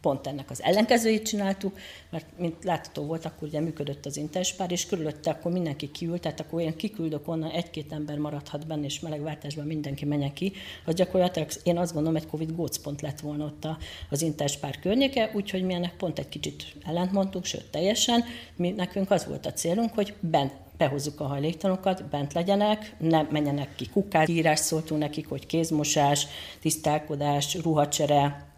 pont 0.00 0.26
ennek 0.26 0.50
az 0.50 0.62
ellenkezőjét 0.62 1.26
csináltuk, 1.26 1.78
mert 2.10 2.26
mint 2.38 2.64
látható 2.64 3.02
volt, 3.02 3.24
akkor 3.24 3.48
ugye 3.48 3.60
működött 3.60 4.06
az 4.06 4.16
interspár, 4.16 4.72
és 4.72 4.86
körülötte 4.86 5.30
akkor 5.30 5.52
mindenki 5.52 5.90
kiült, 5.90 6.20
tehát 6.20 6.40
akkor 6.40 6.60
olyan 6.60 6.76
kiküldök 6.76 7.28
onnan, 7.28 7.50
egy-két 7.50 7.92
ember 7.92 8.18
maradhat 8.18 8.66
benne, 8.66 8.84
és 8.84 9.00
melegváltásban 9.00 9.66
mindenki 9.66 10.04
menjen 10.04 10.32
ki, 10.32 10.52
az 10.86 10.94
gyakorlatilag 10.94 11.48
én 11.62 11.78
azt 11.78 11.92
gondolom, 11.92 12.16
egy 12.16 12.26
Covid 12.26 12.54
gócpont 12.56 13.00
lett 13.00 13.20
volna 13.20 13.44
ott 13.44 13.66
az 14.10 14.22
interspár 14.22 14.78
környéke, 14.78 15.30
úgyhogy 15.34 15.62
mi 15.62 15.74
ennek 15.74 15.96
pont 15.96 16.18
egy 16.18 16.28
kicsit 16.28 16.74
ellentmondtunk, 16.84 17.44
sőt 17.44 17.70
teljesen, 17.70 18.24
mi 18.56 18.70
nekünk 18.70 19.10
az 19.10 19.26
volt 19.26 19.46
a 19.46 19.52
célunk, 19.52 19.94
hogy 19.94 20.14
bent 20.20 20.52
behozzuk 20.76 21.20
a 21.20 21.26
hajléktalanokat, 21.26 22.04
bent 22.04 22.32
legyenek, 22.32 22.96
ne 22.98 23.22
menjenek 23.30 23.74
ki 23.74 23.88
kukát, 23.88 24.28
írás 24.28 24.58
szóltunk 24.58 25.00
nekik, 25.00 25.28
hogy 25.28 25.46
kézmosás, 25.46 26.26
tisztálkodás, 26.60 27.54
ruhacsere, 27.54 28.49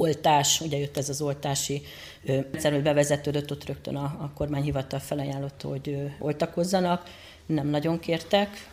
oltás, 0.00 0.60
ugye 0.60 0.78
jött 0.78 0.96
ez 0.96 1.08
az 1.08 1.20
oltási 1.20 1.82
rendszer, 2.24 2.82
bevezetődött, 2.82 3.50
ott 3.50 3.66
rögtön 3.66 3.96
a, 3.96 4.04
a 4.04 4.30
kormányhivatal 4.34 4.98
felajánlotta, 4.98 5.68
hogy 5.68 6.12
oltakozzanak, 6.18 7.10
nem 7.46 7.66
nagyon 7.66 7.98
kértek, 7.98 8.70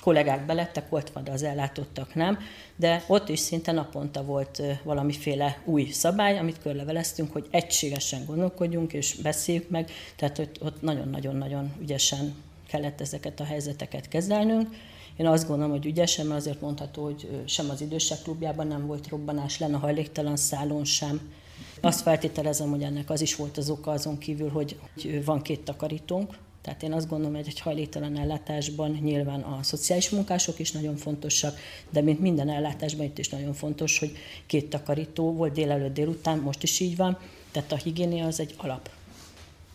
kollégák 0.00 0.46
belettek 0.46 0.92
oltva, 0.92 1.22
az 1.30 1.42
ellátottak 1.42 2.14
nem, 2.14 2.38
de 2.76 3.04
ott 3.06 3.28
is 3.28 3.38
szinte 3.38 3.72
naponta 3.72 4.24
volt 4.24 4.62
valamiféle 4.82 5.58
új 5.64 5.90
szabály, 5.90 6.38
amit 6.38 6.60
körleveleztünk, 6.62 7.32
hogy 7.32 7.46
egységesen 7.50 8.24
gondolkodjunk 8.24 8.92
és 8.92 9.14
beszéljük 9.14 9.68
meg, 9.68 9.90
tehát 10.16 10.50
ott 10.60 10.82
nagyon-nagyon-nagyon 10.82 11.72
ügyesen 11.80 12.34
kellett 12.68 13.00
ezeket 13.00 13.40
a 13.40 13.44
helyzeteket 13.44 14.08
kezelnünk. 14.08 14.68
Én 15.16 15.26
azt 15.26 15.46
gondolom, 15.46 15.70
hogy 15.70 15.86
ügyesen, 15.86 16.26
mert 16.26 16.40
azért 16.40 16.60
mondható, 16.60 17.04
hogy 17.04 17.42
sem 17.44 17.70
az 17.70 17.80
idősek 17.80 18.22
klubjában 18.22 18.66
nem 18.66 18.86
volt 18.86 19.08
robbanás, 19.08 19.58
lenne 19.58 19.76
hajléktalan 19.76 20.36
szálon 20.36 20.84
sem. 20.84 21.32
Azt 21.80 22.00
feltételezem, 22.00 22.70
hogy 22.70 22.82
ennek 22.82 23.10
az 23.10 23.20
is 23.20 23.36
volt 23.36 23.56
az 23.56 23.70
oka 23.70 23.90
azon 23.90 24.18
kívül, 24.18 24.48
hogy 24.48 24.78
van 25.24 25.42
két 25.42 25.60
takarítónk, 25.60 26.36
tehát 26.62 26.82
én 26.82 26.92
azt 26.92 27.08
gondolom, 27.08 27.34
hogy 27.34 27.46
egy 27.46 27.60
hajléktalan 27.60 28.18
ellátásban 28.18 28.98
nyilván 29.02 29.40
a 29.40 29.62
szociális 29.62 30.10
munkások 30.10 30.58
is 30.58 30.72
nagyon 30.72 30.96
fontosak, 30.96 31.58
de 31.90 32.00
mint 32.00 32.20
minden 32.20 32.48
ellátásban 32.48 33.06
itt 33.06 33.18
is 33.18 33.28
nagyon 33.28 33.52
fontos, 33.52 33.98
hogy 33.98 34.12
két 34.46 34.70
takarító 34.70 35.32
volt 35.32 35.52
délelőtt 35.52 35.94
délután, 35.94 36.38
most 36.38 36.62
is 36.62 36.80
így 36.80 36.96
van, 36.96 37.18
tehát 37.50 37.72
a 37.72 37.76
higiénia 37.76 38.26
az 38.26 38.40
egy 38.40 38.54
alap. 38.56 38.90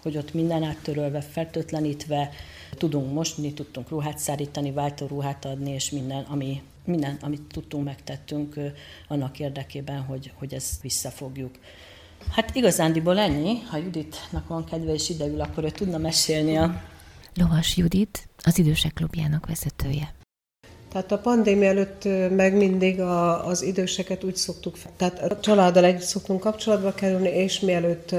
Hogy 0.06 0.18
ott 0.18 0.34
minden 0.34 0.64
áttörölve, 0.64 1.22
fertőtlenítve, 1.22 2.30
tudunk 2.78 3.14
mosni, 3.14 3.54
tudtunk 3.54 3.90
ruhát 3.90 4.18
szárítani, 4.18 4.72
váltóruhát 4.72 5.46
adni, 5.46 5.72
és 5.72 5.90
minden, 5.90 6.24
ami, 6.24 6.62
minden, 6.84 7.18
amit 7.22 7.42
tudtunk, 7.42 7.84
megtettünk 7.84 8.56
annak 9.08 9.40
érdekében, 9.40 10.02
hogy, 10.02 10.32
hogy 10.36 10.54
ezt 10.54 10.82
visszafogjuk. 10.82 11.56
Hát 12.32 12.56
igazándiból 12.56 13.20
ennyi, 13.20 13.60
ha 13.70 13.78
Juditnak 13.78 14.48
van 14.48 14.66
kedve 14.66 14.94
és 14.94 15.10
ideül, 15.10 15.42
akkor 15.42 15.64
ő 15.64 15.70
tudna 15.70 15.98
mesélni 15.98 16.58
a... 16.58 16.82
Lovas 17.36 17.78
Judit, 17.78 18.28
az 18.38 18.58
idősek 18.58 18.94
klubjának 18.94 19.46
vezetője. 19.46 20.15
Tehát 20.96 21.12
a 21.12 21.18
pandémia 21.18 21.70
előtt 21.70 22.08
meg 22.36 22.56
mindig 22.56 23.00
a, 23.00 23.48
az 23.48 23.62
időseket 23.62 24.24
úgy 24.24 24.36
szoktuk, 24.36 24.78
tehát 24.98 25.32
a 25.32 25.40
családdal 25.40 25.86
együtt 25.86 26.02
szoktunk 26.02 26.40
kapcsolatba 26.40 26.94
kerülni, 26.94 27.30
és 27.30 27.60
mielőtt 27.60 28.16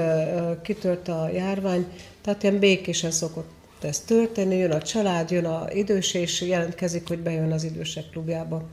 kitört 0.61 1.07
a 1.07 1.29
járvány, 1.33 1.85
tehát 2.21 2.43
ilyen 2.43 2.59
békésen 2.59 3.11
szokott 3.11 3.49
ez 3.81 3.99
történni, 3.99 4.55
jön 4.55 4.71
a 4.71 4.81
család, 4.81 5.31
jön 5.31 5.45
a 5.45 5.67
idős, 5.71 6.13
és 6.13 6.41
jelentkezik, 6.41 7.07
hogy 7.07 7.19
bejön 7.19 7.51
az 7.51 7.63
idősek 7.63 8.03
klubjába. 8.11 8.63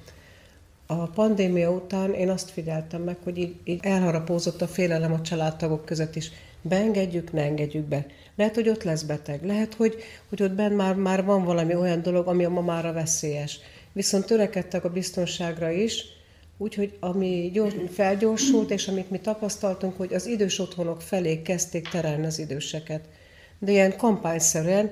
A 0.86 1.06
pandémia 1.06 1.70
után 1.70 2.12
én 2.12 2.30
azt 2.30 2.50
figyeltem 2.50 3.02
meg, 3.02 3.16
hogy 3.22 3.38
így, 3.38 3.54
így 3.64 3.80
elharapózott 3.82 4.62
a 4.62 4.68
félelem 4.68 5.12
a 5.12 5.20
családtagok 5.20 5.84
között 5.84 6.16
is. 6.16 6.30
Beengedjük, 6.62 7.32
ne 7.32 7.42
engedjük 7.42 7.84
be. 7.84 8.06
Lehet, 8.36 8.54
hogy 8.54 8.68
ott 8.68 8.82
lesz 8.82 9.02
beteg. 9.02 9.44
Lehet, 9.44 9.74
hogy, 9.74 9.96
hogy 10.28 10.42
ott 10.42 10.52
benn 10.52 10.72
már, 10.72 10.94
már 10.94 11.24
van 11.24 11.44
valami 11.44 11.74
olyan 11.74 12.02
dolog, 12.02 12.26
ami 12.26 12.44
a 12.44 12.50
mamára 12.50 12.92
veszélyes. 12.92 13.60
Viszont 13.94 14.26
törekedtek 14.26 14.84
a 14.84 14.90
biztonságra 14.90 15.70
is, 15.70 16.04
Úgyhogy 16.58 16.96
ami 17.00 17.50
gyors, 17.52 17.74
felgyorsult, 17.92 18.70
és 18.70 18.88
amit 18.88 19.10
mi 19.10 19.18
tapasztaltunk, 19.18 19.96
hogy 19.96 20.14
az 20.14 20.26
idős 20.26 20.58
otthonok 20.58 21.02
felé 21.02 21.42
kezdték 21.42 21.88
terelni 21.88 22.26
az 22.26 22.38
időseket. 22.38 23.08
De 23.58 23.70
ilyen 23.70 23.96
kampányszerűen, 23.96 24.90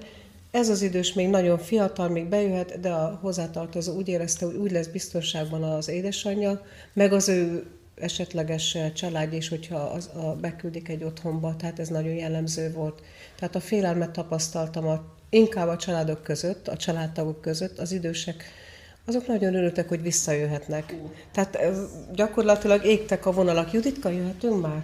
ez 0.50 0.68
az 0.68 0.82
idős 0.82 1.12
még 1.12 1.28
nagyon 1.28 1.59
fiatal, 1.59 2.09
még 2.09 2.24
bejöhet, 2.24 2.80
de 2.80 2.90
a 2.90 3.18
hozzátartozó 3.22 3.94
úgy 3.94 4.09
érezte, 4.09 4.46
hogy 4.46 4.55
úgy 4.55 4.70
lesz 4.70 4.86
biztonságban 4.86 5.62
az 5.62 5.88
édesanyja, 5.88 6.66
meg 6.92 7.12
az 7.12 7.28
ő 7.28 7.66
esetleges 7.94 8.76
család 8.94 9.32
is, 9.32 9.48
hogyha 9.48 9.76
az, 9.78 10.11
a, 10.14 10.36
beküldik 10.40 10.88
egy 10.88 11.05
otthonba, 11.05 11.57
tehát 11.57 11.78
ez 11.78 11.88
nagyon 11.88 12.14
jellemző 12.14 12.72
volt. 12.72 13.03
Tehát 13.38 13.55
a 13.55 13.61
félelmet 13.61 14.11
tapasztaltam 14.11 14.86
a, 14.86 15.05
inkább 15.30 15.68
a 15.68 15.76
családok 15.76 16.22
között, 16.22 16.68
a 16.68 16.76
családtagok 16.76 17.40
között, 17.40 17.78
az 17.78 17.92
idősek 17.92 18.44
azok 19.07 19.26
nagyon 19.26 19.55
örültek, 19.55 19.88
hogy 19.88 20.03
visszajöhetnek. 20.03 20.94
Tehát 21.32 21.59
gyakorlatilag 22.14 22.84
égtek 22.84 23.26
a 23.26 23.32
vonalak. 23.32 23.72
Juditka, 23.72 24.09
jöhetünk 24.09 24.61
már? 24.61 24.82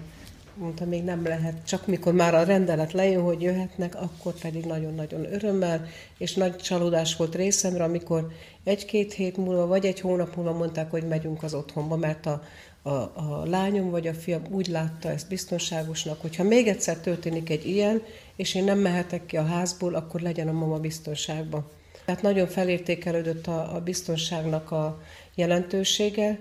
Mondta, 0.55 0.85
még 0.85 1.05
nem 1.05 1.25
lehet. 1.25 1.67
Csak 1.67 1.87
mikor 1.87 2.13
már 2.13 2.35
a 2.35 2.43
rendelet 2.43 2.93
lejön, 2.93 3.23
hogy 3.23 3.43
jöhetnek, 3.43 3.95
akkor 3.95 4.35
pedig 4.35 4.65
nagyon-nagyon 4.65 5.33
örömmel, 5.33 5.87
és 6.19 6.35
nagy 6.35 6.57
csalódás 6.57 7.17
volt 7.17 7.35
részemre, 7.35 7.85
amikor 7.85 8.27
egy-két 8.65 9.13
hét 9.13 9.37
múlva, 9.37 9.67
vagy 9.67 9.87
egy 9.87 10.01
hónap 10.01 10.37
múlva 10.37 10.53
mondták, 10.53 10.91
hogy 10.91 11.07
megyünk 11.07 11.43
az 11.43 11.55
otthonba, 11.55 11.97
mert 11.97 12.27
a, 12.27 12.43
a, 12.83 12.91
a 12.91 13.43
lányom 13.45 13.91
vagy 13.91 14.07
a 14.07 14.15
fiam 14.15 14.43
úgy 14.51 14.67
látta 14.67 15.11
ezt 15.11 15.29
biztonságosnak, 15.29 16.21
hogyha 16.21 16.43
még 16.43 16.69
egyszer 16.69 16.97
történik 16.97 17.51
egy 17.51 17.67
ilyen, 17.67 18.03
és 18.37 18.55
én 18.55 18.65
nem 18.65 18.79
mehetek 18.79 19.27
ki 19.27 19.37
a 19.37 19.45
házból, 19.45 19.95
akkor 19.95 20.21
legyen 20.21 20.49
a 20.49 20.53
mama 20.53 20.79
biztonságban. 20.79 21.67
Tehát 22.09 22.23
nagyon 22.23 22.47
felértékelődött 22.47 23.47
a, 23.47 23.75
a 23.75 23.81
biztonságnak 23.81 24.71
a 24.71 25.03
jelentősége, 25.35 26.39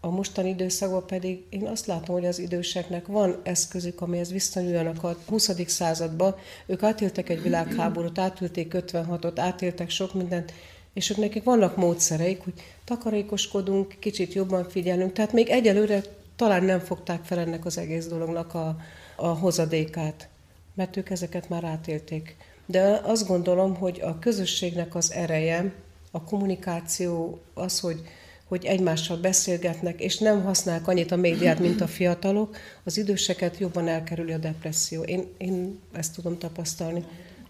a 0.00 0.10
mostani 0.10 0.48
időszakban 0.48 1.06
pedig 1.06 1.44
én 1.50 1.66
azt 1.66 1.86
látom, 1.86 2.14
hogy 2.14 2.26
az 2.26 2.38
időseknek 2.38 3.06
van 3.06 3.40
eszközük, 3.42 4.00
amihez 4.00 4.32
visszanyúljanak 4.32 5.04
a 5.04 5.16
20. 5.26 5.50
századba. 5.66 6.38
Ők 6.66 6.82
átéltek 6.82 7.28
egy 7.28 7.42
világháborút, 7.42 8.18
átülték 8.18 8.74
56-ot, 8.76 9.32
átéltek 9.36 9.90
sok 9.90 10.14
mindent, 10.14 10.52
és 10.94 11.10
ők 11.10 11.16
nekik 11.16 11.44
vannak 11.44 11.76
módszereik, 11.76 12.44
hogy 12.44 12.54
takarékoskodunk, 12.84 13.96
kicsit 13.98 14.32
jobban 14.32 14.68
figyelünk. 14.68 15.12
Tehát 15.12 15.32
még 15.32 15.48
egyelőre 15.48 16.02
talán 16.36 16.64
nem 16.64 16.80
fogták 16.80 17.24
fel 17.24 17.38
ennek 17.38 17.64
az 17.64 17.78
egész 17.78 18.06
dolognak 18.06 18.54
a, 18.54 18.76
a 19.16 19.26
hozadékát, 19.26 20.28
mert 20.74 20.96
ők 20.96 21.10
ezeket 21.10 21.48
már 21.48 21.64
átélték. 21.64 22.36
De 22.66 23.00
azt 23.04 23.26
gondolom, 23.26 23.74
hogy 23.74 24.00
a 24.00 24.18
közösségnek 24.18 24.94
az 24.94 25.12
ereje, 25.12 25.72
a 26.10 26.24
kommunikáció, 26.24 27.40
az, 27.54 27.80
hogy, 27.80 28.00
hogy 28.44 28.64
egymással 28.64 29.16
beszélgetnek, 29.16 30.00
és 30.00 30.18
nem 30.18 30.42
használják 30.42 30.88
annyit 30.88 31.12
a 31.12 31.16
médiát, 31.16 31.58
mint 31.58 31.80
a 31.80 31.86
fiatalok, 31.86 32.56
az 32.84 32.98
időseket 32.98 33.58
jobban 33.58 33.88
elkerüli 33.88 34.32
a 34.32 34.38
depresszió. 34.38 35.02
Én, 35.02 35.26
én 35.38 35.78
ezt 35.92 36.14
tudom 36.14 36.38
tapasztalni. 36.38 37.04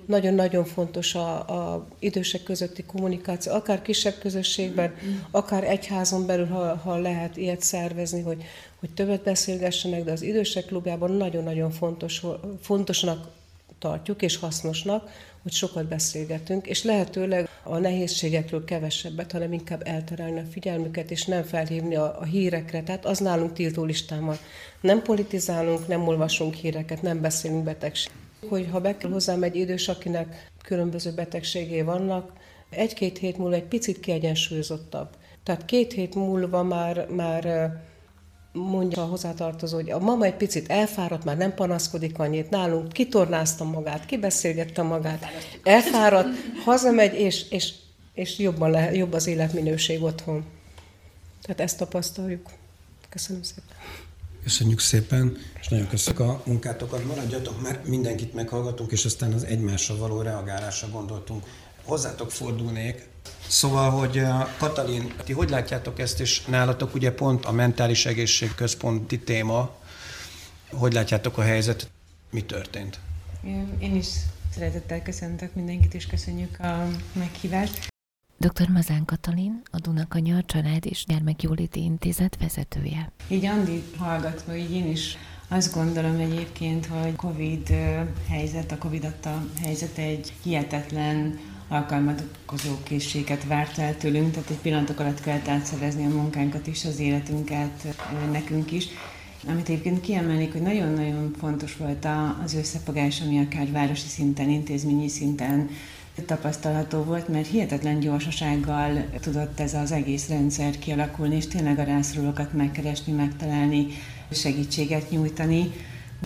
Nagyon-nagyon 0.07 0.65
fontos 0.65 1.15
a, 1.15 1.49
a 1.49 1.87
idősek 1.99 2.43
közötti 2.43 2.83
kommunikáció, 2.83 3.53
akár 3.53 3.83
kisebb 3.83 4.19
közösségben, 4.19 4.95
akár 5.31 5.65
egyházon 5.65 6.27
belül, 6.27 6.47
ha, 6.47 6.77
ha 6.77 6.97
lehet 6.97 7.37
ilyet 7.37 7.61
szervezni, 7.61 8.21
hogy, 8.21 8.45
hogy 8.81 8.91
többet 8.95 9.23
beszélgessenek, 9.23 10.05
de 10.05 10.13
az 10.13 10.23
idősek 10.23 10.65
klubjában 10.65 11.11
nagyon-nagyon 11.11 11.71
fontos, 11.71 12.23
fontosnak 12.61 13.31
tartjuk, 13.83 14.23
és 14.23 14.37
hasznosnak, 14.37 15.11
hogy 15.43 15.53
sokat 15.53 15.89
beszélgetünk, 15.89 16.67
és 16.67 16.83
lehetőleg 16.85 17.49
a 17.63 17.79
nehézségekről 17.79 18.65
kevesebbet, 18.65 19.33
hanem 19.33 19.53
inkább 19.53 19.83
elterelni 19.85 20.39
a 20.39 20.51
figyelmüket, 20.51 21.11
és 21.11 21.25
nem 21.25 21.43
felhívni 21.43 21.95
a, 21.97 22.21
a 22.21 22.25
hírekre. 22.25 22.83
Tehát 22.83 23.05
az 23.07 23.19
nálunk 23.19 23.53
tiltó 23.53 23.85
listán 23.85 24.25
van. 24.25 24.37
Nem 24.81 25.03
politizálunk, 25.03 25.89
nem 25.89 26.09
olvasunk 26.09 26.55
híreket, 26.55 27.03
nem 27.03 27.21
beszélünk 27.21 27.65
betegség. 27.65 28.13
Hogy 28.49 28.69
ha 28.71 28.97
kell 28.97 29.11
hozzám 29.11 29.43
egy 29.43 29.57
idős, 29.57 29.89
akinek 29.89 30.51
különböző 30.65 31.13
betegségé 31.13 31.83
vannak, 31.83 32.33
egy-két 32.71 33.19
hét 33.19 33.39
múlva 33.39 33.55
egy 33.55 33.65
picit 33.65 34.01
kiegyensúlyozottabb. 34.01 35.09
Tehát 35.43 35.65
két 35.65 35.93
hét 35.93 36.15
múlva 36.15 36.63
már, 36.63 37.07
már 37.09 37.73
mondja 38.53 39.03
a 39.03 39.07
hozzátartozó, 39.07 39.77
hogy 39.77 39.91
a 39.91 39.99
mama 39.99 40.25
egy 40.25 40.37
picit 40.37 40.71
elfáradt, 40.71 41.25
már 41.25 41.37
nem 41.37 41.55
panaszkodik 41.55 42.19
annyit, 42.19 42.51
nálunk 42.51 42.93
kitornázta 42.93 43.65
magát, 43.65 44.07
kibeszélgette 44.07 44.83
magát, 44.83 45.27
elfáradt, 45.63 46.29
hazamegy, 46.65 47.15
és, 47.15 47.51
és, 47.51 47.73
és 48.15 48.39
jobban 48.39 48.71
le, 48.71 48.95
jobb 48.95 49.13
az 49.13 49.27
életminőség 49.27 50.03
otthon. 50.03 50.45
Tehát 51.43 51.61
ezt 51.61 51.79
tapasztaljuk. 51.79 52.51
Köszönöm 53.09 53.43
szépen. 53.43 53.77
Köszönjük 54.43 54.81
szépen, 54.81 55.37
és 55.61 55.69
nagyon 55.69 55.89
köszönjük 55.89 56.23
a 56.23 56.43
munkátokat. 56.47 57.05
Maradjatok, 57.05 57.63
mert 57.63 57.87
mindenkit 57.87 58.35
meghallgatunk, 58.35 58.93
és 58.93 59.05
aztán 59.05 59.33
az 59.33 59.45
egymásra 59.45 59.97
való 59.97 60.21
reagálásra 60.21 60.89
gondoltunk. 60.89 61.45
Hozzátok 61.85 62.31
fordulnék, 62.31 63.09
Szóval, 63.53 63.91
hogy 63.91 64.19
uh, 64.19 64.49
Katalin, 64.59 65.13
ti 65.25 65.33
hogy 65.33 65.51
látjátok 65.51 65.99
ezt, 65.99 66.21
és 66.21 66.45
nálatok 66.45 66.95
ugye 66.95 67.13
pont 67.13 67.45
a 67.45 67.53
mentális 67.53 68.07
egészség 68.07 68.55
központi 68.55 69.19
téma, 69.19 69.71
hogy 70.71 70.93
látjátok 70.93 71.39
a 71.39 71.43
helyzetet, 71.43 71.91
mi 72.31 72.43
történt? 72.43 72.99
Én 73.79 73.97
is 73.97 74.07
szeretettel 74.55 75.03
köszöntök 75.03 75.55
mindenkit, 75.55 75.95
és 75.95 76.07
köszönjük 76.07 76.61
a 76.61 76.89
meghívást. 77.13 77.87
Dr. 78.39 78.69
Mazán 78.69 79.05
Katalin, 79.05 79.63
a 79.71 79.79
Dunakanya 79.79 80.43
Család 80.43 80.87
és 80.87 81.05
Gyermekjóléti 81.07 81.83
Intézet 81.83 82.37
vezetője. 82.41 83.13
Így 83.29 83.45
Andi 83.45 83.83
hallgatva, 83.97 84.55
így 84.57 84.71
én 84.71 84.91
is 84.91 85.17
azt 85.49 85.75
gondolom 85.75 86.19
egyébként, 86.19 86.87
hogy 86.87 87.17
Covid 87.17 87.69
helyzet, 88.29 88.73
a 88.73 88.79
Covid 88.79 89.05
adta 89.05 89.45
helyzet 89.63 89.99
egy 89.99 90.33
hihetetlen 90.43 91.39
alkalmazkozó 91.73 92.83
készséget 92.83 93.45
várt 93.45 93.79
el 93.79 93.97
tőlünk, 93.97 94.31
tehát 94.31 94.51
egy 94.51 94.57
pillanatok 94.57 95.01
alatt 95.01 95.21
kellett 95.21 95.49
átszervezni 95.49 96.05
a 96.05 96.09
munkánkat 96.09 96.67
is, 96.67 96.85
az 96.85 96.99
életünket 96.99 97.87
nekünk 98.33 98.73
is. 98.73 98.87
Amit 99.49 99.69
egyébként 99.69 100.01
kiemelnék, 100.01 100.53
hogy 100.53 100.63
nagyon-nagyon 100.63 101.35
fontos 101.39 101.77
volt 101.77 102.07
az 102.45 102.55
összefogás, 102.55 103.21
ami 103.21 103.39
akár 103.39 103.71
városi 103.71 104.09
szinten, 104.09 104.49
intézményi 104.49 105.09
szinten 105.09 105.71
tapasztalható 106.27 107.03
volt, 107.03 107.29
mert 107.29 107.47
hihetetlen 107.47 108.01
gyorsasággal 108.01 109.05
tudott 109.21 109.61
ez 109.61 109.75
az 109.75 109.93
egész 109.93 110.29
rendszer 110.29 110.79
kialakulni, 110.79 111.37
és 111.37 111.47
tényleg 111.47 111.79
a 111.79 111.85
rászorulókat 111.85 112.53
megkeresni, 112.53 113.13
megtalálni, 113.13 113.87
segítséget 114.31 115.11
nyújtani. 115.11 115.73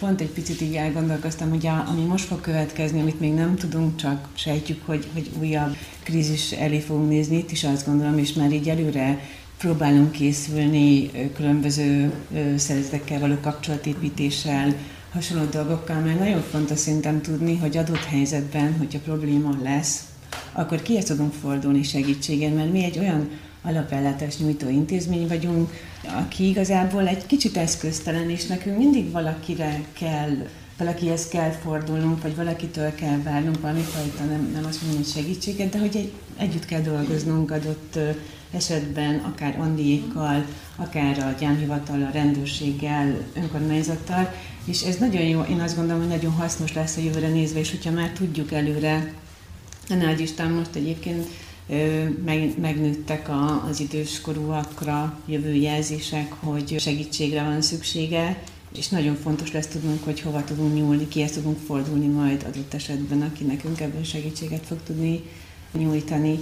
Pont 0.00 0.20
egy 0.20 0.30
picit 0.30 0.60
így 0.60 0.74
elgondolkoztam, 0.74 1.48
hogy 1.48 1.66
a, 1.66 1.84
ami 1.88 2.04
most 2.04 2.24
fog 2.24 2.40
következni, 2.40 3.00
amit 3.00 3.20
még 3.20 3.32
nem 3.32 3.56
tudunk, 3.56 3.96
csak 3.96 4.28
sejtjük, 4.34 4.86
hogy, 4.86 5.06
hogy 5.12 5.30
újabb 5.40 5.76
krízis 6.02 6.52
elé 6.52 6.80
fogunk 6.80 7.08
nézni, 7.08 7.36
itt 7.36 7.50
is 7.50 7.64
azt 7.64 7.86
gondolom, 7.86 8.18
és 8.18 8.32
már 8.32 8.52
így 8.52 8.68
előre 8.68 9.20
próbálunk 9.58 10.12
készülni 10.12 11.10
különböző 11.34 12.12
szervezetekkel 12.56 13.20
való 13.20 13.34
kapcsolatépítéssel, 13.40 14.74
hasonló 15.12 15.44
dolgokkal, 15.44 16.00
mert 16.00 16.18
nagyon 16.18 16.42
fontos 16.50 16.78
szinten 16.78 17.22
tudni, 17.22 17.56
hogy 17.56 17.76
adott 17.76 18.04
helyzetben, 18.04 18.76
hogyha 18.78 18.98
probléma 18.98 19.50
lesz, 19.62 20.04
akkor 20.52 20.82
kihez 20.82 21.04
tudunk 21.04 21.32
fordulni 21.32 21.82
segítségen, 21.82 22.52
mert 22.52 22.72
mi 22.72 22.84
egy 22.84 22.98
olyan 22.98 23.28
alapellátás 23.66 24.38
nyújtó 24.38 24.68
intézmény 24.68 25.28
vagyunk, 25.28 25.70
aki 26.04 26.48
igazából 26.48 27.08
egy 27.08 27.26
kicsit 27.26 27.56
eszköztelen, 27.56 28.30
és 28.30 28.46
nekünk 28.46 28.78
mindig 28.78 29.10
valakire 29.10 29.80
kell 29.92 30.46
valakihez 30.78 31.28
kell 31.28 31.50
fordulnunk, 31.50 32.22
vagy 32.22 32.36
valakitől 32.36 32.94
kell 32.94 33.22
várnunk 33.22 33.60
valamifajta, 33.60 34.24
nem, 34.24 34.50
nem 34.52 34.64
azt 34.64 34.82
mondom, 34.82 35.02
hogy 35.02 35.10
segítséget, 35.12 35.70
de 35.70 35.78
hogy 35.78 35.96
egy, 35.96 36.12
együtt 36.36 36.64
kell 36.64 36.80
dolgoznunk 36.80 37.50
adott 37.50 37.98
esetben, 38.50 39.18
akár 39.18 39.58
Andiékkal, 39.58 40.44
akár 40.76 41.18
a 41.18 41.34
gyámhivatal, 41.40 42.02
a 42.02 42.10
rendőrséggel, 42.12 43.18
önkormányzattal, 43.34 44.34
és 44.64 44.82
ez 44.82 44.96
nagyon 44.96 45.22
jó, 45.22 45.40
én 45.40 45.60
azt 45.60 45.76
gondolom, 45.76 46.00
hogy 46.00 46.10
nagyon 46.10 46.32
hasznos 46.32 46.72
lesz 46.72 46.96
a 46.96 47.00
jövőre 47.00 47.28
nézve, 47.28 47.58
és 47.58 47.70
hogyha 47.70 47.90
már 47.90 48.10
tudjuk 48.10 48.52
előre, 48.52 49.12
a 49.88 49.94
Nagy 49.94 50.20
Isten 50.20 50.50
most 50.50 50.74
egyébként 50.74 51.26
meg, 52.24 52.58
megnőttek 52.60 53.28
a, 53.28 53.64
az 53.68 53.80
időskorúakra 53.80 55.20
jövő 55.26 55.54
jelzések, 55.54 56.32
hogy 56.32 56.80
segítségre 56.80 57.42
van 57.42 57.62
szüksége, 57.62 58.42
és 58.76 58.88
nagyon 58.88 59.14
fontos 59.14 59.52
lesz 59.52 59.66
tudnunk, 59.66 60.04
hogy 60.04 60.20
hova 60.20 60.44
tudunk 60.44 60.74
nyúlni, 60.74 61.08
kihez 61.08 61.30
tudunk 61.30 61.58
fordulni 61.66 62.06
majd 62.06 62.44
adott 62.48 62.74
esetben, 62.74 63.22
aki 63.22 63.44
nekünk 63.44 63.80
ebben 63.80 64.04
segítséget 64.04 64.66
fog 64.66 64.78
tudni 64.82 65.22
nyújtani. 65.72 66.38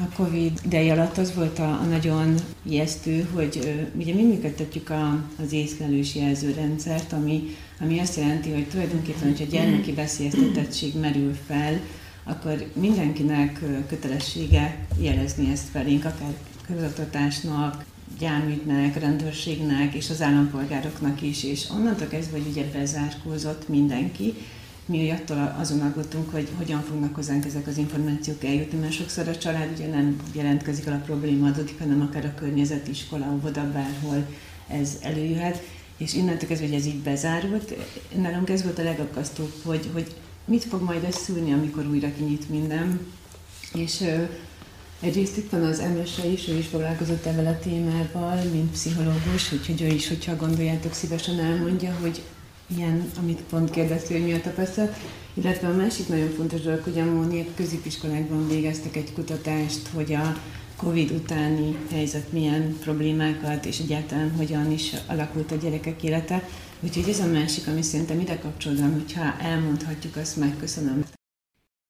A 0.00 0.14
Covid 0.16 0.60
ideje 0.64 0.92
alatt 0.92 1.18
az 1.18 1.34
volt 1.34 1.58
a, 1.58 1.70
a 1.80 1.84
nagyon 1.84 2.34
ijesztő, 2.62 3.28
hogy 3.34 3.86
ugye 3.98 4.14
mi 4.14 4.22
működtetjük 4.22 4.90
a, 4.90 5.24
az 5.42 5.52
észlelős 5.52 6.14
jelzőrendszert, 6.14 7.12
ami, 7.12 7.56
ami 7.80 7.98
azt 7.98 8.16
jelenti, 8.16 8.50
hogy 8.50 8.68
tulajdonképpen, 8.68 9.28
hogyha 9.28 9.44
gyermeki 9.44 9.92
veszélyeztetettség 9.92 10.98
merül 11.00 11.34
fel, 11.46 11.80
akkor 12.28 12.70
mindenkinek 12.72 13.60
kötelessége 13.88 14.86
jelezni 14.98 15.50
ezt 15.50 15.68
felénk, 15.68 16.04
akár 16.04 16.32
közoktatásnak, 16.66 17.84
gyámügynek, 18.18 19.00
rendőrségnek 19.00 19.94
és 19.94 20.10
az 20.10 20.22
állampolgároknak 20.22 21.22
is, 21.22 21.44
és 21.44 21.68
onnantól 21.70 22.06
kezdve, 22.06 22.38
hogy 22.38 22.46
ugye 22.50 22.64
bezárkózott 22.72 23.68
mindenki, 23.68 24.34
mi 24.86 25.10
attól 25.10 25.56
azon 25.58 25.80
aggódtunk, 25.80 26.30
hogy 26.30 26.48
hogyan 26.56 26.82
fognak 26.82 27.14
hozzánk 27.14 27.44
ezek 27.44 27.66
az 27.66 27.76
információk 27.76 28.44
eljutni, 28.44 28.78
mert 28.78 28.92
sokszor 28.92 29.28
a 29.28 29.38
család 29.38 29.70
ugye 29.74 29.88
nem 29.88 30.20
jelentkezik 30.32 30.86
el 30.86 30.92
a 30.92 31.04
probléma 31.04 31.46
adódik, 31.46 31.78
hanem 31.78 32.00
akár 32.00 32.24
a 32.24 32.34
környezet, 32.34 32.88
iskola, 32.88 33.32
óvoda, 33.32 33.70
bárhol 33.72 34.26
ez 34.68 34.98
előjöhet, 35.02 35.62
és 35.96 36.14
innentől 36.14 36.48
kezdve, 36.48 36.66
hogy 36.66 36.76
ez 36.76 36.86
így 36.86 36.98
bezárult, 36.98 37.74
nálunk 38.16 38.50
ez 38.50 38.62
volt 38.62 38.78
a 38.78 38.82
legakkasztóbb, 38.82 39.52
hogy, 39.64 39.90
hogy 39.92 40.14
mit 40.48 40.64
fog 40.64 40.82
majd 40.82 41.04
ez 41.04 41.16
szülni, 41.16 41.52
amikor 41.52 41.86
újra 41.86 42.12
kinyit 42.16 42.50
minden, 42.50 43.00
és 43.74 44.04
Egyrészt 45.00 45.36
itt 45.36 45.50
van 45.50 45.64
az 45.64 45.78
Emese 45.78 46.26
is, 46.26 46.48
ő 46.48 46.56
is 46.56 46.66
foglalkozott 46.66 47.26
ebben 47.26 47.46
a 47.46 47.58
témával, 47.58 48.42
mint 48.52 48.70
pszichológus, 48.70 49.52
úgyhogy 49.52 49.82
ő 49.82 49.86
is, 49.86 50.08
hogyha 50.08 50.36
gondoljátok, 50.36 50.92
szívesen 50.92 51.38
elmondja, 51.38 51.96
hogy 52.00 52.22
ilyen, 52.76 53.10
amit 53.18 53.42
pont 53.50 53.70
kérdeztél, 53.70 54.18
hogy 54.18 54.26
mi 54.26 54.34
a 54.34 54.40
tapasztalat. 54.40 54.96
Illetve 55.34 55.68
a 55.68 55.76
másik 55.76 56.08
nagyon 56.08 56.30
fontos 56.30 56.60
dolog, 56.60 56.80
hogy 56.82 56.98
a 56.98 57.04
Móniek 57.04 57.54
középiskolákban 57.54 58.48
végeztek 58.48 58.96
egy 58.96 59.12
kutatást, 59.12 59.88
hogy 59.94 60.12
a 60.12 60.36
Covid 60.76 61.10
utáni 61.10 61.76
helyzet 61.90 62.32
milyen 62.32 62.76
problémákat, 62.80 63.64
és 63.64 63.78
egyáltalán 63.78 64.32
hogyan 64.36 64.72
is 64.72 64.92
alakult 65.06 65.52
a 65.52 65.56
gyerekek 65.56 66.02
élete. 66.02 66.48
Úgyhogy 66.80 67.08
ez 67.08 67.20
a 67.20 67.26
másik, 67.26 67.66
ami 67.66 67.82
szerintem 67.82 68.20
ide 68.20 68.38
kapcsolódóan, 68.38 68.92
hogyha 68.92 69.38
elmondhatjuk, 69.40 70.16
azt 70.16 70.36
megköszönöm. 70.36 71.04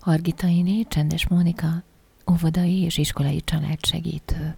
Hargita 0.04 0.46
Iné, 0.46 0.82
Csendes 0.88 1.28
Mónika, 1.28 1.82
óvodai 2.30 2.82
és 2.82 2.98
iskolai 2.98 3.42
családsegítő. 3.44 4.56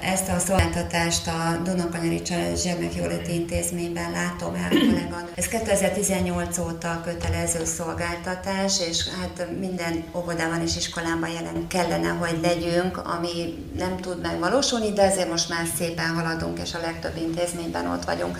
Ezt 0.00 0.28
a 0.28 0.38
szolgáltatást 0.38 1.26
a 1.26 1.60
Dunakanyari 1.64 2.20
Gyermekjóléti 2.64 3.34
Intézményben 3.34 4.10
látom 4.10 4.54
el 4.54 4.68
kollégan. 4.68 5.28
Ez 5.34 5.48
2018 5.48 6.58
óta 6.58 7.00
kötelező 7.04 7.64
szolgáltatás, 7.64 8.80
és 8.88 9.08
hát 9.08 9.58
minden 9.58 10.04
óvodában 10.14 10.60
és 10.60 10.76
iskolában 10.76 11.28
jelen 11.28 11.66
kellene, 11.66 12.08
hogy 12.08 12.38
legyünk, 12.42 12.96
ami 12.96 13.64
nem 13.76 13.96
tud 13.96 14.20
megvalósulni, 14.20 14.92
de 14.92 15.02
ezért 15.02 15.30
most 15.30 15.48
már 15.48 15.66
szépen 15.76 16.14
haladunk, 16.14 16.58
és 16.58 16.74
a 16.74 16.80
legtöbb 16.80 17.16
intézményben 17.16 17.86
ott 17.86 18.04
vagyunk. 18.04 18.38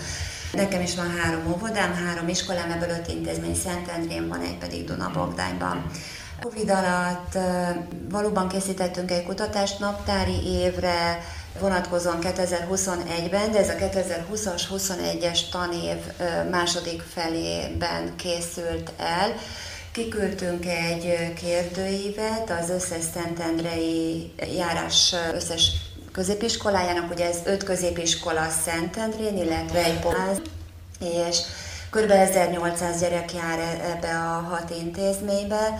Nekem 0.53 0.81
is 0.81 0.95
van 0.95 1.17
három 1.17 1.53
óvodám, 1.53 1.93
három 1.93 2.27
iskolám, 2.27 2.71
ebből 2.71 2.89
öt 2.89 3.07
intézmény 3.07 3.55
Szentendrén 3.55 4.27
van, 4.27 4.41
egy 4.41 4.57
pedig 4.57 4.85
Dunabogdányban. 4.85 5.85
Covid 6.41 6.69
alatt 6.69 7.37
valóban 8.09 8.47
készítettünk 8.47 9.11
egy 9.11 9.23
kutatást 9.23 9.79
naptári 9.79 10.47
évre, 10.47 11.19
vonatkozóan 11.59 12.19
2021-ben, 12.21 13.51
de 13.51 13.59
ez 13.59 13.69
a 13.69 13.73
2020-as, 13.73 14.61
21-es 14.71 15.39
tanév 15.51 15.97
második 16.51 17.01
felében 17.01 18.15
készült 18.15 18.91
el. 18.97 19.33
Kiküldtünk 19.91 20.65
egy 20.65 21.33
kérdőívet 21.33 22.53
az 22.61 22.69
összes 22.69 23.03
Szentendrei 23.13 24.31
járás 24.57 25.15
összes 25.33 25.71
középiskolájának, 26.13 27.11
ugye 27.11 27.25
ez 27.25 27.37
öt 27.45 27.63
középiskola 27.63 28.47
Szentendrén, 28.65 29.37
illetve 29.37 29.83
egy 29.83 29.99
poház, 29.99 30.41
és 30.99 31.37
kb. 31.89 32.11
1800 32.11 32.99
gyerek 32.99 33.33
jár 33.33 33.59
e- 33.59 33.91
ebbe 33.95 34.07
a 34.07 34.47
hat 34.49 34.73
intézménybe. 34.81 35.79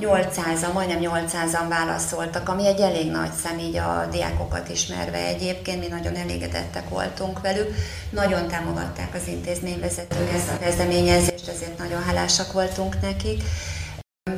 800-an, 0.00 0.72
majdnem 0.72 0.98
800-an 1.00 1.68
válaszoltak, 1.68 2.48
ami 2.48 2.66
egy 2.66 2.80
elég 2.80 3.10
nagy 3.10 3.32
szem 3.44 3.58
így 3.58 3.76
a 3.76 4.08
diákokat 4.10 4.68
ismerve 4.68 5.26
egyébként, 5.26 5.80
mi 5.80 5.86
nagyon 5.86 6.14
elégedettek 6.16 6.88
voltunk 6.88 7.40
velük. 7.40 7.74
Nagyon 8.10 8.48
támogatták 8.48 9.14
az 9.14 9.26
intézményvezetők 9.26 10.32
ezt 10.34 10.50
a 10.50 10.58
kezdeményezést, 10.58 11.48
ezért 11.48 11.78
nagyon 11.78 12.02
hálásak 12.02 12.52
voltunk 12.52 13.00
nekik. 13.00 13.42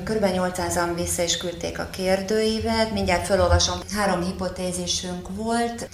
Körülbelül 0.05 0.51
800-an 0.57 0.93
vissza 0.95 1.23
is 1.23 1.37
küldték 1.37 1.79
a 1.79 1.91
kérdőívet, 1.91 2.93
mindjárt 2.93 3.27
felolvasom. 3.27 3.79
Három 3.97 4.25
hipotézisünk 4.25 5.29
volt, 5.37 5.89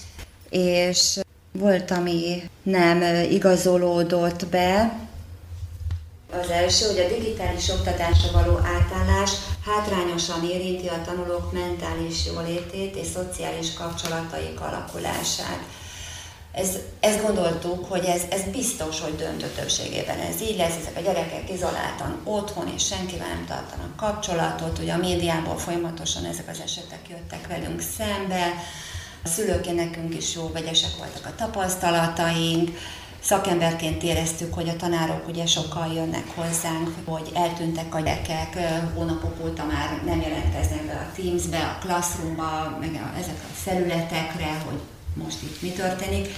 és 0.50 1.18
volt, 1.52 1.90
ami 1.90 2.50
nem 2.62 3.02
igazolódott 3.30 4.46
be, 4.46 4.98
az 6.42 6.50
első, 6.50 6.86
hogy 6.86 6.98
a 6.98 7.08
digitális 7.08 7.68
oktatásra 7.68 8.30
való 8.32 8.56
átállás 8.56 9.30
hátrányosan 9.64 10.44
érinti 10.44 10.88
a 10.88 11.02
tanulók 11.04 11.52
mentális 11.52 12.26
jólétét 12.26 12.96
és 12.96 13.06
szociális 13.06 13.74
kapcsolataik 13.74 14.60
alakulását. 14.60 15.60
Ez, 16.56 16.78
ezt 17.00 17.22
gondoltuk, 17.22 17.84
hogy 17.84 18.04
ez, 18.04 18.22
ez 18.30 18.42
biztos, 18.52 19.00
hogy 19.00 19.16
döntő 19.16 19.46
többségében 19.46 20.18
ez 20.18 20.40
így 20.40 20.56
lesz, 20.56 20.76
ezek 20.80 20.96
a 20.96 21.00
gyerekek 21.00 21.50
izoláltan 21.50 22.20
otthon, 22.24 22.72
és 22.74 22.86
senkivel 22.86 23.28
nem 23.28 23.44
tartanak 23.46 23.96
kapcsolatot. 23.96 24.78
Ugye 24.78 24.92
a 24.92 24.96
médiából 24.96 25.58
folyamatosan 25.58 26.24
ezek 26.24 26.48
az 26.48 26.60
esetek 26.64 27.00
jöttek 27.08 27.46
velünk 27.46 27.80
szembe, 27.96 28.54
a 29.24 29.28
szülőként 29.28 29.76
nekünk 29.76 30.16
is 30.16 30.34
jó 30.34 30.50
vegyesek 30.52 30.96
voltak 30.98 31.26
a 31.26 31.34
tapasztalataink, 31.34 32.70
Szakemberként 33.20 34.02
éreztük, 34.02 34.54
hogy 34.54 34.68
a 34.68 34.76
tanárok 34.76 35.28
ugye 35.28 35.46
sokkal 35.46 35.92
jönnek 35.94 36.26
hozzánk, 36.34 36.90
hogy 37.04 37.30
eltűntek 37.34 37.94
a 37.94 38.00
gyerekek, 38.00 38.58
hónapok 38.94 39.44
óta 39.44 39.64
már 39.64 40.00
nem 40.04 40.20
jelentkeznek 40.20 40.86
be 40.86 40.92
a 40.92 41.16
Teams-be, 41.16 41.58
a 41.58 41.78
Classroom-ba, 41.84 42.76
meg 42.80 42.90
a, 42.94 43.18
ezek 43.18 43.34
a 43.34 43.54
felületekre, 43.54 44.62
hogy 44.66 44.80
most 45.22 45.42
itt 45.42 45.62
mi 45.62 45.68
történik. 45.68 46.28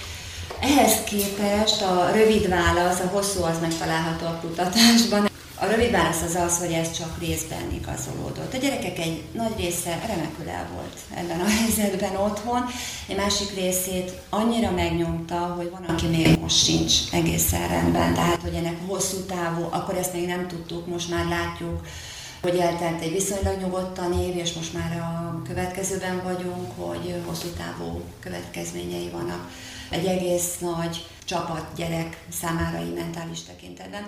Ehhez 0.61 1.03
képest 1.03 1.81
a 1.81 2.11
rövid 2.13 2.49
válasz, 2.49 2.99
a 2.99 3.07
hosszú 3.07 3.43
az 3.43 3.59
megtalálható 3.61 4.25
a 4.25 4.39
kutatásban. 4.41 5.27
A 5.61 5.65
rövid 5.65 5.91
válasz 5.91 6.21
az 6.21 6.35
az, 6.35 6.57
hogy 6.57 6.71
ez 6.71 6.91
csak 6.91 7.19
részben 7.19 7.71
igazolódott. 7.73 8.53
A 8.53 8.57
gyerekek 8.57 8.99
egy 8.99 9.23
nagy 9.31 9.53
része 9.57 9.99
remekül 10.07 10.49
el 10.49 10.67
volt 10.73 10.97
ebben 11.15 11.39
a 11.39 11.49
helyzetben 11.59 12.15
otthon, 12.15 12.65
egy 13.07 13.15
másik 13.15 13.55
részét 13.55 14.11
annyira 14.29 14.71
megnyomta, 14.71 15.35
hogy 15.35 15.69
van, 15.69 15.83
aki 15.95 16.07
még 16.07 16.39
most 16.39 16.63
sincs 16.63 16.93
egészen 17.11 17.67
rendben, 17.67 18.13
tehát 18.13 18.41
hogy 18.41 18.53
ennek 18.53 18.77
hosszú 18.87 19.17
távú, 19.17 19.67
akkor 19.69 19.95
ezt 19.95 20.13
még 20.13 20.25
nem 20.25 20.47
tudtuk, 20.47 20.87
most 20.87 21.09
már 21.09 21.25
látjuk, 21.25 21.81
hogy 22.41 22.57
eltelt 22.57 23.01
egy 23.01 23.11
viszonylag 23.11 23.59
nyugodtan 23.59 24.19
év, 24.19 24.37
és 24.37 24.53
most 24.53 24.73
már 24.73 24.97
a 24.97 25.41
következőben 25.47 26.23
vagyunk, 26.23 26.71
hogy 26.77 27.15
hosszú 27.25 27.47
távú 27.47 28.01
következményei 28.19 29.09
vannak 29.09 29.49
egy 29.89 30.05
egész 30.05 30.57
nagy 30.59 31.05
csapat 31.25 31.65
gyerek 31.75 32.17
számára 32.41 32.79
mentális 32.95 33.43
tekintetben. 33.43 34.07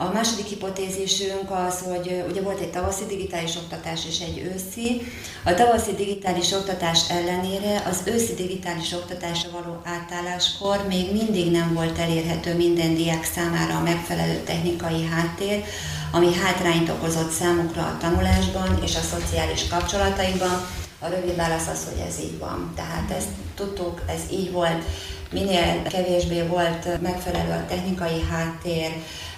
A 0.00 0.12
második 0.12 0.46
hipotézisünk 0.46 1.50
az, 1.50 1.80
hogy 1.80 2.24
ugye 2.30 2.40
volt 2.40 2.60
egy 2.60 2.70
tavaszi 2.70 3.04
digitális 3.06 3.56
oktatás 3.56 4.06
és 4.08 4.20
egy 4.20 4.52
őszi. 4.54 5.00
A 5.44 5.54
tavaszi 5.54 5.92
digitális 5.92 6.52
oktatás 6.52 7.10
ellenére 7.10 7.82
az 7.88 8.02
őszi 8.04 8.34
digitális 8.34 8.92
oktatásra 8.92 9.50
való 9.50 9.80
átálláskor 9.84 10.86
még 10.88 11.12
mindig 11.12 11.50
nem 11.50 11.74
volt 11.74 11.98
elérhető 11.98 12.56
minden 12.56 12.94
diák 12.94 13.24
számára 13.24 13.76
a 13.76 13.82
megfelelő 13.82 14.42
technikai 14.44 15.04
háttér, 15.04 15.64
ami 16.10 16.34
hátrányt 16.34 16.88
okozott 16.88 17.30
számukra 17.30 17.82
a 17.82 17.96
tanulásban 18.00 18.78
és 18.84 18.96
a 18.96 19.00
szociális 19.00 19.68
kapcsolataikban. 19.68 20.66
A 20.98 21.08
rövid 21.08 21.36
válasz 21.36 21.66
az, 21.66 21.86
hogy 21.88 22.04
ez 22.08 22.18
így 22.20 22.38
van. 22.38 22.72
Tehát 22.76 23.10
ezt 23.10 23.28
tudtuk, 23.54 24.02
ez 24.06 24.20
így 24.30 24.52
volt. 24.52 24.84
Minél 25.32 25.82
kevésbé 25.82 26.42
volt 26.42 27.00
megfelelő 27.00 27.50
a 27.50 27.66
technikai 27.68 28.26
háttér, 28.30 28.92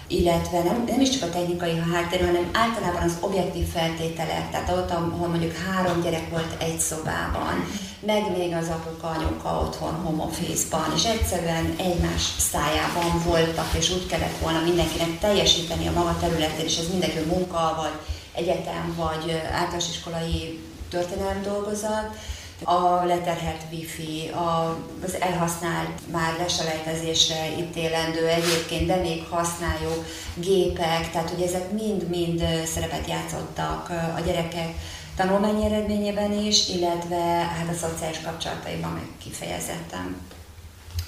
illetve 0.06 0.62
nem, 0.62 0.84
nem 0.88 1.00
is 1.00 1.10
csak 1.10 1.22
a 1.22 1.30
technikai 1.30 1.82
háttér, 1.92 2.20
hanem 2.20 2.48
általában 2.52 3.02
az 3.02 3.16
objektív 3.20 3.66
feltételek, 3.66 4.50
tehát 4.50 4.70
ott, 4.70 4.90
ahol 4.90 5.28
mondjuk 5.28 5.56
három 5.56 6.02
gyerek 6.02 6.30
volt 6.30 6.62
egy 6.62 6.78
szobában, 6.78 7.64
meg 8.00 8.36
még 8.36 8.52
az 8.52 8.68
apuka, 8.68 9.08
anyuka 9.08 9.60
otthon 9.60 9.94
home 9.94 10.22
office-ban, 10.22 10.92
és 10.94 11.04
egyszerűen 11.04 11.74
egymás 11.78 12.22
szájában 12.38 13.22
voltak, 13.24 13.74
és 13.78 13.90
úgy 13.90 14.06
kellett 14.06 14.38
volna 14.38 14.62
mindenkinek 14.62 15.18
teljesíteni 15.18 15.86
a 15.86 15.92
maga 15.92 16.16
területén, 16.20 16.64
és 16.64 16.78
ez 16.78 16.90
mindenki 16.90 17.18
munka, 17.18 17.74
vagy 17.76 17.92
egyetem, 18.34 18.94
vagy 18.96 19.30
általános 19.52 19.88
iskolai 19.88 20.60
történelem 20.88 21.42
dolgozat, 21.42 22.16
a 22.64 23.04
leterhelt 23.04 23.62
wifi, 23.72 24.28
a, 24.28 24.78
az 25.04 25.20
elhasznált, 25.20 26.10
már 26.12 26.36
leselejtezésre 26.38 27.46
ítélendő 27.58 28.26
egyébként, 28.26 28.86
de 28.86 28.96
még 28.96 29.24
használjuk 29.30 30.04
gépek, 30.34 31.10
tehát 31.10 31.30
hogy 31.30 31.42
ezek 31.42 31.72
mind-mind 31.72 32.44
szerepet 32.64 33.08
játszottak 33.08 33.90
a 34.16 34.20
gyerekek 34.20 34.74
tanulmányi 35.16 35.64
eredményében 35.64 36.32
is, 36.32 36.68
illetve 36.68 37.16
hát 37.24 37.68
a 37.68 37.78
szociális 37.78 38.20
kapcsolataiban 38.20 38.92
meg 38.92 39.08
kifejezetten. 39.22 40.16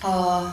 A 0.01 0.09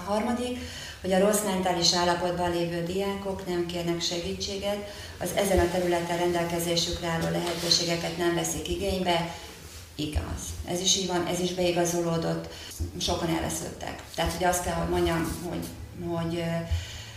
harmadik, 0.05 0.57
hogy 1.01 1.11
a 1.11 1.19
rossz 1.19 1.43
mentális 1.45 1.93
állapotban 1.93 2.51
lévő 2.51 2.83
diákok 2.83 3.47
nem 3.47 3.65
kérnek 3.65 4.01
segítséget, 4.01 4.93
az 5.19 5.29
ezen 5.35 5.59
a 5.59 5.71
területen 5.71 6.17
rendelkezésükre 6.17 7.07
álló 7.07 7.29
lehetőségeket 7.31 8.17
nem 8.17 8.35
veszik 8.35 8.69
igénybe, 8.69 9.35
igaz. 9.95 10.41
Ez 10.65 10.81
is 10.81 10.97
így 10.97 11.07
van, 11.07 11.25
ez 11.25 11.39
is 11.39 11.53
beigazolódott, 11.53 12.47
sokan 12.99 13.29
elvesződtek. 13.29 14.03
Tehát, 14.15 14.33
hogy 14.33 14.45
azt 14.45 14.63
kell, 14.63 14.73
hogy 14.73 14.89
mondjam, 14.89 15.49
hogy, 15.49 15.65
hogy 16.09 16.43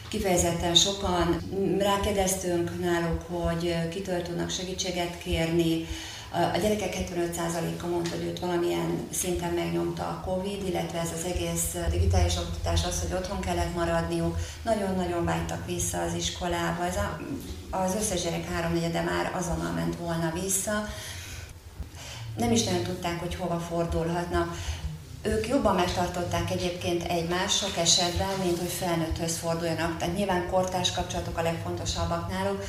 kifejezetten 0.09 0.75
sokan 0.75 1.39
rákérdeztünk 1.79 2.81
náluk, 2.81 3.23
hogy 3.29 3.89
kitől 3.89 4.23
tudnak 4.23 4.51
segítséget 4.51 5.19
kérni, 5.19 5.87
a 6.33 6.59
gyerekek 6.59 6.97
75%-a 6.97 7.87
mondta, 7.87 8.17
hogy 8.17 8.25
őt 8.25 8.39
valamilyen 8.39 9.07
szinten 9.11 9.53
megnyomta 9.53 10.03
a 10.03 10.23
Covid, 10.25 10.67
illetve 10.69 10.99
ez 10.99 11.11
az 11.15 11.25
egész 11.25 11.77
digitális 11.91 12.37
oktatás, 12.37 12.85
az, 12.85 13.01
hogy 13.01 13.13
otthon 13.13 13.41
kellett 13.41 13.75
maradniuk, 13.75 14.37
nagyon-nagyon 14.63 15.25
vágytak 15.25 15.67
vissza 15.67 16.03
az 16.03 16.15
iskolába. 16.15 16.87
Ez 16.87 16.97
a, 16.97 17.21
az 17.71 17.95
összes 17.95 18.23
gyerek 18.23 18.51
háromnegyede 18.53 19.03
már 19.03 19.33
azonnal 19.35 19.73
ment 19.73 19.97
volna 19.97 20.33
vissza. 20.43 20.87
Nem 22.37 22.53
is 22.53 22.65
nagyon 22.65 22.83
tudták, 22.83 23.21
hogy 23.21 23.35
hova 23.35 23.59
fordulhatnak. 23.59 24.57
Ők 25.25 25.49
jobban 25.49 25.75
megtartották 25.75 26.51
egyébként 26.51 27.03
egymást 27.03 27.59
sok 27.59 27.77
esetben, 27.77 28.29
mint 28.45 28.59
hogy 28.59 28.71
felnőtthöz 28.71 29.37
forduljanak. 29.39 29.99
Tehát 29.99 30.17
nyilván 30.17 30.49
kortárs 30.51 30.93
kapcsolatok 30.93 31.39
a 31.39 31.43
legfontosabbak 31.43 32.31
náluk. 32.31 32.65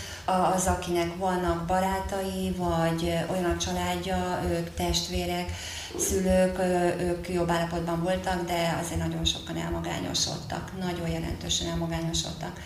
Az, 0.55 0.65
akinek 0.65 1.17
vannak 1.17 1.65
barátai, 1.65 2.55
vagy 2.57 3.13
olyan 3.31 3.51
a 3.51 3.57
családja, 3.57 4.39
ők 4.49 4.73
testvérek, 4.73 5.51
szülők, 5.97 6.59
ők 6.99 7.29
jobb 7.29 7.49
állapotban 7.49 8.03
voltak, 8.03 8.45
de 8.45 8.77
azért 8.81 8.99
nagyon 8.99 9.25
sokan 9.25 9.57
elmagányosodtak, 9.57 10.71
nagyon 10.79 11.07
jelentősen 11.07 11.67
elmagányosodtak. 11.67 12.59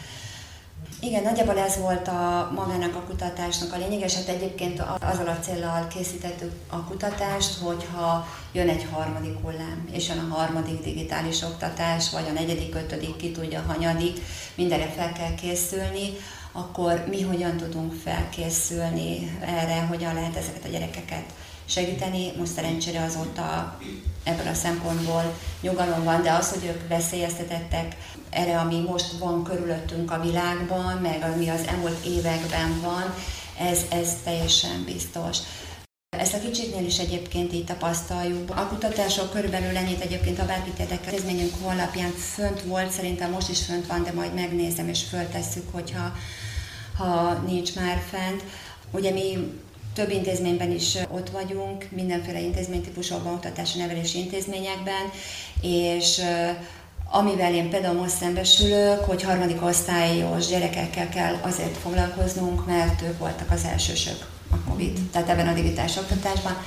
Igen, 1.00 1.24
nagyjából 1.24 1.58
ez 1.58 1.78
volt 1.78 2.08
a 2.08 2.52
magának 2.56 2.96
a 2.96 3.04
kutatásnak 3.08 3.74
a 3.74 3.78
lényeg, 3.78 4.00
és 4.00 4.16
hát 4.16 4.28
egyébként 4.28 4.84
azzal 5.00 5.28
a 5.28 5.40
célral 5.40 5.88
készítettük 5.88 6.52
a 6.70 6.84
kutatást, 6.84 7.58
hogyha 7.60 8.28
jön 8.52 8.70
egy 8.70 8.88
harmadik 8.92 9.42
hullám, 9.42 9.88
és 9.92 10.08
jön 10.08 10.30
a 10.30 10.34
harmadik 10.34 10.84
digitális 10.84 11.42
oktatás, 11.42 12.10
vagy 12.10 12.26
a 12.30 12.32
negyedik, 12.32 12.76
ötödik, 12.76 13.16
ki 13.16 13.32
tudja, 13.32 13.64
hanyadik, 13.68 14.20
mindenre 14.56 14.88
fel 14.96 15.14
kell 15.14 15.36
készülni, 15.36 16.10
akkor 16.52 17.06
mi 17.10 17.22
hogyan 17.22 17.58
tudunk 17.58 17.94
felkészülni 17.94 19.38
erre, 19.42 19.86
hogyan 19.86 20.14
lehet 20.14 20.36
ezeket 20.36 20.66
a 20.66 20.70
gyerekeket 20.70 21.24
segíteni. 21.68 22.32
Most 22.38 22.52
szerencsére 22.52 23.04
azóta 23.04 23.78
ebből 24.24 24.48
a 24.48 24.54
szempontból 24.54 25.38
nyugalom 25.62 26.04
van, 26.04 26.22
de 26.22 26.32
az, 26.32 26.50
hogy 26.50 26.66
ők 26.66 26.88
veszélyeztetettek 26.88 27.96
erre, 28.30 28.60
ami 28.60 28.80
most 28.80 29.12
van 29.20 29.44
körülöttünk 29.44 30.12
a 30.12 30.22
világban, 30.22 30.98
meg 30.98 31.24
ami 31.34 31.50
az 31.50 31.68
elmúlt 31.68 32.06
években 32.06 32.82
van, 32.82 33.14
ez, 33.60 33.80
ez 33.90 34.16
teljesen 34.24 34.84
biztos. 34.86 35.38
Ezt 36.18 36.34
a 36.34 36.40
kicsiknél 36.40 36.86
is 36.86 36.98
egyébként 36.98 37.54
így 37.54 37.66
tapasztaljuk. 37.66 38.50
A 38.50 38.68
kutatások 38.68 39.32
körülbelül 39.32 39.78
ennyit 39.78 40.02
egyébként 40.02 40.40
a 40.40 40.46
érdekel. 40.80 41.14
Intézményünk 41.14 41.54
honlapján 41.62 42.12
fönt 42.12 42.62
volt, 42.62 42.92
szerintem 42.92 43.32
most 43.32 43.50
is 43.50 43.66
fönt 43.66 43.88
van, 43.88 44.04
de 44.04 44.12
majd 44.12 44.34
megnézem 44.34 44.88
és 44.88 45.04
föltesszük, 45.04 45.64
hogyha 45.72 46.14
ha 46.98 47.34
nincs 47.34 47.76
már 47.76 48.02
fent. 48.10 48.44
Ugye 48.92 49.12
mi 49.12 49.54
több 49.98 50.10
intézményben 50.10 50.72
is 50.72 50.98
ott 51.10 51.30
vagyunk, 51.30 51.88
mindenféle 51.90 52.42
intézménytípusokban, 52.42 53.34
oktatási 53.34 53.78
nevelési 53.78 54.18
intézményekben, 54.18 55.12
és 55.62 56.22
amivel 57.10 57.54
én 57.54 57.70
például 57.70 58.00
most 58.00 58.16
szembesülök, 58.16 59.04
hogy 59.04 59.24
harmadik 59.24 59.64
osztályos 59.64 60.48
gyerekekkel 60.48 61.10
kell 61.10 61.36
azért 61.42 61.78
foglalkoznunk, 61.78 62.66
mert 62.66 63.02
ők 63.02 63.20
voltak 63.20 63.52
az 63.52 63.64
elsősök 63.72 64.28
a 64.52 64.70
COVID, 64.70 65.00
tehát 65.12 65.30
ebben 65.30 65.48
a 65.48 65.54
digitális 65.54 65.98
oktatásban, 65.98 66.58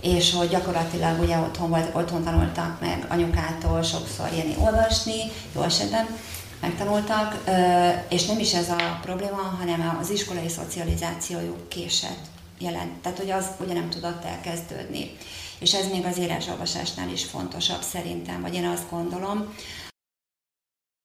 és 0.00 0.32
hogy 0.32 0.48
gyakorlatilag 0.48 1.20
ugye 1.20 1.38
otthon 1.38 1.70
voltak, 1.70 1.96
otthon 1.96 2.24
tanultak 2.24 2.80
meg 2.80 3.06
anyukától 3.08 3.82
sokszor 3.82 4.28
írni, 4.34 4.54
olvasni, 4.58 5.30
jó 5.54 5.62
esetben 5.62 6.06
megtanultak, 6.60 7.42
és 8.08 8.26
nem 8.26 8.38
is 8.38 8.54
ez 8.54 8.68
a 8.68 8.98
probléma, 9.02 9.56
hanem 9.58 9.98
az 10.00 10.10
iskolai 10.10 10.48
szocializációjuk 10.48 11.68
késett 11.68 12.34
jelent. 12.58 12.92
Tehát, 13.02 13.18
hogy 13.18 13.30
az 13.30 13.46
ugye 13.60 13.74
nem 13.74 13.90
tudott 13.90 14.24
elkezdődni. 14.24 15.10
És 15.58 15.74
ez 15.74 15.90
még 15.90 16.04
az 16.04 16.18
írásolvasásnál 16.18 17.08
is 17.08 17.24
fontosabb 17.24 17.82
szerintem, 17.82 18.40
vagy 18.40 18.54
én 18.54 18.66
azt 18.66 18.90
gondolom. 18.90 19.54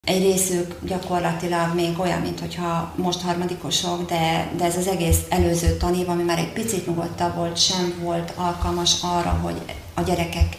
Egy 0.07 0.21
részük 0.21 0.75
gyakorlatilag 0.85 1.75
még 1.75 1.99
olyan, 1.99 2.21
mint 2.21 2.39
hogyha 2.39 2.93
most 2.95 3.21
harmadikosok, 3.21 4.09
de, 4.09 4.51
de 4.57 4.63
ez 4.63 4.77
az 4.77 4.87
egész 4.87 5.19
előző 5.29 5.77
tanév, 5.77 6.09
ami 6.09 6.23
már 6.23 6.37
egy 6.37 6.53
picit 6.53 6.87
nyugodtabb 6.87 7.35
volt, 7.35 7.57
sem 7.57 7.99
volt 8.01 8.33
alkalmas 8.35 9.01
arra, 9.01 9.29
hogy 9.29 9.61
a 9.93 10.01
gyerekek 10.01 10.57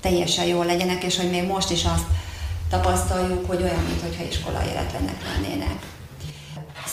teljesen 0.00 0.44
jól 0.44 0.64
legyenek, 0.64 1.02
és 1.02 1.16
hogy 1.16 1.30
még 1.30 1.46
most 1.46 1.70
is 1.70 1.84
azt 1.84 2.04
tapasztaljuk, 2.68 3.46
hogy 3.46 3.62
olyan, 3.62 3.82
mintha 3.82 4.24
iskola 4.24 4.64
életlenek 4.64 5.22
lennének. 5.24 5.95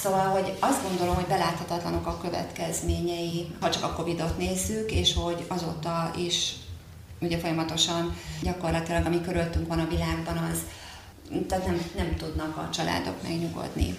Szóval, 0.04 0.28
hogy 0.28 0.54
azt 0.60 0.88
gondolom, 0.88 1.16
hogy 1.16 1.26
beláthatatlanok 1.26 2.08
a 2.08 2.18
következményei, 2.18 3.48
ha 3.60 3.70
csak 3.70 3.84
a 3.84 3.94
Covid-ot 3.94 4.38
nézzük, 4.38 4.92
és 4.92 5.14
hogy 5.14 5.46
azóta 5.48 6.12
is 6.18 6.54
ugye 7.20 7.38
folyamatosan 7.38 8.16
gyakorlatilag, 8.42 9.06
ami 9.06 9.22
körülöttünk 9.22 9.68
van 9.68 9.80
a 9.80 9.88
világban, 9.88 10.38
az 10.38 10.60
tehát 11.48 11.66
nem, 11.66 11.82
nem 11.96 12.16
tudnak 12.18 12.58
a 12.58 12.70
családok 12.74 13.24
megnyugodni. 13.24 13.96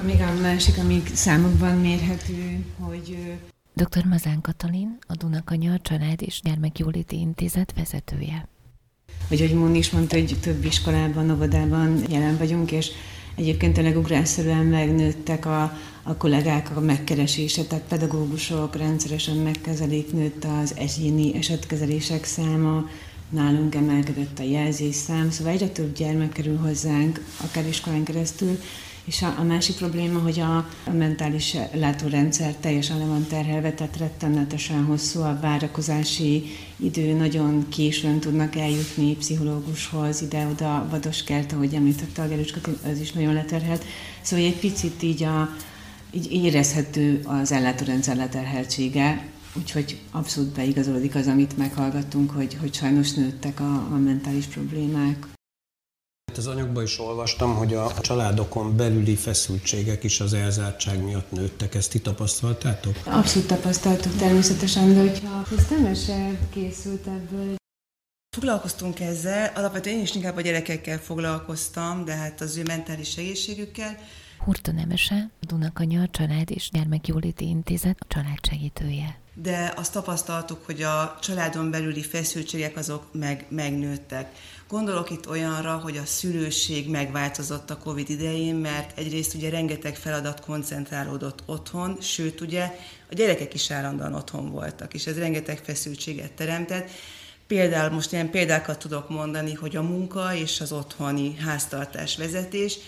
Amíg 0.00 0.20
a 0.20 0.40
másik, 0.40 0.78
amíg 0.78 1.10
számokban 1.14 1.76
mérhető, 1.76 2.64
hogy 2.80 3.38
Dr. 3.74 4.04
Mazán 4.04 4.40
Katalin, 4.40 4.98
a 5.06 5.14
Dunakanya 5.14 5.78
Család 5.78 6.22
és 6.22 6.40
Gyermekjóléti 6.42 7.16
Intézet 7.16 7.72
vezetője. 7.76 8.48
Vagy 9.28 9.40
hogy 9.40 9.54
Móni 9.54 9.78
is 9.78 9.90
mondta, 9.90 10.16
hogy 10.16 10.36
több 10.40 10.64
iskolában, 10.64 11.30
óvodában 11.30 12.02
jelen 12.08 12.36
vagyunk, 12.36 12.70
és 12.72 12.90
Egyébként 13.34 13.72
tényleg 13.72 13.96
ugrásszerűen 13.96 14.66
megnőttek 14.66 15.46
a, 15.46 15.78
a 16.02 16.16
kollégák 16.16 16.76
a 16.76 16.80
megkeresése, 16.80 17.64
tehát 17.64 17.84
pedagógusok 17.88 18.76
rendszeresen 18.76 19.36
megkezelik, 19.36 20.12
nőtt 20.12 20.44
az 20.62 20.74
egyéni 20.76 21.36
esetkezelések 21.36 22.24
száma, 22.24 22.88
nálunk 23.28 23.74
emelkedett 23.74 24.38
a 24.38 24.42
jelzésszám, 24.42 25.30
szóval 25.30 25.52
egyre 25.52 25.68
több 25.68 25.96
gyermek 25.96 26.32
kerül 26.32 26.56
hozzánk, 26.56 27.24
akár 27.44 27.66
iskolán 27.66 28.04
keresztül, 28.04 28.58
és 29.04 29.22
a, 29.22 29.34
a 29.38 29.42
másik 29.42 29.76
probléma, 29.76 30.18
hogy 30.18 30.40
a, 30.40 30.56
a 30.86 30.90
mentális 30.92 31.56
látórendszer 31.74 32.54
teljesen 32.54 32.98
le 32.98 33.04
van 33.04 33.26
terhelve, 33.26 33.72
tehát 33.72 33.96
rettenetesen 33.96 34.84
hosszú 34.84 35.20
a 35.20 35.38
várakozási 35.40 36.44
idő, 36.76 37.12
nagyon 37.12 37.68
későn 37.68 38.20
tudnak 38.20 38.56
eljutni 38.56 39.16
pszichológushoz, 39.16 40.22
ide-oda, 40.22 40.86
Vadoskert, 40.90 41.52
ahogy 41.52 41.74
említette 41.74 42.22
a 42.22 42.28
Gerücska, 42.28 42.60
az 42.90 43.00
is 43.00 43.12
nagyon 43.12 43.34
leterhelt. 43.34 43.84
Szóval 44.20 44.44
egy 44.44 44.58
picit 44.58 45.02
így, 45.02 45.22
a, 45.22 45.56
így 46.10 46.32
érezhető 46.32 47.20
az 47.24 47.52
ellátórendszer 47.52 48.16
leterheltsége, 48.16 49.30
Úgyhogy 49.56 50.00
abszolút 50.10 50.54
beigazolódik 50.54 51.14
az, 51.14 51.26
amit 51.26 51.56
meghallgattunk, 51.56 52.30
hogy, 52.30 52.54
hogy 52.60 52.74
sajnos 52.74 53.12
nőttek 53.12 53.60
a, 53.60 53.74
a 53.74 53.98
mentális 54.04 54.44
problémák. 54.44 55.26
Az 56.36 56.46
anyagban 56.46 56.82
is 56.82 56.98
olvastam, 56.98 57.54
hogy 57.54 57.74
a 57.74 58.00
családokon 58.00 58.76
belüli 58.76 59.14
feszültségek 59.14 60.04
is 60.04 60.20
az 60.20 60.32
elzártság 60.32 61.04
miatt 61.04 61.30
nőttek. 61.30 61.74
Ezt 61.74 61.90
ti 61.90 62.00
tapasztaltátok? 62.00 62.96
Abszolút 63.04 63.48
tapasztaltuk 63.48 64.16
természetesen, 64.16 64.94
de 64.94 65.00
hogyha 65.00 65.94
se 65.94 66.38
készült 66.50 67.06
ebből. 67.06 67.54
Foglalkoztunk 68.36 69.00
ezzel, 69.00 69.52
alapvetően 69.54 69.96
én 69.96 70.02
is 70.02 70.14
inkább 70.14 70.36
a 70.36 70.40
gyerekekkel 70.40 70.98
foglalkoztam, 70.98 72.04
de 72.04 72.14
hát 72.14 72.40
az 72.40 72.56
ő 72.56 72.62
mentális 72.66 73.16
egészségükkel. 73.16 73.98
Hurta 74.38 74.72
Nemese, 74.72 75.30
Dunakanya 75.40 76.08
Család 76.10 76.50
és 76.50 76.70
Gyermekjóléti 76.72 77.44
Intézet 77.44 77.96
a 78.00 78.06
családsegítője. 78.08 79.20
De 79.34 79.72
azt 79.76 79.92
tapasztaltuk, 79.92 80.64
hogy 80.64 80.82
a 80.82 81.18
családon 81.20 81.70
belüli 81.70 82.02
feszültségek 82.02 82.76
azok 82.76 83.06
meg, 83.12 83.46
megnőttek. 83.48 84.34
Gondolok 84.72 85.10
itt 85.10 85.28
olyanra, 85.28 85.76
hogy 85.76 85.96
a 85.96 86.04
szülőség 86.04 86.88
megváltozott 86.88 87.70
a 87.70 87.78
Covid 87.78 88.10
idején, 88.10 88.54
mert 88.54 88.98
egyrészt 88.98 89.34
ugye 89.34 89.50
rengeteg 89.50 89.96
feladat 89.96 90.40
koncentrálódott 90.40 91.42
otthon, 91.46 91.96
sőt 92.00 92.40
ugye 92.40 92.62
a 93.10 93.14
gyerekek 93.14 93.54
is 93.54 93.70
állandóan 93.70 94.14
otthon 94.14 94.50
voltak, 94.50 94.94
és 94.94 95.06
ez 95.06 95.18
rengeteg 95.18 95.58
feszültséget 95.64 96.32
teremtett. 96.32 96.90
Például 97.46 97.90
most 97.90 98.12
ilyen 98.12 98.30
példákat 98.30 98.78
tudok 98.78 99.08
mondani, 99.08 99.52
hogy 99.52 99.76
a 99.76 99.82
munka 99.82 100.34
és 100.34 100.60
az 100.60 100.72
otthoni 100.72 101.36
háztartás 101.36 102.16
vezetés. 102.16 102.78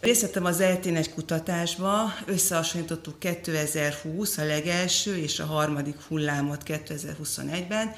Részt 0.00 0.20
vettem 0.20 0.44
az 0.44 0.60
eltén 0.60 0.96
egy 0.96 1.14
kutatásba, 1.14 2.14
összehasonlítottuk 2.26 3.18
2020 3.18 4.38
a 4.38 4.44
legelső 4.44 5.16
és 5.16 5.38
a 5.38 5.46
harmadik 5.46 6.00
hullámot 6.08 6.62
2021-ben, 6.66 7.94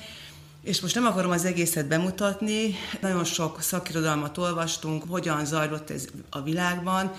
és 0.68 0.80
most 0.80 0.94
nem 0.94 1.06
akarom 1.06 1.30
az 1.30 1.44
egészet 1.44 1.86
bemutatni, 1.86 2.74
nagyon 3.00 3.24
sok 3.24 3.62
szakirodalmat 3.62 4.38
olvastunk, 4.38 5.04
hogyan 5.08 5.44
zajlott 5.44 5.90
ez 5.90 6.04
a 6.30 6.42
világban, 6.42 7.12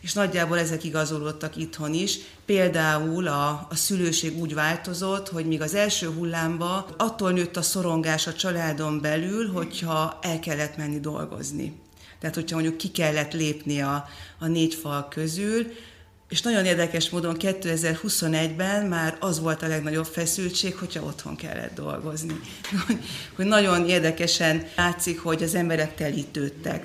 és 0.00 0.12
nagyjából 0.12 0.58
ezek 0.58 0.84
igazolódtak 0.84 1.56
itthon 1.56 1.94
is. 1.94 2.18
Például 2.44 3.26
a, 3.26 3.66
a 3.70 3.74
szülőség 3.74 4.38
úgy 4.38 4.54
változott, 4.54 5.28
hogy 5.28 5.46
míg 5.46 5.60
az 5.60 5.74
első 5.74 6.06
hullámba 6.06 6.88
attól 6.96 7.32
nőtt 7.32 7.56
a 7.56 7.62
szorongás 7.62 8.26
a 8.26 8.34
családon 8.34 9.00
belül, 9.00 9.52
hogyha 9.52 10.18
el 10.22 10.38
kellett 10.38 10.76
menni 10.76 11.00
dolgozni. 11.00 11.80
Tehát, 12.20 12.34
hogyha 12.34 12.54
mondjuk 12.54 12.76
ki 12.76 12.90
kellett 12.90 13.32
lépni 13.32 13.80
a, 13.80 14.08
a 14.38 14.46
négy 14.46 14.74
fal 14.74 15.08
közül, 15.08 15.66
és 16.28 16.42
nagyon 16.42 16.64
érdekes 16.64 17.10
módon 17.10 17.36
2021-ben 17.38 18.86
már 18.86 19.16
az 19.20 19.40
volt 19.40 19.62
a 19.62 19.66
legnagyobb 19.66 20.04
feszültség, 20.04 20.74
hogyha 20.74 21.02
otthon 21.02 21.36
kellett 21.36 21.74
dolgozni. 21.74 22.40
hogy 23.36 23.46
nagyon 23.46 23.88
érdekesen 23.88 24.66
látszik, 24.76 25.20
hogy 25.20 25.42
az 25.42 25.54
emberek 25.54 25.94
telítődtek. 25.94 26.84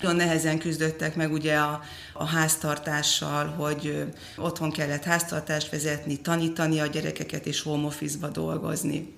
Nagyon 0.00 0.16
nehezen 0.16 0.58
küzdöttek 0.58 1.16
meg 1.16 1.32
ugye 1.32 1.56
a, 1.56 1.82
a 2.12 2.24
háztartással, 2.24 3.46
hogy 3.46 4.04
otthon 4.36 4.70
kellett 4.70 5.02
háztartást 5.02 5.70
vezetni, 5.70 6.20
tanítani 6.20 6.80
a 6.80 6.86
gyerekeket 6.86 7.46
és 7.46 7.62
home 7.62 7.86
office-ba 7.86 8.28
dolgozni. 8.28 9.17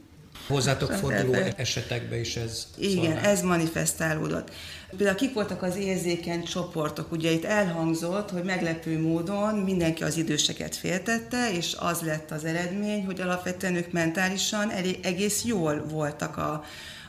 Hozzátok 0.51 0.93
forduló 0.93 1.35
esetekben 1.57 2.19
is 2.19 2.37
ez 2.37 2.67
Igen, 2.79 3.05
szolgál. 3.05 3.25
ez 3.25 3.43
manifestálódott. 3.43 4.51
Például 4.97 5.17
kik 5.17 5.35
voltak 5.35 5.63
az 5.63 5.77
érzékeny 5.77 6.45
csoportok? 6.45 7.13
Ugye 7.13 7.31
itt 7.31 7.45
elhangzott, 7.45 8.31
hogy 8.31 8.43
meglepő 8.43 9.01
módon 9.01 9.55
mindenki 9.55 10.03
az 10.03 10.17
időseket 10.17 10.77
féltette, 10.77 11.53
és 11.53 11.77
az 11.79 12.01
lett 12.01 12.31
az 12.31 12.45
eredmény, 12.45 13.05
hogy 13.05 13.21
alapvetően 13.21 13.75
ők 13.75 13.93
mentálisan 13.93 14.71
elég, 14.71 14.99
egész 15.03 15.45
jól 15.45 15.85
voltak 15.89 16.37
a, 16.37 16.65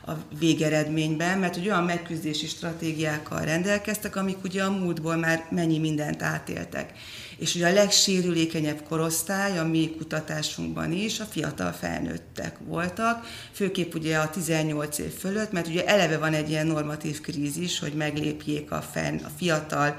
a 0.06 0.12
végeredményben, 0.38 1.38
mert 1.38 1.54
hogy 1.54 1.66
olyan 1.66 1.84
megküzdési 1.84 2.46
stratégiákkal 2.46 3.44
rendelkeztek, 3.44 4.16
amik 4.16 4.44
ugye 4.44 4.62
a 4.62 4.70
múltból 4.70 5.16
már 5.16 5.46
mennyi 5.50 5.78
mindent 5.78 6.22
átéltek. 6.22 6.92
És 7.38 7.54
ugye 7.54 7.68
a 7.68 7.72
legsérülékenyebb 7.72 8.82
korosztály 8.88 9.58
a 9.58 9.64
mi 9.64 9.94
kutatásunkban 9.96 10.92
is 10.92 11.20
a 11.20 11.24
fiatal 11.24 11.72
felnőttek 11.72 12.56
voltak, 12.66 13.26
főképp 13.52 13.94
ugye 13.94 14.16
a 14.16 14.30
18 14.30 14.98
év 14.98 15.12
fölött, 15.12 15.52
mert 15.52 15.66
ugye 15.66 15.86
eleve 15.86 16.18
van 16.18 16.34
egy 16.34 16.50
ilyen 16.50 16.66
normatív 16.66 17.20
krízis, 17.20 17.78
hogy 17.78 17.92
meglépjék 17.92 18.70
a, 18.70 18.82
fenn, 18.92 19.18
a 19.24 19.30
fiatal 19.36 19.96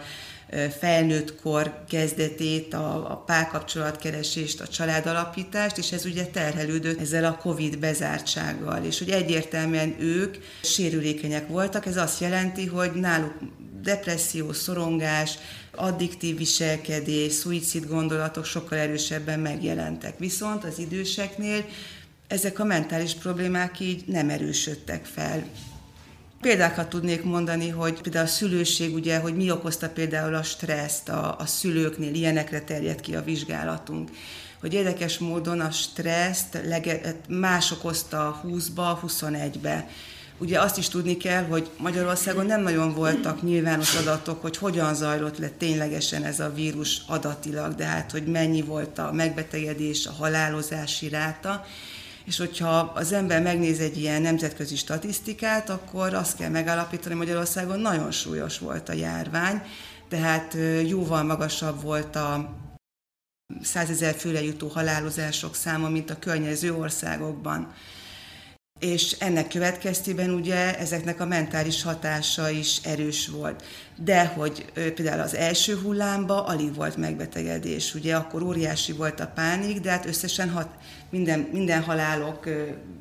felnőtt 0.79 1.41
kor 1.41 1.83
kezdetét, 1.89 2.73
a, 2.73 3.11
a 3.11 3.15
párkapcsolatkeresést, 3.15 4.61
a 4.61 4.67
családalapítást, 4.67 5.77
és 5.77 5.91
ez 5.91 6.05
ugye 6.05 6.25
terhelődött 6.25 6.99
ezzel 6.99 7.25
a 7.25 7.37
Covid 7.37 7.79
bezártsággal, 7.79 8.83
és 8.83 8.99
hogy 8.99 9.09
egyértelműen 9.09 9.95
ők 9.99 10.37
sérülékenyek 10.61 11.47
voltak, 11.47 11.85
ez 11.85 11.97
azt 11.97 12.21
jelenti, 12.21 12.65
hogy 12.65 12.91
náluk 12.91 13.33
depresszió, 13.83 14.53
szorongás, 14.53 15.37
addiktív 15.75 16.37
viselkedés, 16.37 17.33
szuicid 17.33 17.87
gondolatok 17.87 18.45
sokkal 18.45 18.77
erősebben 18.77 19.39
megjelentek. 19.39 20.19
Viszont 20.19 20.63
az 20.63 20.79
időseknél 20.79 21.65
ezek 22.27 22.59
a 22.59 22.63
mentális 22.63 23.13
problémák 23.13 23.79
így 23.79 24.03
nem 24.07 24.29
erősödtek 24.29 25.05
fel. 25.05 25.43
Példákat 26.41 26.89
tudnék 26.89 27.23
mondani, 27.23 27.69
hogy 27.69 28.01
például 28.01 28.25
a 28.25 28.29
szülőség, 28.29 28.93
ugye, 28.93 29.19
hogy 29.19 29.35
mi 29.35 29.51
okozta 29.51 29.89
például 29.89 30.35
a 30.35 30.43
stresszt 30.43 31.09
a, 31.09 31.35
a 31.39 31.45
szülőknél, 31.45 32.13
ilyenekre 32.13 32.61
terjed 32.61 33.01
ki 33.01 33.15
a 33.15 33.23
vizsgálatunk. 33.23 34.09
Hogy 34.59 34.73
érdekes 34.73 35.17
módon 35.17 35.59
a 35.59 35.71
stresszt 35.71 36.59
lege, 36.65 37.15
más 37.27 37.71
okozta 37.71 38.41
20-ba, 38.47 38.97
21-be. 39.07 39.87
Ugye 40.37 40.59
azt 40.59 40.77
is 40.77 40.87
tudni 40.87 41.17
kell, 41.17 41.43
hogy 41.43 41.69
Magyarországon 41.77 42.45
nem 42.45 42.61
nagyon 42.61 42.93
voltak 42.93 43.41
nyilvános 43.41 43.95
adatok, 43.95 44.41
hogy 44.41 44.57
hogyan 44.57 44.95
zajlott 44.95 45.37
le 45.37 45.49
ténylegesen 45.49 46.23
ez 46.23 46.39
a 46.39 46.53
vírus 46.53 47.01
adatilag, 47.07 47.75
de 47.75 47.85
hát, 47.85 48.11
hogy 48.11 48.25
mennyi 48.25 48.61
volt 48.61 48.97
a 48.97 49.11
megbetegedés, 49.11 50.05
a 50.05 50.11
halálozási 50.11 51.09
ráta. 51.09 51.65
És 52.25 52.37
hogyha 52.37 52.91
az 52.95 53.11
ember 53.11 53.41
megnéz 53.41 53.79
egy 53.79 53.97
ilyen 53.97 54.21
nemzetközi 54.21 54.75
statisztikát, 54.75 55.69
akkor 55.69 56.13
azt 56.13 56.37
kell 56.37 56.49
megállapítani, 56.49 57.09
hogy 57.15 57.25
Magyarországon 57.25 57.79
nagyon 57.79 58.11
súlyos 58.11 58.59
volt 58.59 58.89
a 58.89 58.93
járvány, 58.93 59.61
tehát 60.09 60.57
jóval 60.87 61.23
magasabb 61.23 61.81
volt 61.81 62.15
a 62.15 62.55
százezer 63.61 64.13
főre 64.13 64.43
jutó 64.43 64.67
halálozások 64.67 65.55
száma, 65.55 65.89
mint 65.89 66.09
a 66.09 66.19
környező 66.19 66.73
országokban 66.75 67.73
és 68.83 69.15
ennek 69.19 69.47
következtében 69.47 70.29
ugye 70.29 70.77
ezeknek 70.77 71.19
a 71.19 71.25
mentális 71.25 71.83
hatása 71.83 72.49
is 72.49 72.79
erős 72.83 73.27
volt. 73.27 73.63
De 73.95 74.25
hogy 74.25 74.65
például 74.73 75.21
az 75.21 75.35
első 75.35 75.77
hullámba 75.77 76.45
alig 76.45 76.75
volt 76.75 76.97
megbetegedés, 76.97 77.95
ugye 77.95 78.15
akkor 78.15 78.41
óriási 78.43 78.91
volt 78.91 79.19
a 79.19 79.31
pánik, 79.35 79.79
de 79.79 79.89
hát 79.89 80.05
összesen 80.05 80.49
hat, 80.49 80.69
minden, 81.13 81.47
minden 81.51 81.83
halálok 81.83 82.49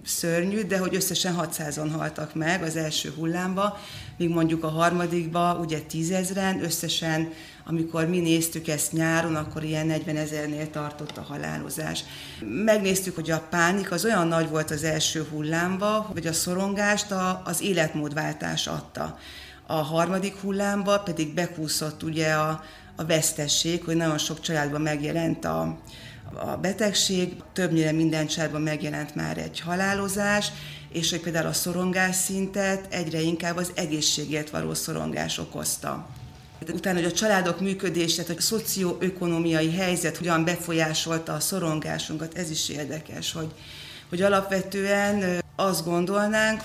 szörnyű, 0.05 0.63
de 0.63 0.79
hogy 0.79 0.95
összesen 0.95 1.37
600-on 1.41 1.89
haltak 1.97 2.35
meg 2.35 2.63
az 2.63 2.77
első 2.77 3.13
hullámba, 3.17 3.79
míg 4.17 4.29
mondjuk 4.29 4.65
a 4.65 4.69
harmadikba 4.69 5.59
ugye 5.61 5.79
tízezren, 5.81 6.63
összesen 6.63 7.33
amikor 7.65 8.07
mi 8.07 8.19
néztük 8.19 8.69
ezt 8.69 8.93
nyáron, 8.93 9.35
akkor 9.35 9.65
ilyen 9.65 9.87
40 9.87 10.17
ezernél 10.17 10.71
tartott 10.71 11.17
a 11.17 11.27
halálozás. 11.29 12.05
Megnéztük, 12.65 13.15
hogy 13.15 13.31
a 13.31 13.47
pánik 13.51 13.91
az 13.91 14.05
olyan 14.05 14.29
nagy 14.29 14.49
volt 14.49 14.71
az 14.71 14.85
első 14.85 15.27
hullámba, 15.31 16.09
hogy 16.13 16.27
a 16.27 16.33
szorongást 16.33 17.11
a, 17.11 17.43
az 17.45 17.63
életmódváltás 17.63 18.67
adta. 18.67 19.19
A 19.67 19.75
harmadik 19.75 20.35
hullámba 20.37 20.99
pedig 20.99 21.35
bekúszott 21.35 22.03
ugye 22.03 22.33
a, 22.33 22.63
a 22.97 23.05
vesztesség, 23.05 23.85
hogy 23.85 23.97
nagyon 23.97 24.19
sok 24.19 24.41
családban 24.41 24.81
megjelent 24.81 25.45
a, 25.45 25.79
a 26.35 26.57
betegség, 26.57 27.35
többnyire 27.53 27.93
minden 27.93 28.27
családban 28.27 28.63
megjelent 28.63 29.15
már 29.15 29.39
egy 29.39 29.61
halálozás, 29.61 30.49
és 30.93 31.11
hogy 31.11 31.21
például 31.21 31.47
a 31.47 31.53
szorongás 31.53 32.17
szintet 32.17 32.87
egyre 32.93 33.21
inkább 33.21 33.57
az 33.57 33.73
egészségért 33.75 34.51
való 34.51 34.75
szorongás 34.75 35.39
okozta. 35.39 36.09
Utána, 36.73 36.99
hogy 36.99 37.09
a 37.09 37.13
családok 37.13 37.61
működése, 37.61 38.23
a 38.29 38.41
szocioökonomiai 38.41 39.73
helyzet 39.73 40.17
hogyan 40.17 40.45
befolyásolta 40.45 41.33
a 41.33 41.41
szorongásunkat, 41.41 42.39
ez 42.39 42.51
is 42.51 42.69
érdekes, 42.69 43.33
hogy, 43.33 43.53
hogy 44.09 44.23
alapvetően 44.23 45.43
azt 45.57 45.85
gondolnánk, 45.85 46.63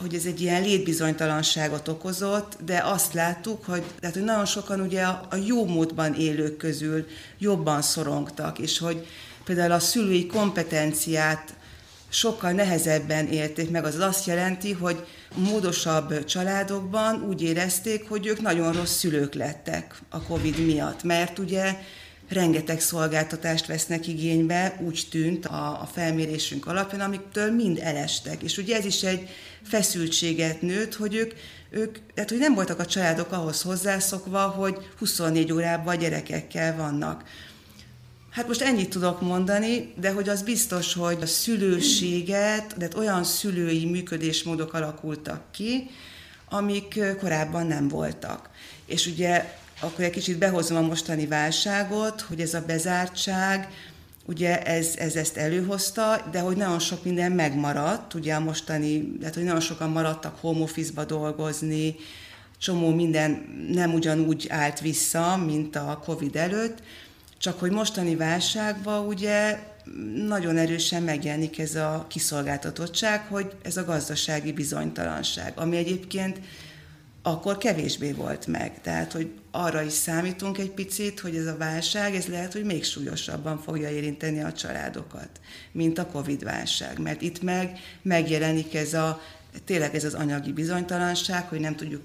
hogy 0.00 0.14
ez 0.14 0.24
egy 0.24 0.40
ilyen 0.40 0.62
létbizonytalanságot 0.62 1.88
okozott, 1.88 2.56
de 2.64 2.82
azt 2.84 3.12
láttuk, 3.12 3.64
hogy, 3.64 3.82
tehát, 4.00 4.16
hogy 4.16 4.24
nagyon 4.24 4.46
sokan 4.46 4.80
ugye 4.80 5.02
a, 5.02 5.26
a 5.30 5.36
jó 5.36 5.66
módban 5.66 6.14
élők 6.14 6.56
közül 6.56 7.06
jobban 7.38 7.82
szorongtak, 7.82 8.58
és 8.58 8.78
hogy 8.78 9.06
például 9.44 9.72
a 9.72 9.78
szülői 9.78 10.26
kompetenciát 10.26 11.54
sokkal 12.08 12.52
nehezebben 12.52 13.26
élték 13.26 13.70
meg. 13.70 13.84
Az 13.84 13.98
azt 13.98 14.26
jelenti, 14.26 14.72
hogy 14.72 15.06
módosabb 15.34 16.24
családokban 16.24 17.22
úgy 17.28 17.42
érezték, 17.42 18.08
hogy 18.08 18.26
ők 18.26 18.40
nagyon 18.40 18.72
rossz 18.72 18.96
szülők 18.96 19.34
lettek 19.34 20.00
a 20.08 20.22
COVID 20.22 20.66
miatt, 20.66 21.02
mert 21.02 21.38
ugye 21.38 21.76
rengeteg 22.28 22.80
szolgáltatást 22.80 23.66
vesznek 23.66 24.06
igénybe, 24.06 24.76
úgy 24.80 25.06
tűnt 25.10 25.46
a, 25.46 25.80
a 25.82 25.88
felmérésünk 25.92 26.66
alapján, 26.66 27.00
amiktől 27.00 27.50
mind 27.50 27.78
elestek. 27.82 28.42
És 28.42 28.58
ugye 28.58 28.76
ez 28.76 28.84
is 28.84 29.02
egy 29.02 29.28
feszültséget 29.62 30.62
nőtt, 30.62 30.94
hogy 30.94 31.14
ők, 31.14 31.32
ők 31.70 31.98
tehát 32.14 32.30
hogy 32.30 32.38
nem 32.38 32.54
voltak 32.54 32.78
a 32.78 32.86
családok 32.86 33.32
ahhoz 33.32 33.62
hozzászokva, 33.62 34.40
hogy 34.40 34.90
24 34.98 35.52
órában 35.52 35.94
a 35.94 35.98
gyerekekkel 35.98 36.76
vannak. 36.76 37.24
Hát 38.30 38.46
most 38.46 38.62
ennyit 38.62 38.90
tudok 38.90 39.20
mondani, 39.20 39.92
de 40.00 40.10
hogy 40.12 40.28
az 40.28 40.42
biztos, 40.42 40.94
hogy 40.94 41.18
a 41.22 41.26
szülőséget, 41.26 42.76
de 42.76 42.88
olyan 42.96 43.24
szülői 43.24 43.84
működésmódok 43.84 44.72
alakultak 44.72 45.42
ki, 45.50 45.90
amik 46.48 47.00
korábban 47.18 47.66
nem 47.66 47.88
voltak. 47.88 48.50
És 48.86 49.06
ugye 49.06 49.58
akkor 49.84 50.04
egy 50.04 50.10
kicsit 50.10 50.38
behozom 50.38 50.76
a 50.76 50.80
mostani 50.80 51.26
válságot, 51.26 52.20
hogy 52.20 52.40
ez 52.40 52.54
a 52.54 52.64
bezártság, 52.66 53.68
ugye 54.26 54.62
ez, 54.62 54.94
ez 54.96 55.16
ezt 55.16 55.36
előhozta, 55.36 56.28
de 56.30 56.40
hogy 56.40 56.56
nagyon 56.56 56.78
sok 56.78 57.04
minden 57.04 57.32
megmaradt, 57.32 58.14
ugye 58.14 58.34
a 58.34 58.40
mostani, 58.40 59.16
tehát 59.18 59.34
hogy 59.34 59.44
nagyon 59.44 59.60
sokan 59.60 59.90
maradtak 59.90 60.38
home 60.40 60.60
office-ba 60.60 61.04
dolgozni, 61.04 61.96
csomó 62.58 62.94
minden 62.94 63.30
nem 63.72 63.94
ugyanúgy 63.94 64.46
állt 64.48 64.80
vissza, 64.80 65.36
mint 65.36 65.76
a 65.76 66.02
Covid 66.04 66.36
előtt, 66.36 66.82
csak 67.38 67.58
hogy 67.60 67.70
mostani 67.70 68.16
válságban 68.16 69.06
ugye 69.06 69.58
nagyon 70.26 70.56
erősen 70.56 71.02
megjelenik 71.02 71.58
ez 71.58 71.74
a 71.74 72.06
kiszolgáltatottság, 72.08 73.26
hogy 73.28 73.52
ez 73.62 73.76
a 73.76 73.84
gazdasági 73.84 74.52
bizonytalanság, 74.52 75.52
ami 75.56 75.76
egyébként 75.76 76.38
akkor 77.26 77.58
kevésbé 77.58 78.12
volt 78.12 78.46
meg. 78.46 78.80
Tehát, 78.80 79.12
hogy 79.12 79.30
arra 79.50 79.82
is 79.82 79.92
számítunk 79.92 80.58
egy 80.58 80.70
picit, 80.70 81.20
hogy 81.20 81.36
ez 81.36 81.46
a 81.46 81.56
válság, 81.56 82.14
ez 82.14 82.26
lehet, 82.26 82.52
hogy 82.52 82.64
még 82.64 82.84
súlyosabban 82.84 83.58
fogja 83.62 83.90
érinteni 83.90 84.42
a 84.42 84.52
családokat, 84.52 85.28
mint 85.72 85.98
a 85.98 86.06
Covid-válság. 86.06 86.98
Mert 86.98 87.22
itt 87.22 87.42
meg 87.42 87.78
megjelenik 88.02 88.74
ez 88.74 88.94
a 88.94 89.20
Tényleg 89.64 89.94
ez 89.94 90.04
az 90.04 90.14
anyagi 90.14 90.52
bizonytalanság, 90.52 91.48
hogy 91.48 91.60
nem 91.60 91.76
tudjuk 91.76 92.02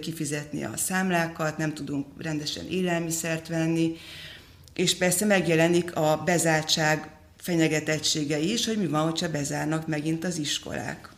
kifizetni 0.00 0.64
a 0.64 0.76
számlákat, 0.76 1.56
nem 1.56 1.74
tudunk 1.74 2.06
rendesen 2.18 2.68
élelmiszert 2.68 3.48
venni, 3.48 3.96
és 4.74 4.96
persze 4.96 5.24
megjelenik 5.24 5.94
a 5.94 6.22
bezártság 6.24 7.10
fenyegetettsége 7.36 8.38
is, 8.38 8.66
hogy 8.66 8.78
mi 8.78 8.86
van, 8.86 9.10
hogyha 9.10 9.30
bezárnak 9.30 9.86
megint 9.86 10.24
az 10.24 10.38
iskolák. 10.38 11.15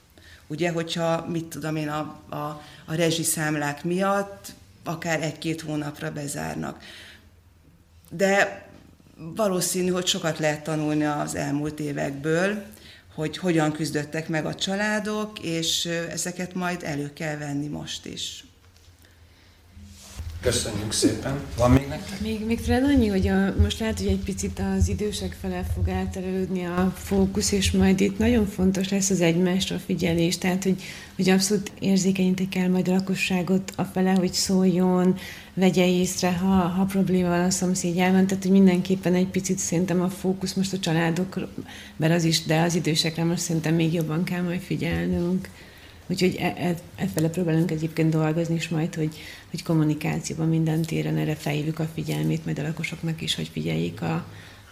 Ugye, 0.48 0.70
hogyha, 0.70 1.26
mit 1.28 1.44
tudom 1.44 1.76
én, 1.76 1.88
a, 1.88 2.20
a, 2.28 2.62
a 2.84 2.94
rezsiszámlák 2.94 3.84
miatt 3.84 4.52
akár 4.84 5.22
egy-két 5.22 5.60
hónapra 5.60 6.12
bezárnak. 6.12 6.82
De 8.10 8.62
valószínű, 9.16 9.90
hogy 9.90 10.06
sokat 10.06 10.38
lehet 10.38 10.62
tanulni 10.62 11.04
az 11.04 11.34
elmúlt 11.34 11.80
évekből, 11.80 12.64
hogy 13.14 13.38
hogyan 13.38 13.72
küzdöttek 13.72 14.28
meg 14.28 14.46
a 14.46 14.54
családok, 14.54 15.38
és 15.38 15.84
ezeket 15.84 16.54
majd 16.54 16.82
elő 16.82 17.12
kell 17.12 17.36
venni 17.36 17.66
most 17.66 18.06
is. 18.06 18.44
Köszönjük 20.40 20.92
szépen. 20.92 21.40
Van 21.56 21.70
még 21.70 21.88
nektek? 21.88 22.20
Még, 22.20 22.46
még 22.46 22.60
talán 22.60 22.84
annyi, 22.84 23.06
hogy 23.06 23.28
a, 23.28 23.54
most 23.60 23.78
lehet, 23.78 23.98
hogy 23.98 24.06
egy 24.06 24.22
picit 24.24 24.62
az 24.76 24.88
idősek 24.88 25.36
fele 25.40 25.64
fog 25.74 25.88
elterelődni 25.88 26.64
a 26.64 26.92
fókusz, 26.96 27.52
és 27.52 27.70
majd 27.70 28.00
itt 28.00 28.18
nagyon 28.18 28.46
fontos 28.46 28.88
lesz 28.88 29.10
az 29.10 29.20
egymásra 29.20 29.78
figyelés, 29.78 30.38
tehát 30.38 30.62
hogy, 30.62 30.82
hogy 31.16 31.28
abszolút 31.28 31.72
érzékenyítik 31.78 32.48
kell 32.48 32.68
majd 32.68 32.88
a 32.88 32.92
lakosságot 32.92 33.72
a 33.76 33.82
fele, 33.82 34.10
hogy 34.10 34.32
szóljon, 34.32 35.18
vegye 35.54 35.86
észre, 35.86 36.32
ha, 36.32 36.54
ha 36.54 36.84
probléma 36.84 37.28
van 37.28 37.44
a 37.44 37.50
szomszédjában, 37.50 38.26
tehát 38.26 38.42
hogy 38.42 38.52
mindenképpen 38.52 39.14
egy 39.14 39.28
picit 39.28 39.58
szerintem 39.58 40.02
a 40.02 40.08
fókusz 40.08 40.54
most 40.54 40.72
a 40.72 40.78
családokra, 40.78 41.48
az 41.98 42.24
is, 42.24 42.44
de 42.44 42.60
az 42.60 42.74
idősekre 42.74 43.24
most 43.24 43.42
szerintem 43.42 43.74
még 43.74 43.92
jobban 43.92 44.24
kell 44.24 44.42
majd 44.42 44.60
figyelnünk. 44.60 45.48
Úgyhogy 46.10 46.36
e, 46.38 46.54
e, 46.96 47.04
e 47.14 47.28
próbálunk 47.28 47.70
egyébként 47.70 48.10
dolgozni 48.10 48.54
is 48.54 48.68
majd, 48.68 48.94
hogy, 48.94 49.16
hogy 49.50 49.62
kommunikációban 49.62 50.48
minden 50.48 50.82
téren 50.82 51.16
erre 51.16 51.34
felhívjuk 51.34 51.78
a 51.78 51.88
figyelmét, 51.94 52.44
majd 52.44 52.58
a 52.58 52.62
lakosoknak 52.62 53.20
is, 53.20 53.34
hogy 53.34 53.48
figyeljék 53.52 54.02
a, 54.02 54.26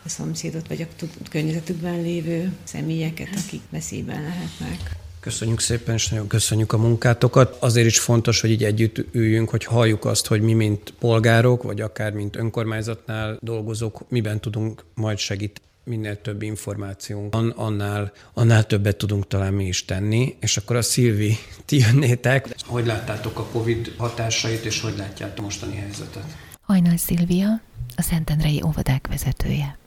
a 0.04 0.08
szomszédot, 0.08 0.68
vagy 0.68 0.82
a 0.82 1.04
környezetükben 1.30 2.02
lévő 2.02 2.52
személyeket, 2.64 3.28
akik 3.46 3.60
veszélyben 3.70 4.22
lehetnek. 4.22 4.96
Köszönjük 5.20 5.60
szépen, 5.60 5.94
és 5.94 6.08
nagyon 6.08 6.26
köszönjük 6.26 6.72
a 6.72 6.78
munkátokat. 6.78 7.56
Azért 7.60 7.86
is 7.86 7.98
fontos, 7.98 8.40
hogy 8.40 8.50
így 8.50 8.64
együtt 8.64 9.04
üljünk, 9.12 9.48
hogy 9.48 9.64
halljuk 9.64 10.04
azt, 10.04 10.26
hogy 10.26 10.40
mi, 10.40 10.52
mint 10.52 10.94
polgárok, 10.98 11.62
vagy 11.62 11.80
akár 11.80 12.12
mint 12.12 12.36
önkormányzatnál 12.36 13.38
dolgozók, 13.40 14.04
miben 14.08 14.40
tudunk 14.40 14.84
majd 14.94 15.18
segíteni 15.18 15.64
minél 15.86 16.20
több 16.20 16.42
információnk 16.42 17.34
van, 17.34 17.50
annál, 17.50 18.12
annál 18.34 18.66
többet 18.66 18.96
tudunk 18.96 19.26
talán 19.26 19.52
mi 19.52 19.66
is 19.66 19.84
tenni. 19.84 20.36
És 20.40 20.56
akkor 20.56 20.76
a 20.76 20.82
Szilvi, 20.82 21.38
ti 21.64 21.78
jönnétek. 21.78 22.48
Hogy 22.66 22.86
láttátok 22.86 23.38
a 23.38 23.44
Covid 23.44 23.94
hatásait, 23.96 24.64
és 24.64 24.80
hogy 24.80 24.94
látjátok 24.96 25.44
mostani 25.44 25.76
helyzetet? 25.76 26.36
Hajnal 26.60 26.96
Szilvia, 26.96 27.60
a 27.96 28.02
Szentendrei 28.02 28.62
óvodák 28.64 29.06
vezetője. 29.08 29.78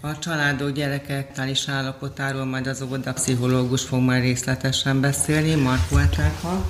A 0.00 0.18
családok 0.18 0.70
gyerekeknél 0.70 1.48
is 1.48 1.68
állapotáról 1.68 2.44
majd 2.44 2.66
az 2.66 2.82
óvodapszichológus 2.82 3.82
fog 3.82 4.00
majd 4.00 4.22
részletesen 4.22 5.00
beszélni, 5.00 5.54
Markó 5.54 5.96
Etelha. 5.96 6.68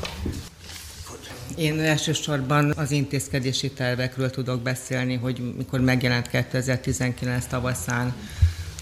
Én 1.57 1.81
elsősorban 1.81 2.73
az 2.77 2.91
intézkedési 2.91 3.71
tervekről 3.71 4.31
tudok 4.31 4.61
beszélni, 4.61 5.15
hogy 5.15 5.55
mikor 5.57 5.81
megjelent 5.81 6.29
2019 6.29 7.47
tavaszán 7.47 8.15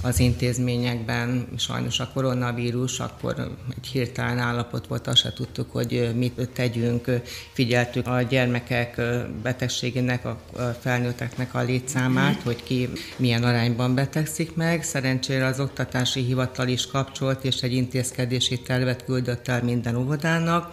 az 0.02 0.20
intézményekben 0.20 1.48
sajnos 1.56 2.00
a 2.00 2.10
koronavírus, 2.14 3.00
akkor 3.00 3.56
egy 3.76 3.86
hirtelen 3.86 4.38
állapot 4.38 4.86
volt, 4.86 5.06
azt 5.06 5.20
se 5.20 5.32
tudtuk, 5.32 5.72
hogy 5.72 6.10
mit 6.16 6.48
tegyünk. 6.52 7.10
Figyeltük 7.52 8.06
a 8.06 8.22
gyermekek 8.22 9.00
betegségének, 9.42 10.24
a 10.24 10.38
felnőtteknek 10.80 11.54
a 11.54 11.62
létszámát, 11.62 12.42
hogy 12.42 12.62
ki 12.62 12.88
milyen 13.16 13.44
arányban 13.44 13.94
betegszik 13.94 14.54
meg. 14.54 14.82
Szerencsére 14.82 15.46
az 15.46 15.60
oktatási 15.60 16.20
hivatal 16.20 16.68
is 16.68 16.86
kapcsolt, 16.86 17.44
és 17.44 17.60
egy 17.60 17.72
intézkedési 17.72 18.60
tervet 18.60 19.04
küldött 19.04 19.48
el 19.48 19.62
minden 19.62 19.96
óvodának 19.96 20.72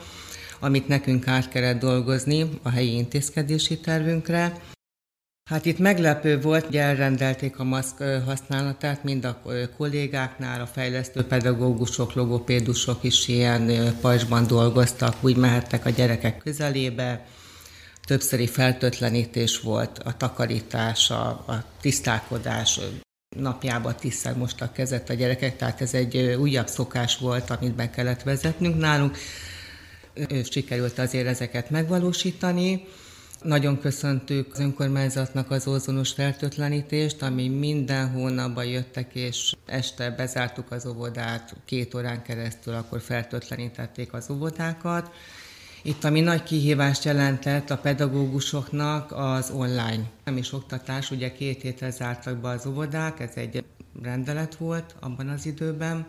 amit 0.65 0.87
nekünk 0.87 1.27
át 1.27 1.49
kellett 1.49 1.79
dolgozni 1.79 2.49
a 2.61 2.69
helyi 2.69 2.95
intézkedési 2.95 3.79
tervünkre. 3.79 4.53
Hát 5.49 5.65
itt 5.65 5.79
meglepő 5.79 6.41
volt, 6.41 6.65
hogy 6.65 6.77
elrendelték 6.77 7.59
a 7.59 7.63
maszk 7.63 8.03
használatát 8.25 9.03
mind 9.03 9.25
a 9.25 9.41
kollégáknál, 9.77 10.61
a 10.61 10.65
fejlesztő 10.65 11.23
pedagógusok, 11.23 12.13
logopédusok 12.13 13.03
is 13.03 13.27
ilyen 13.27 13.95
pajzsban 14.01 14.47
dolgoztak, 14.47 15.15
úgy 15.21 15.35
mehettek 15.35 15.85
a 15.85 15.89
gyerekek 15.89 16.37
közelébe. 16.37 17.25
Többszöri 18.05 18.47
feltötlenítés 18.47 19.59
volt, 19.59 19.99
a 19.99 20.17
takarítás, 20.17 21.09
a, 21.09 21.27
a 21.27 21.63
tisztálkodás, 21.81 22.79
napjában 23.35 23.95
tízszer 23.95 24.37
mostak 24.37 24.73
kezet 24.73 25.09
a 25.09 25.13
gyerekek, 25.13 25.57
tehát 25.57 25.81
ez 25.81 25.93
egy 25.93 26.17
újabb 26.17 26.67
szokás 26.67 27.17
volt, 27.17 27.49
amit 27.49 27.75
be 27.75 27.89
kellett 27.89 28.23
vezetnünk 28.23 28.77
nálunk 28.77 29.17
sikerült 30.49 30.99
azért 30.99 31.27
ezeket 31.27 31.69
megvalósítani. 31.69 32.85
Nagyon 33.41 33.79
köszöntük 33.79 34.53
az 34.53 34.59
önkormányzatnak 34.59 35.51
az 35.51 35.67
ózonos 35.67 36.11
fertőtlenítést, 36.11 37.21
ami 37.21 37.47
minden 37.47 38.09
hónapban 38.09 38.65
jöttek, 38.65 39.15
és 39.15 39.55
este 39.65 40.09
bezártuk 40.09 40.71
az 40.71 40.85
óvodát, 40.85 41.55
két 41.65 41.93
órán 41.93 42.21
keresztül 42.21 42.73
akkor 42.73 43.01
fertőtlenítették 43.01 44.13
az 44.13 44.29
óvodákat. 44.29 45.11
Itt 45.81 46.03
ami 46.03 46.21
nagy 46.21 46.43
kihívást 46.43 47.03
jelentett 47.03 47.69
a 47.69 47.77
pedagógusoknak 47.77 49.11
az 49.11 49.49
online. 49.49 50.03
Nem 50.23 50.37
is 50.37 50.53
oktatás, 50.53 51.11
ugye 51.11 51.31
két 51.31 51.61
hétre 51.61 51.89
zártak 51.89 52.37
be 52.37 52.49
az 52.49 52.65
óvodák, 52.65 53.19
ez 53.19 53.31
egy 53.35 53.63
rendelet 54.01 54.55
volt 54.55 54.95
abban 54.99 55.29
az 55.29 55.45
időben, 55.45 56.05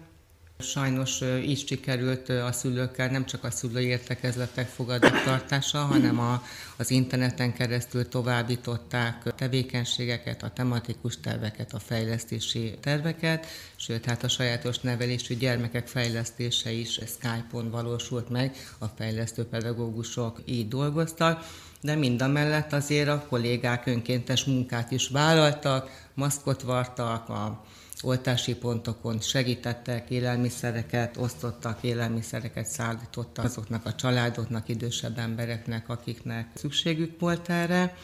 Sajnos 0.59 1.20
így 1.20 1.66
sikerült 1.66 2.28
a 2.28 2.52
szülőkkel 2.52 3.09
nem 3.09 3.26
csak 3.26 3.44
a 3.44 3.50
szülői 3.50 3.86
értekezletek 3.86 4.68
fogadattartása, 4.68 5.78
hanem 5.78 6.18
a, 6.18 6.42
az 6.76 6.90
interneten 6.90 7.52
keresztül 7.52 8.09
továbbították 8.09 9.26
a 9.26 9.34
tevékenységeket, 9.34 10.42
a 10.42 10.50
tematikus 10.50 11.20
terveket, 11.20 11.72
a 11.72 11.78
fejlesztési 11.78 12.74
terveket, 12.80 13.46
sőt, 13.76 14.04
hát 14.04 14.24
a 14.24 14.28
sajátos 14.28 14.78
nevelésű 14.78 15.34
gyermekek 15.34 15.88
fejlesztése 15.88 16.70
is 16.70 16.92
Skype-on 16.92 17.70
valósult 17.70 18.28
meg, 18.28 18.57
a 18.78 18.86
fejlesztő 18.86 19.44
pedagógusok 19.44 20.40
így 20.44 20.68
dolgoztak, 20.68 21.46
de 21.80 21.94
mind 21.94 22.22
a 22.22 22.28
mellett 22.28 22.72
azért 22.72 23.09
a 23.09 23.26
kollégák 23.28 23.86
önkéntes 23.86 24.44
munkát 24.44 24.90
is 24.90 25.09
vállaltak, 25.09 26.09
maszkot 26.14 26.62
vartak, 26.62 27.28
a 27.28 27.64
oltási 28.07 28.54
pontokon 28.54 29.20
segítettek, 29.20 30.11
élelmiszereket 30.11 31.16
osztottak, 31.16 31.78
élelmiszereket 31.82 32.66
szállítottak 32.66 33.44
azoknak 33.44 33.86
a 33.86 33.94
családoknak, 33.94 34.68
idősebb 34.68 35.18
embereknek, 35.18 35.88
akiknek 35.88 36.48
szükségük 36.54 37.20
volt 37.20 37.48
erre. 37.48 37.96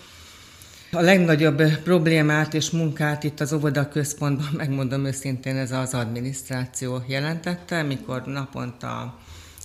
A 0.93 1.01
legnagyobb 1.01 1.63
problémát 1.63 2.55
és 2.55 2.71
munkát 2.71 3.25
itt 3.25 3.41
az 3.41 3.53
óvoda 3.53 3.89
központban, 3.89 4.49
megmondom 4.57 5.05
őszintén, 5.05 5.57
ez 5.57 5.73
az 5.73 5.95
adminisztráció 5.95 7.03
jelentette, 7.07 7.83
mikor 7.83 8.23
naponta 8.25 9.19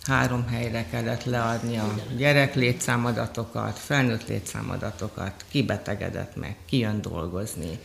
három 0.03 0.47
helyre 0.47 0.85
kellett 0.89 1.23
leadni 1.23 1.77
a 1.77 1.95
gyerek 2.17 2.55
létszámadatokat, 2.55 3.79
felnőtt 3.79 4.27
létszámadatokat, 4.27 5.45
ki 5.49 5.63
betegedett 5.63 6.35
meg, 6.35 6.55
ki 6.65 6.77
jön 6.77 7.01
dolgozni, 7.01 7.79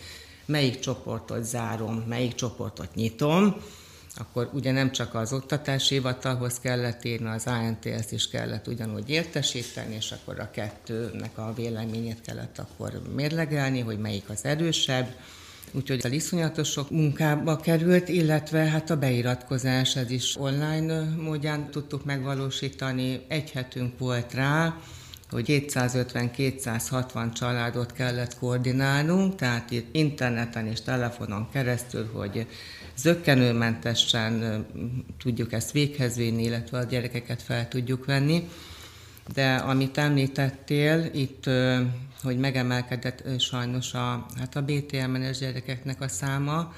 melyik 0.52 0.78
csoportot 0.78 1.44
zárom, 1.44 2.04
melyik 2.08 2.34
csoportot 2.34 2.94
nyitom, 2.94 3.56
akkor 4.16 4.50
ugye 4.52 4.72
nem 4.72 4.92
csak 4.92 5.14
az 5.14 5.32
oktatási 5.32 5.94
hivatalhoz 5.94 6.58
kellett 6.58 7.04
írni, 7.04 7.28
az 7.28 7.46
ANTS 7.46 8.10
is 8.10 8.28
kellett 8.28 8.66
ugyanúgy 8.66 9.10
értesíteni, 9.10 9.94
és 9.94 10.12
akkor 10.12 10.40
a 10.40 10.50
kettőnek 10.50 11.38
a 11.38 11.52
véleményét 11.56 12.20
kellett 12.20 12.58
akkor 12.58 13.02
mérlegelni, 13.14 13.80
hogy 13.80 13.98
melyik 13.98 14.28
az 14.28 14.44
erősebb. 14.44 15.14
Úgyhogy 15.72 16.00
a 16.04 16.08
iszonyatos 16.08 16.68
sok 16.68 16.90
munkába 16.90 17.56
került, 17.56 18.08
illetve 18.08 18.58
hát 18.58 18.90
a 18.90 18.96
beiratkozás, 18.96 19.96
ez 19.96 20.10
is 20.10 20.36
online 20.36 21.14
módján 21.16 21.70
tudtuk 21.70 22.04
megvalósítani. 22.04 23.24
Egy 23.28 23.50
hetünk 23.50 23.98
volt 23.98 24.34
rá, 24.34 24.76
hogy 25.32 25.64
250-260 25.68 27.32
családot 27.32 27.92
kellett 27.92 28.38
koordinálnunk, 28.38 29.34
tehát 29.34 29.70
itt 29.70 29.94
interneten 29.94 30.66
és 30.66 30.80
telefonon 30.80 31.48
keresztül, 31.52 32.10
hogy 32.12 32.46
zöggenőmentesen 32.96 34.66
tudjuk 35.18 35.52
ezt 35.52 35.72
véghez 35.72 36.16
vinni, 36.16 36.42
illetve 36.42 36.78
a 36.78 36.84
gyerekeket 36.84 37.42
fel 37.42 37.68
tudjuk 37.68 38.04
venni. 38.04 38.48
De 39.34 39.54
amit 39.54 39.98
említettél, 39.98 41.10
itt, 41.12 41.44
hogy 42.22 42.38
megemelkedett 42.38 43.40
sajnos 43.40 43.94
a, 43.94 44.26
hát 44.38 44.56
a 44.56 44.62
BTM-es 44.62 45.38
gyerekeknek 45.38 46.00
a 46.00 46.08
száma, 46.08 46.72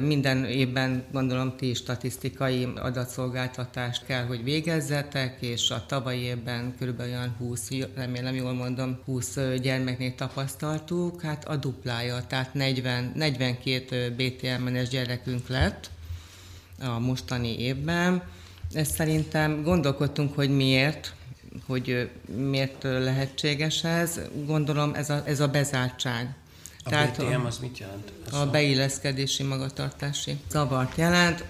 Minden 0.00 0.44
évben 0.44 1.04
gondolom 1.12 1.56
ti 1.56 1.74
statisztikai 1.74 2.68
adatszolgáltatást 2.76 4.04
kell, 4.06 4.24
hogy 4.24 4.44
végezzetek, 4.44 5.36
és 5.40 5.70
a 5.70 5.84
tavalyi 5.86 6.20
évben 6.20 6.74
kb. 6.80 7.00
olyan 7.00 7.34
20, 7.38 7.68
remélem 7.94 8.34
jól 8.34 8.52
mondom, 8.52 8.98
20 9.04 9.38
gyermeknél 9.62 10.14
tapasztaltuk, 10.14 11.22
hát 11.22 11.44
a 11.48 11.56
duplája, 11.56 12.26
tehát 12.26 12.54
40, 12.54 13.12
42 13.14 14.14
BTM-es 14.16 14.88
gyerekünk 14.88 15.48
lett 15.48 15.90
a 16.80 16.98
mostani 16.98 17.58
évben. 17.60 18.22
Ezt 18.72 18.94
szerintem 18.94 19.62
gondolkodtunk, 19.62 20.34
hogy 20.34 20.50
miért, 20.56 21.14
hogy 21.66 22.10
miért 22.36 22.82
lehetséges 22.82 23.84
ez. 23.84 24.20
Gondolom 24.46 24.94
ez 24.94 25.10
a, 25.10 25.22
ez 25.26 25.40
a 25.40 25.48
bezártság. 25.48 26.34
A 26.88 26.90
Tehát 26.90 27.16
BTM 27.16 27.44
az 27.44 27.58
mit 27.58 27.78
jelent? 27.78 28.12
Ez 28.26 28.34
a 28.34 28.46
beilleszkedési 28.46 29.42
magatartási 29.42 30.36
zavart 30.50 30.96
jelent. 30.96 31.44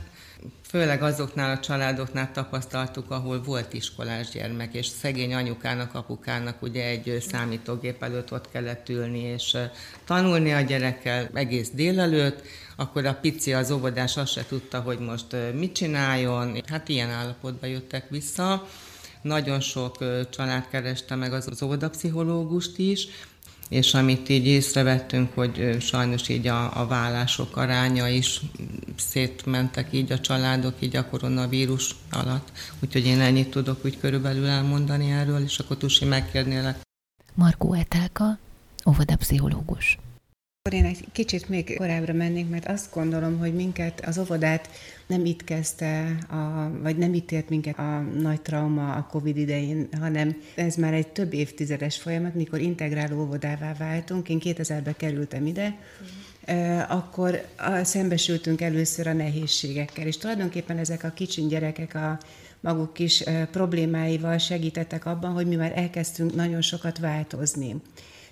Főleg 0.69 1.03
azoknál 1.03 1.57
a 1.57 1.61
családoknál 1.61 2.33
tapasztaltuk, 2.33 3.11
ahol 3.11 3.43
volt 3.43 3.73
iskolás 3.73 4.31
gyermek, 4.31 4.75
és 4.75 4.87
szegény 4.87 5.35
anyukának, 5.35 5.95
apukának 5.95 6.63
ugye 6.63 6.85
egy 6.85 7.25
számítógép 7.31 8.03
előtt 8.03 8.33
ott 8.33 8.51
kellett 8.51 8.89
ülni, 8.89 9.19
és 9.19 9.57
tanulni 10.05 10.53
a 10.53 10.61
gyerekkel 10.61 11.29
egész 11.35 11.71
délelőtt, 11.71 12.43
akkor 12.77 13.07
a 13.07 13.19
pici 13.21 13.53
az 13.53 13.71
óvodás 13.71 14.17
azt 14.17 14.33
se 14.33 14.47
tudta, 14.47 14.81
hogy 14.81 14.99
most 14.99 15.37
mit 15.55 15.73
csináljon. 15.73 16.63
Hát 16.67 16.89
ilyen 16.89 17.11
állapotba 17.11 17.67
jöttek 17.67 18.09
vissza. 18.09 18.69
Nagyon 19.23 19.61
sok 19.61 19.97
család 20.31 20.69
kereste 20.69 21.15
meg 21.15 21.33
az 21.33 21.63
óvodapszichológust 21.63 22.79
is, 22.79 23.09
és 23.69 23.95
amit 23.95 24.29
így 24.29 24.47
észrevettünk, 24.47 25.35
hogy 25.35 25.77
sajnos 25.81 26.29
így 26.29 26.47
a, 26.47 26.81
a 26.81 26.87
vállások 26.87 27.57
aránya 27.57 28.09
is 28.09 28.41
szétmentek 28.97 29.89
így 29.93 30.13
a 30.13 30.21
családok 30.21 30.75
így 30.79 30.97
a 30.97 31.09
koronavírus 31.09 31.95
alatt. 32.11 32.53
Úgyhogy 32.83 33.07
én 33.07 33.21
ennyit 33.21 33.51
tudok 33.51 33.85
úgy 33.85 33.99
körülbelül 33.99 34.47
elmondani 34.47 35.11
erről, 35.11 35.43
és 35.43 35.59
akkor 35.59 35.77
Tusi 35.77 36.05
megkérnélek. 36.05 36.81
Markó 37.35 37.73
Etelka, 37.73 38.39
óvodapszichológus. 38.87 39.99
Én 40.73 40.85
egy 40.85 41.05
kicsit 41.13 41.49
még 41.49 41.77
korábbra 41.77 42.13
mennék, 42.13 42.49
mert 42.49 42.69
azt 42.69 42.95
gondolom, 42.95 43.39
hogy 43.39 43.55
minket 43.55 44.07
az 44.07 44.19
óvodát 44.19 44.71
nem 45.07 45.25
itt 45.25 45.45
kezdte, 45.45 46.19
a, 46.31 46.71
vagy 46.83 46.97
nem 46.97 47.15
itt 47.15 47.33
ért 47.33 47.49
minket 47.49 47.79
a 47.79 48.01
nagy 48.01 48.41
trauma 48.41 48.93
a 48.93 49.07
Covid 49.11 49.37
idején, 49.37 49.89
hanem 50.01 50.37
ez 50.55 50.75
már 50.75 50.95
egy 50.95 51.09
több 51.09 51.33
évtizedes 51.33 51.97
folyamat, 51.97 52.35
mikor 52.35 52.61
integráló 52.61 53.21
óvodává 53.21 53.75
váltunk. 53.79 54.29
Én 54.29 54.41
2000-ben 54.45 54.95
kerültem 54.97 55.47
ide, 55.47 55.79
akkor 56.89 57.47
szembesültünk 57.83 58.61
először 58.61 59.07
a 59.07 59.13
nehézségekkel, 59.13 60.07
és 60.07 60.17
tulajdonképpen 60.17 60.79
ezek 60.79 61.05
a 61.05 61.11
kicsin 61.11 61.49
gyerekek 61.49 61.95
a 61.95 62.19
maguk 62.61 62.93
kis 62.93 63.25
problémáival 63.51 64.39
segítettek 64.39 65.07
abban, 65.07 65.33
hogy 65.33 65.47
mi 65.47 65.57
már 65.57 65.73
elkezdtünk 65.75 66.35
nagyon 66.35 66.63
sokat 66.63 66.99
változni 66.99 67.75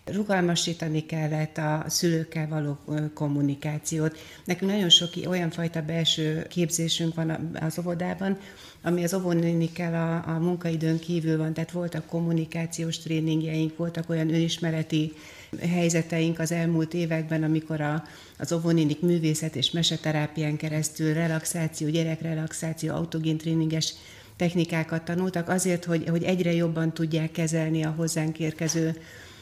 rugalmasítani 0.06 1.06
kellett 1.06 1.58
a 1.58 1.84
szülőkkel 1.86 2.48
való 2.48 2.78
kommunikációt. 3.14 4.18
Nekünk 4.44 4.70
nagyon 4.70 4.88
sok 4.88 5.10
olyan 5.26 5.50
fajta 5.50 5.82
belső 5.82 6.46
képzésünk 6.48 7.14
van 7.14 7.58
az 7.60 7.78
óvodában, 7.78 8.38
ami 8.82 9.04
az 9.04 9.14
óvónénikkel 9.14 9.94
a, 9.94 10.34
a 10.34 10.38
munkaidőn 10.38 10.98
kívül 10.98 11.36
van, 11.36 11.52
tehát 11.52 11.70
voltak 11.70 12.06
kommunikációs 12.06 12.98
tréningjeink, 12.98 13.76
voltak 13.76 14.08
olyan 14.08 14.34
önismereti 14.34 15.12
helyzeteink 15.60 16.38
az 16.38 16.52
elmúlt 16.52 16.94
években, 16.94 17.42
amikor 17.42 17.80
a, 17.80 18.04
az 18.38 18.52
óvónénik 18.52 19.00
művészet 19.00 19.56
és 19.56 19.70
meseterápián 19.70 20.56
keresztül 20.56 21.14
relaxáció, 21.14 21.88
gyerekrelaxáció, 21.88 22.94
autogén 22.94 23.38
tréninges 23.38 23.94
technikákat 24.36 25.04
tanultak 25.04 25.48
azért, 25.48 25.84
hogy, 25.84 26.08
hogy 26.08 26.22
egyre 26.22 26.52
jobban 26.52 26.92
tudják 26.92 27.32
kezelni 27.32 27.82
a 27.82 27.94
hozzánk 27.96 28.38
érkező 28.38 28.96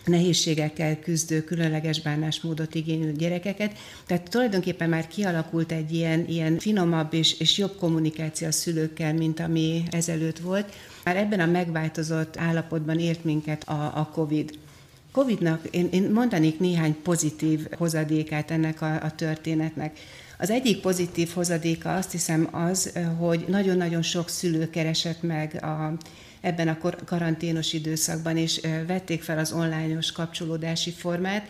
nehézségekkel 0.06 0.98
küzdő, 0.98 1.44
különleges 1.44 2.00
bánásmódot 2.00 2.74
igénylő 2.74 3.12
gyerekeket. 3.12 3.78
Tehát 4.06 4.30
tulajdonképpen 4.30 4.88
már 4.88 5.06
kialakult 5.06 5.72
egy 5.72 5.92
ilyen, 5.92 6.24
ilyen 6.28 6.58
finomabb 6.58 7.14
és, 7.14 7.40
és 7.40 7.58
jobb 7.58 7.76
kommunikáció 7.76 8.46
a 8.46 8.52
szülőkkel, 8.52 9.14
mint 9.14 9.40
ami 9.40 9.82
ezelőtt 9.90 10.38
volt. 10.38 10.72
Már 11.04 11.16
ebben 11.16 11.40
a 11.40 11.46
megváltozott 11.46 12.36
állapotban 12.36 12.98
ért 12.98 13.24
minket 13.24 13.68
a, 13.68 13.92
a 13.94 14.10
COVID. 14.12 14.58
Covid-nak 15.12 15.68
én, 15.70 15.88
én 15.92 16.10
mondanék 16.10 16.58
néhány 16.58 16.96
pozitív 17.02 17.66
hozadékát 17.78 18.50
ennek 18.50 18.82
a, 18.82 19.02
a 19.02 19.14
történetnek. 19.14 19.98
Az 20.38 20.50
egyik 20.50 20.80
pozitív 20.80 21.30
hozadéka 21.34 21.94
azt 21.94 22.10
hiszem 22.10 22.48
az, 22.52 22.92
hogy 23.18 23.44
nagyon-nagyon 23.48 24.02
sok 24.02 24.28
szülő 24.28 24.70
keresett 24.70 25.22
meg 25.22 25.58
a 25.62 25.92
ebben 26.44 26.68
a 26.68 26.78
karanténos 27.04 27.72
időszakban, 27.72 28.36
és 28.36 28.60
vették 28.86 29.22
fel 29.22 29.38
az 29.38 29.52
onlineos 29.52 30.12
kapcsolódási 30.12 30.90
formát, 30.90 31.48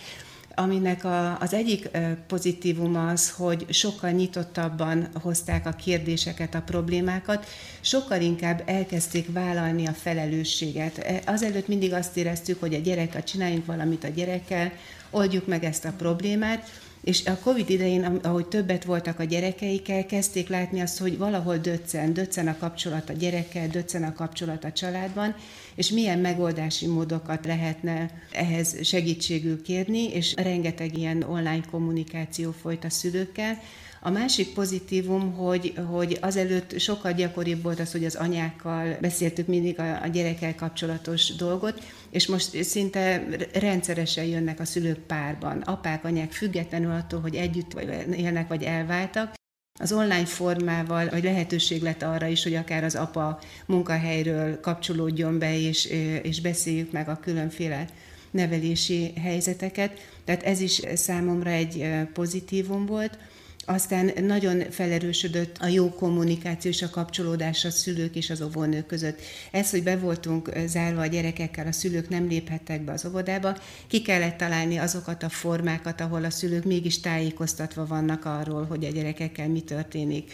aminek 0.54 1.04
a, 1.04 1.38
az 1.40 1.54
egyik 1.54 1.90
pozitívum 2.26 2.96
az, 2.96 3.30
hogy 3.30 3.66
sokkal 3.68 4.10
nyitottabban 4.10 5.08
hozták 5.22 5.66
a 5.66 5.70
kérdéseket, 5.70 6.54
a 6.54 6.62
problémákat, 6.62 7.46
sokkal 7.80 8.20
inkább 8.20 8.62
elkezdték 8.66 9.32
vállalni 9.32 9.86
a 9.86 9.92
felelősséget. 9.92 10.98
E, 10.98 11.22
azelőtt 11.26 11.68
mindig 11.68 11.92
azt 11.92 12.16
éreztük, 12.16 12.60
hogy 12.60 12.74
a 12.74 12.78
gyerekkel 12.78 13.22
csináljunk 13.22 13.66
valamit 13.66 14.04
a 14.04 14.08
gyerekkel, 14.08 14.72
oldjuk 15.10 15.46
meg 15.46 15.64
ezt 15.64 15.84
a 15.84 15.92
problémát, 15.96 16.70
és 17.04 17.24
a 17.26 17.38
Covid 17.38 17.70
idején, 17.70 18.04
ahogy 18.04 18.46
többet 18.46 18.84
voltak 18.84 19.18
a 19.18 19.24
gyerekeikkel, 19.24 20.06
kezdték 20.06 20.48
látni 20.48 20.80
azt, 20.80 20.98
hogy 20.98 21.18
valahol 21.18 21.56
döccen, 21.56 22.12
döccen 22.12 22.48
a 22.48 22.56
kapcsolat 22.58 23.10
a 23.10 23.12
gyerekkel, 23.12 23.68
döccen 23.68 24.02
a 24.02 24.12
kapcsolat 24.12 24.64
a 24.64 24.72
családban, 24.72 25.34
és 25.74 25.90
milyen 25.90 26.18
megoldási 26.18 26.86
módokat 26.86 27.44
lehetne 27.44 28.10
ehhez 28.32 28.86
segítségül 28.86 29.62
kérni, 29.62 30.12
és 30.12 30.34
rengeteg 30.36 30.98
ilyen 30.98 31.22
online 31.22 31.64
kommunikáció 31.70 32.50
folyt 32.50 32.84
a 32.84 32.90
szülőkkel, 32.90 33.58
a 34.06 34.10
másik 34.10 34.54
pozitívum, 34.54 35.32
hogy, 35.32 35.74
hogy 35.90 36.18
azelőtt 36.20 36.78
sokkal 36.78 37.12
gyakoribb 37.12 37.62
volt 37.62 37.80
az, 37.80 37.92
hogy 37.92 38.04
az 38.04 38.14
anyákkal 38.14 38.96
beszéltük 39.00 39.46
mindig 39.46 39.78
a, 39.78 40.02
a 40.02 40.06
gyerekkel 40.06 40.54
kapcsolatos 40.54 41.34
dolgot, 41.36 41.82
és 42.10 42.26
most 42.26 42.64
szinte 42.64 43.26
rendszeresen 43.52 44.24
jönnek 44.24 44.60
a 44.60 44.64
szülők 44.64 44.98
párban, 44.98 45.60
apák, 45.60 46.04
anyák 46.04 46.32
függetlenül 46.32 46.90
attól, 46.90 47.20
hogy 47.20 47.34
együtt 47.34 47.80
élnek 48.16 48.48
vagy 48.48 48.62
elváltak, 48.62 49.34
az 49.80 49.92
online 49.92 50.24
formával, 50.24 51.08
vagy 51.08 51.24
lehetőség 51.24 51.82
lett 51.82 52.02
arra 52.02 52.26
is, 52.26 52.42
hogy 52.42 52.54
akár 52.54 52.84
az 52.84 52.94
apa 52.94 53.38
munkahelyről 53.66 54.60
kapcsolódjon 54.60 55.38
be, 55.38 55.58
és, 55.58 55.84
és 56.22 56.40
beszéljük 56.40 56.92
meg 56.92 57.08
a 57.08 57.18
különféle 57.22 57.86
nevelési 58.30 59.12
helyzeteket. 59.20 60.08
Tehát 60.24 60.42
ez 60.42 60.60
is 60.60 60.80
számomra 60.94 61.50
egy 61.50 61.90
pozitívum 62.12 62.86
volt. 62.86 63.18
Aztán 63.66 64.12
nagyon 64.20 64.70
felerősödött 64.70 65.56
a 65.60 65.66
jó 65.66 65.90
kommunikáció 65.90 66.70
és 66.70 66.82
a 66.82 66.90
kapcsolódás 66.90 67.64
a 67.64 67.70
szülők 67.70 68.16
és 68.16 68.30
az 68.30 68.42
óvónők 68.42 68.86
között. 68.86 69.20
Ez, 69.50 69.70
hogy 69.70 69.82
be 69.82 69.96
voltunk 69.96 70.50
zárva 70.66 71.00
a 71.00 71.06
gyerekekkel, 71.06 71.66
a 71.66 71.72
szülők 71.72 72.08
nem 72.08 72.28
léphettek 72.28 72.82
be 72.82 72.92
az 72.92 73.06
óvodába, 73.06 73.56
ki 73.86 74.02
kellett 74.02 74.36
találni 74.36 74.76
azokat 74.76 75.22
a 75.22 75.28
formákat, 75.28 76.00
ahol 76.00 76.24
a 76.24 76.30
szülők 76.30 76.64
mégis 76.64 77.00
tájékoztatva 77.00 77.86
vannak 77.86 78.24
arról, 78.24 78.64
hogy 78.64 78.84
a 78.84 78.90
gyerekekkel 78.90 79.48
mi 79.48 79.60
történik 79.60 80.32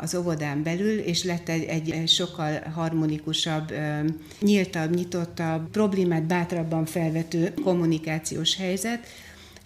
az 0.00 0.14
óvodán 0.14 0.62
belül, 0.62 0.98
és 0.98 1.24
lett 1.24 1.48
egy, 1.48 1.90
egy 1.90 2.08
sokkal 2.08 2.60
harmonikusabb, 2.74 3.72
nyíltabb, 4.40 4.94
nyitottabb, 4.94 5.70
problémát 5.70 6.22
bátrabban 6.22 6.84
felvető 6.84 7.54
kommunikációs 7.64 8.56
helyzet, 8.56 9.06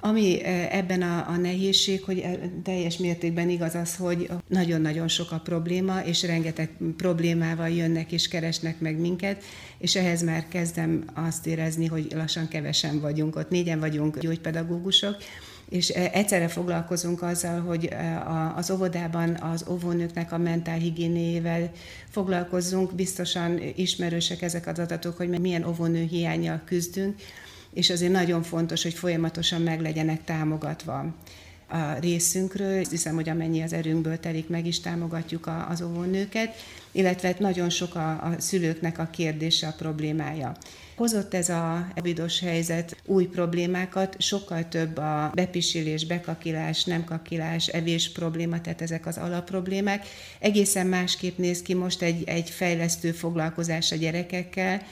ami 0.05 0.43
ebben 0.71 1.03
a, 1.03 1.29
a 1.29 1.37
nehézség, 1.37 2.03
hogy 2.03 2.25
teljes 2.63 2.97
mértékben 2.97 3.49
igaz 3.49 3.75
az, 3.75 3.97
hogy 3.97 4.31
nagyon-nagyon 4.49 5.09
sok 5.09 5.31
a 5.31 5.39
probléma, 5.39 6.01
és 6.01 6.23
rengeteg 6.23 6.71
problémával 6.97 7.69
jönnek 7.69 8.13
és 8.13 8.29
keresnek 8.29 8.81
meg 8.81 8.99
minket, 8.99 9.43
és 9.79 9.97
ehhez 9.97 10.23
már 10.23 10.49
kezdem 10.49 11.05
azt 11.15 11.47
érezni, 11.47 11.87
hogy 11.87 12.07
lassan 12.15 12.49
kevesen 12.49 13.01
vagyunk 13.01 13.37
ott. 13.37 13.51
Négyen 13.51 13.79
vagyunk 13.79 14.19
gyógypedagógusok, 14.19 15.17
és 15.69 15.89
egyszerre 15.89 16.49
foglalkozunk 16.49 17.23
azzal, 17.23 17.61
hogy 17.61 17.95
az 18.57 18.71
óvodában 18.71 19.35
az 19.35 19.65
óvónőknek 19.71 20.33
a 20.33 20.39
mentálhigiénével 20.39 21.71
foglalkozzunk. 22.09 22.95
Biztosan 22.95 23.61
ismerősek 23.75 24.43
ezek 24.43 24.67
az 24.67 24.79
adatok, 24.79 25.17
hogy 25.17 25.29
milyen 25.29 25.65
óvónő 25.65 26.05
hiányjal 26.05 26.63
küzdünk, 26.65 27.21
és 27.75 27.91
azért 27.91 28.13
nagyon 28.13 28.43
fontos, 28.43 28.83
hogy 28.83 28.95
folyamatosan 28.95 29.63
meg 29.63 29.81
legyenek 29.81 30.25
támogatva 30.25 31.15
a 31.69 31.99
részünkről. 32.01 32.85
Hiszem, 32.91 33.15
hogy 33.15 33.29
amennyi 33.29 33.63
az 33.63 33.73
erőnkből 33.73 34.21
telik, 34.21 34.49
meg 34.49 34.67
is 34.67 34.81
támogatjuk 34.81 35.51
az 35.69 35.83
óvónőket, 35.83 36.55
illetve 36.93 37.35
nagyon 37.39 37.71
sok 37.71 37.95
a, 37.95 38.11
a 38.11 38.35
szülőknek 38.39 38.99
a 38.99 39.09
kérdése, 39.11 39.67
a 39.67 39.75
problémája. 39.79 40.57
Hozott 40.97 41.35
ez 41.35 41.49
a 41.49 41.87
evidos 41.95 42.41
helyzet 42.41 42.97
új 43.05 43.27
problémákat, 43.27 44.17
sokkal 44.19 44.69
több 44.69 44.97
a 44.97 45.31
bepisilés, 45.35 46.07
bekakilás, 46.07 46.85
nem 46.85 47.05
kakilás, 47.05 47.67
evés 47.67 48.13
probléma, 48.13 48.61
tehát 48.61 48.83
ezek 48.83 49.07
az 49.07 49.19
alapproblémák. 49.19 50.07
Egészen 50.39 50.87
másképp 50.87 51.39
néz 51.39 51.63
ki 51.63 51.75
most 51.75 52.03
egy, 52.03 52.23
egy 52.27 52.51
fejlesztő 52.51 53.13
foglalkozás 53.13 53.93
a 53.93 53.97
gyerekekkel, 53.97 54.83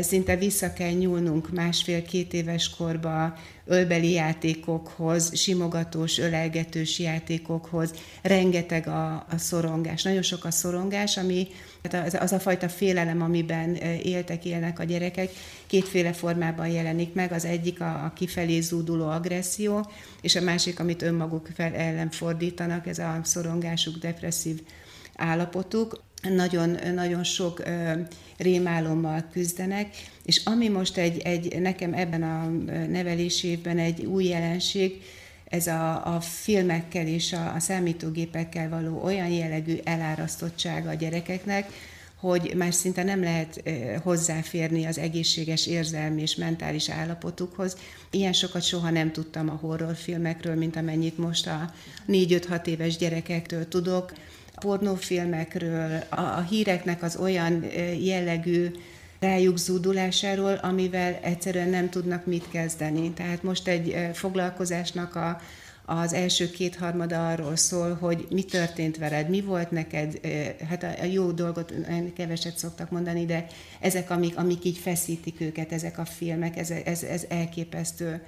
szinte 0.00 0.36
vissza 0.36 0.72
kell 0.72 0.90
nyúlnunk 0.90 1.52
másfél-két 1.52 2.32
éves 2.32 2.70
korba 2.70 3.34
ölbeli 3.64 4.10
játékokhoz, 4.10 5.38
simogatós, 5.38 6.18
ölelgetős 6.18 6.98
játékokhoz, 6.98 7.90
rengeteg 8.22 8.88
a, 8.88 9.14
a 9.14 9.38
szorongás, 9.38 10.02
nagyon 10.02 10.22
sok 10.22 10.44
a 10.44 10.50
szorongás, 10.50 11.16
ami 11.16 11.46
hát 11.82 12.06
az, 12.06 12.16
az 12.20 12.32
a 12.32 12.40
fajta 12.40 12.68
félelem, 12.68 13.22
amiben 13.22 13.74
éltek, 14.02 14.44
élnek 14.44 14.78
a 14.78 14.84
gyerekek, 14.84 15.30
kétféle 15.66 16.12
formában 16.12 16.68
jelenik 16.68 17.14
meg, 17.14 17.32
az 17.32 17.44
egyik 17.44 17.80
a, 17.80 18.04
a 18.04 18.12
kifelé 18.16 18.60
zúduló 18.60 19.08
agresszió, 19.08 19.90
és 20.20 20.36
a 20.36 20.40
másik, 20.40 20.80
amit 20.80 21.02
önmaguk 21.02 21.48
fel 21.54 21.74
ellen 21.74 22.10
fordítanak, 22.10 22.86
ez 22.86 22.98
a 22.98 23.20
szorongásuk, 23.22 23.96
depresszív 23.96 24.60
állapotuk 25.16 26.02
nagyon, 26.22 26.78
nagyon 26.94 27.24
sok 27.24 27.62
rémálommal 28.36 29.24
küzdenek, 29.32 29.94
és 30.24 30.40
ami 30.44 30.68
most 30.68 30.96
egy, 30.96 31.18
egy 31.18 31.60
nekem 31.60 31.92
ebben 31.94 32.22
a 32.22 32.48
nevelési 32.86 33.48
évben 33.48 33.78
egy 33.78 34.04
új 34.04 34.24
jelenség, 34.24 35.02
ez 35.52 35.66
a, 35.66 36.14
a 36.14 36.20
filmekkel 36.20 37.06
és 37.06 37.32
a, 37.32 37.54
a 37.54 37.58
számítógépekkel 37.58 38.68
való 38.68 39.02
olyan 39.02 39.28
jellegű 39.28 39.76
elárasztottsága 39.84 40.90
a 40.90 40.94
gyerekeknek, 40.94 41.72
hogy 42.22 42.52
már 42.56 42.74
szinte 42.74 43.02
nem 43.02 43.22
lehet 43.22 43.62
hozzáférni 44.02 44.84
az 44.84 44.98
egészséges 44.98 45.66
érzelmi 45.66 46.22
és 46.22 46.34
mentális 46.34 46.88
állapotukhoz. 46.88 47.76
Ilyen 48.10 48.32
sokat 48.32 48.62
soha 48.62 48.90
nem 48.90 49.12
tudtam 49.12 49.48
a 49.48 49.58
horrorfilmekről, 49.60 50.54
mint 50.54 50.76
amennyit 50.76 51.18
most 51.18 51.46
a 51.46 51.72
4-5-6 52.08 52.66
éves 52.66 52.96
gyerekektől 52.96 53.68
tudok 53.68 54.12
pornófilmekről, 54.62 56.02
a, 56.08 56.20
a 56.20 56.44
híreknek 56.48 57.02
az 57.02 57.16
olyan 57.16 57.64
jellegű 58.00 58.70
rájuk 59.20 59.58
zúdulásáról, 59.58 60.54
amivel 60.54 61.18
egyszerűen 61.22 61.68
nem 61.68 61.90
tudnak 61.90 62.26
mit 62.26 62.48
kezdeni. 62.50 63.10
Tehát 63.10 63.42
most 63.42 63.68
egy 63.68 63.96
foglalkozásnak 64.12 65.14
a, 65.14 65.40
az 65.84 66.12
első 66.12 66.50
kétharmada 66.50 67.28
arról 67.28 67.56
szól, 67.56 67.94
hogy 67.94 68.26
mi 68.30 68.42
történt 68.42 68.98
veled, 68.98 69.28
mi 69.28 69.40
volt 69.40 69.70
neked, 69.70 70.20
hát 70.68 70.82
a 70.82 71.04
jó 71.04 71.30
dolgot 71.30 71.72
keveset 72.16 72.58
szoktak 72.58 72.90
mondani, 72.90 73.24
de 73.24 73.46
ezek, 73.80 74.10
amik, 74.10 74.38
amik 74.38 74.64
így 74.64 74.78
feszítik 74.78 75.40
őket, 75.40 75.72
ezek 75.72 75.98
a 75.98 76.04
filmek, 76.04 76.56
ez, 76.56 76.70
ez, 76.70 77.02
ez 77.02 77.24
elképesztő 77.28 78.20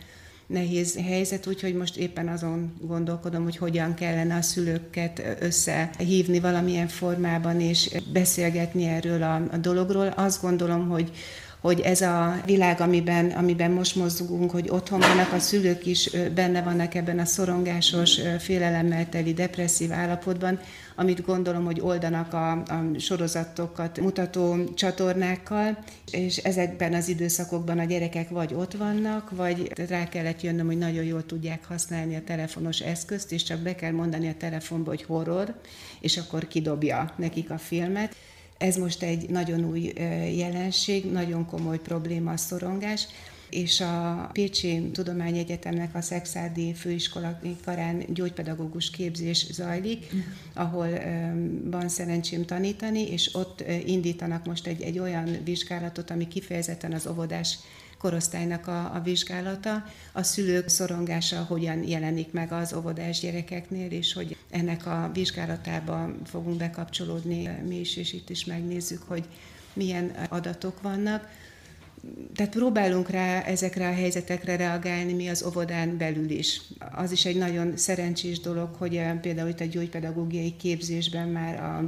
nehéz 0.46 0.98
helyzet, 1.06 1.46
úgyhogy 1.46 1.74
most 1.74 1.96
éppen 1.96 2.28
azon 2.28 2.74
gondolkodom, 2.80 3.42
hogy 3.42 3.56
hogyan 3.56 3.94
kellene 3.94 4.34
a 4.34 4.42
szülőket 4.42 5.22
összehívni 5.40 6.40
valamilyen 6.40 6.88
formában, 6.88 7.60
és 7.60 7.90
beszélgetni 8.12 8.84
erről 8.84 9.22
a, 9.22 9.34
a 9.34 9.56
dologról. 9.56 10.06
Azt 10.06 10.42
gondolom, 10.42 10.88
hogy 10.88 11.12
hogy 11.64 11.80
ez 11.80 12.00
a 12.00 12.40
világ, 12.46 12.80
amiben, 12.80 13.30
amiben 13.30 13.70
most 13.70 13.96
mozgunk, 13.96 14.50
hogy 14.50 14.68
otthon 14.68 15.00
vannak 15.00 15.32
a 15.32 15.38
szülők 15.38 15.86
is, 15.86 16.10
benne 16.34 16.62
vannak 16.62 16.94
ebben 16.94 17.18
a 17.18 17.24
szorongásos, 17.24 18.18
félelemmel 18.38 19.08
teli, 19.08 19.32
depresszív 19.32 19.92
állapotban, 19.92 20.60
amit 20.94 21.24
gondolom, 21.24 21.64
hogy 21.64 21.80
oldanak 21.80 22.32
a, 22.32 22.50
a 22.50 22.84
sorozatokat 22.98 24.00
mutató 24.00 24.64
csatornákkal, 24.74 25.78
és 26.10 26.36
ezekben 26.36 26.94
az 26.94 27.08
időszakokban 27.08 27.78
a 27.78 27.84
gyerekek 27.84 28.28
vagy 28.28 28.54
ott 28.54 28.72
vannak, 28.72 29.30
vagy 29.30 29.72
rá 29.88 30.08
kellett 30.08 30.42
jönnöm, 30.42 30.66
hogy 30.66 30.78
nagyon 30.78 31.04
jól 31.04 31.26
tudják 31.26 31.64
használni 31.64 32.16
a 32.16 32.24
telefonos 32.24 32.80
eszközt, 32.80 33.32
és 33.32 33.42
csak 33.42 33.58
be 33.58 33.74
kell 33.74 33.92
mondani 33.92 34.28
a 34.28 34.36
telefonba, 34.38 34.90
hogy 34.90 35.02
horror, 35.02 35.54
és 36.00 36.16
akkor 36.16 36.48
kidobja 36.48 37.14
nekik 37.16 37.50
a 37.50 37.58
filmet. 37.58 38.16
Ez 38.58 38.76
most 38.76 39.02
egy 39.02 39.30
nagyon 39.30 39.64
új 39.64 39.92
jelenség, 40.36 41.12
nagyon 41.12 41.46
komoly 41.46 41.78
probléma 41.78 42.32
a 42.32 42.36
szorongás, 42.36 43.06
és 43.50 43.80
a 43.80 44.28
Pécsi 44.32 44.90
Tudományegyetemnek 44.92 45.94
a 45.94 46.00
Szexádi 46.00 46.74
Főiskola 46.74 47.40
karán 47.64 48.04
gyógypedagógus 48.08 48.90
képzés 48.90 49.46
zajlik, 49.50 50.06
ahol 50.52 50.88
van 51.64 51.88
szerencsém 51.88 52.44
tanítani, 52.44 53.10
és 53.10 53.34
ott 53.34 53.64
indítanak 53.84 54.44
most 54.44 54.66
egy, 54.66 54.82
egy 54.82 54.98
olyan 54.98 55.38
vizsgálatot, 55.44 56.10
ami 56.10 56.28
kifejezetten 56.28 56.92
az 56.92 57.06
óvodás 57.06 57.58
korosztálynak 57.98 58.66
a, 58.66 58.94
a 58.94 59.00
vizsgálata, 59.00 59.84
a 60.12 60.22
szülők 60.22 60.68
szorongása 60.68 61.44
hogyan 61.48 61.88
jelenik 61.88 62.32
meg 62.32 62.52
az 62.52 62.72
óvodás 62.72 63.20
gyerekeknél, 63.20 63.90
és 63.90 64.12
hogy 64.12 64.36
ennek 64.50 64.86
a 64.86 65.10
vizsgálatába 65.12 66.14
fogunk 66.24 66.56
bekapcsolódni 66.56 67.50
mi 67.66 67.80
is, 67.80 67.96
és 67.96 68.12
itt 68.12 68.30
is 68.30 68.44
megnézzük, 68.44 69.02
hogy 69.02 69.24
milyen 69.72 70.12
adatok 70.28 70.82
vannak. 70.82 71.28
Tehát 72.35 72.52
próbálunk 72.52 73.10
rá 73.10 73.43
ezekre 73.43 73.89
a 73.89 73.93
helyzetekre 73.93 74.56
reagálni 74.56 75.12
mi 75.12 75.28
az 75.28 75.44
óvodán 75.44 75.97
belül 75.97 76.31
is. 76.31 76.60
Az 76.93 77.12
is 77.12 77.24
egy 77.24 77.36
nagyon 77.36 77.76
szerencsés 77.76 78.40
dolog, 78.40 78.74
hogy 78.74 79.02
például 79.20 79.48
itt 79.48 79.60
a 79.60 79.64
gyógypedagógiai 79.64 80.56
képzésben 80.56 81.28
már 81.28 81.62
a 81.62 81.85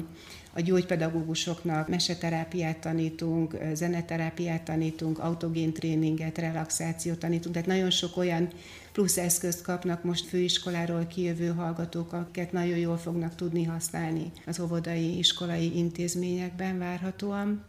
a 0.56 0.60
gyógypedagógusoknak 0.60 1.88
meseterápiát 1.88 2.78
tanítunk, 2.78 3.56
zeneterápiát 3.72 4.62
tanítunk, 4.62 5.18
autogén 5.18 5.72
tréninget, 5.72 6.38
relaxációt 6.38 7.18
tanítunk, 7.18 7.55
tehát 7.55 7.68
nagyon 7.68 7.90
sok 7.90 8.16
olyan 8.16 8.48
plusz 8.93 9.16
eszközt 9.16 9.62
kapnak 9.62 10.05
most 10.05 10.26
főiskoláról 10.26 11.06
kijövő 11.06 11.48
hallgatók, 11.48 12.12
akiket 12.12 12.52
nagyon 12.52 12.78
jól 12.78 12.97
fognak 12.97 13.34
tudni 13.34 13.64
használni 13.64 14.32
az 14.47 14.60
óvodai, 14.60 15.18
iskolai 15.18 15.76
intézményekben 15.76 16.78
várhatóan. 16.78 17.64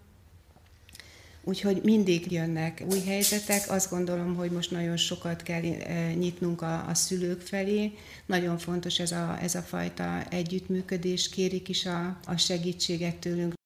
Úgyhogy 1.48 1.82
mindig 1.84 2.32
jönnek 2.32 2.84
új 2.92 3.00
helyzetek. 3.06 3.72
Azt 3.72 3.90
gondolom, 3.90 4.36
hogy 4.36 4.52
most 4.52 4.72
nagyon 4.72 4.98
sokat 4.98 5.44
kell 5.44 5.62
eh, 5.64 6.14
nyitnunk 6.16 6.62
a, 6.62 6.88
a 6.88 6.94
szülők 6.94 7.42
felé. 7.42 7.92
Nagyon 8.26 8.58
fontos 8.58 9.00
ez 9.00 9.12
a, 9.12 9.38
ez 9.42 9.56
a 9.56 9.62
fajta 9.62 10.24
együttműködés, 10.30 11.30
kérik 11.30 11.70
is 11.70 11.86
a, 11.86 12.20
a 12.26 12.38
segítséget 12.38 13.16
tőlünk. 13.16 13.57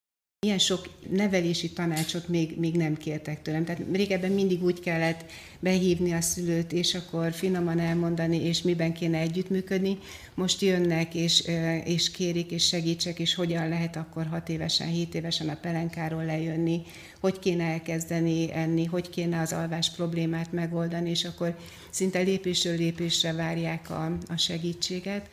Ilyen 0.46 0.58
sok 0.58 0.88
nevelési 1.08 1.70
tanácsot 1.70 2.28
még, 2.28 2.58
még 2.58 2.76
nem 2.76 2.96
kértek 2.96 3.42
tőlem. 3.42 3.64
Tehát 3.64 3.82
régebben 3.92 4.32
mindig 4.32 4.64
úgy 4.64 4.80
kellett 4.80 5.24
behívni 5.60 6.12
a 6.12 6.20
szülőt, 6.20 6.72
és 6.72 6.94
akkor 6.94 7.32
finoman 7.32 7.78
elmondani, 7.78 8.36
és 8.36 8.62
miben 8.62 8.92
kéne 8.92 9.18
együttműködni. 9.18 9.98
Most 10.34 10.60
jönnek, 10.60 11.14
és, 11.14 11.48
és 11.84 12.10
kérik, 12.10 12.50
és 12.50 12.66
segítsek, 12.66 13.18
és 13.18 13.34
hogyan 13.34 13.68
lehet 13.68 13.96
akkor 13.96 14.26
hat 14.26 14.48
évesen, 14.48 14.88
hét 14.88 15.14
évesen 15.14 15.48
a 15.48 15.58
pelenkáról 15.60 16.24
lejönni, 16.24 16.82
hogy 17.20 17.38
kéne 17.38 17.64
elkezdeni 17.64 18.52
enni, 18.52 18.84
hogy 18.84 19.10
kéne 19.10 19.40
az 19.40 19.52
alvás 19.52 19.90
problémát 19.90 20.52
megoldani, 20.52 21.10
és 21.10 21.24
akkor 21.24 21.56
szinte 21.90 22.20
lépésről 22.20 22.76
lépésre 22.76 23.32
várják 23.32 23.90
a, 23.90 24.18
a 24.28 24.36
segítséget. 24.36 25.28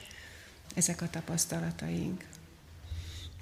Ezek 0.75 1.01
a 1.01 1.09
tapasztalataink. 1.09 2.23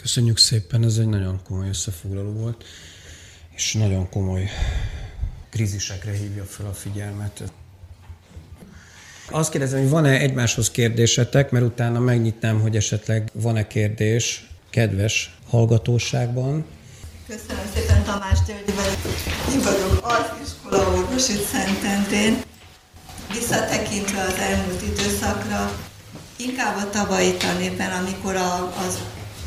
Köszönjük 0.01 0.37
szépen, 0.37 0.83
ez 0.83 0.97
egy 0.97 1.07
nagyon 1.07 1.39
komoly 1.43 1.67
összefoglaló 1.67 2.31
volt, 2.31 2.63
és 3.55 3.73
nagyon 3.73 4.09
komoly 4.09 4.49
krízisekre 5.49 6.11
hívja 6.11 6.43
fel 6.43 6.65
a 6.65 6.73
figyelmet. 6.73 7.43
Azt 9.29 9.51
kérdezem, 9.51 9.79
hogy 9.79 9.89
van-e 9.89 10.19
egymáshoz 10.19 10.71
kérdésetek, 10.71 11.51
mert 11.51 11.65
utána 11.65 11.99
megnyitnám, 11.99 12.61
hogy 12.61 12.75
esetleg 12.75 13.29
van-e 13.33 13.67
kérdés 13.67 14.49
kedves 14.69 15.37
hallgatóságban. 15.49 16.65
Köszönöm 17.27 17.65
szépen 17.75 18.03
Tamás 18.03 18.37
György 18.47 18.75
vagyok. 18.75 18.99
Én 19.53 19.61
vagyok 19.61 20.05
az 20.07 20.47
iskola 20.47 20.89
orvos 20.97 21.29
itt 21.29 21.45
Szentendrén. 21.45 22.41
Visszatekintve 23.31 24.21
az 24.21 24.33
elmúlt 24.33 24.81
időszakra, 24.81 25.79
inkább 26.35 26.75
a 26.77 26.89
tavalyi 26.89 27.33
tanében, 27.37 27.91
amikor 27.91 28.35
a, 28.35 28.73
az 28.87 28.99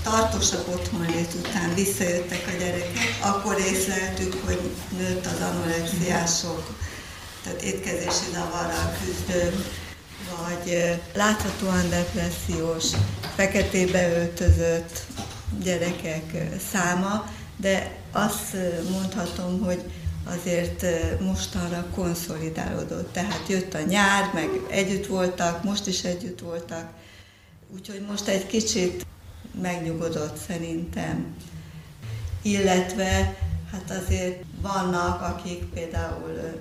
tartósabb 0.03 0.69
otthonlét 0.69 1.35
után 1.35 1.75
visszajöttek 1.75 2.47
a 2.47 2.59
gyerekek, 2.59 3.19
akkor 3.23 3.59
észleltük, 3.59 4.35
hogy 4.45 4.61
nőtt 4.99 5.27
az 5.27 5.41
anorexiások, 5.41 6.79
tehát 7.43 7.63
étkezési 7.63 8.25
zavarral 8.33 8.97
küzdő, 9.03 9.65
vagy 10.39 10.99
láthatóan 11.15 11.89
depressziós, 11.91 12.85
feketébe 13.35 14.13
öltözött 14.19 15.07
gyerekek 15.63 16.37
száma, 16.73 17.25
de 17.57 17.99
azt 18.13 18.57
mondhatom, 18.91 19.61
hogy 19.65 19.83
azért 20.25 20.87
mostanra 21.21 21.87
konszolidálódott. 21.95 23.13
Tehát 23.13 23.49
jött 23.49 23.75
a 23.75 23.81
nyár, 23.81 24.31
meg 24.35 24.49
együtt 24.71 25.07
voltak, 25.07 25.65
most 25.65 25.87
is 25.87 26.03
együtt 26.03 26.41
voltak. 26.41 26.89
Úgyhogy 27.75 28.05
most 28.09 28.27
egy 28.27 28.47
kicsit 28.47 29.07
megnyugodott 29.63 30.37
szerintem. 30.49 31.27
illetve 32.43 33.37
hát 33.73 34.03
azért 34.03 34.43
vannak, 34.63 35.21
akik 35.23 35.65
például 35.65 36.61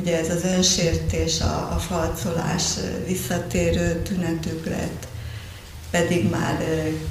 ugye 0.00 0.18
ez 0.18 0.30
az 0.30 0.44
önsértés, 0.44 1.40
a, 1.40 1.72
a 1.74 1.78
falcolás 1.78 2.64
visszatérő 3.06 4.02
tünetük 4.02 4.66
lett, 4.66 5.06
pedig 5.90 6.30
már 6.30 6.64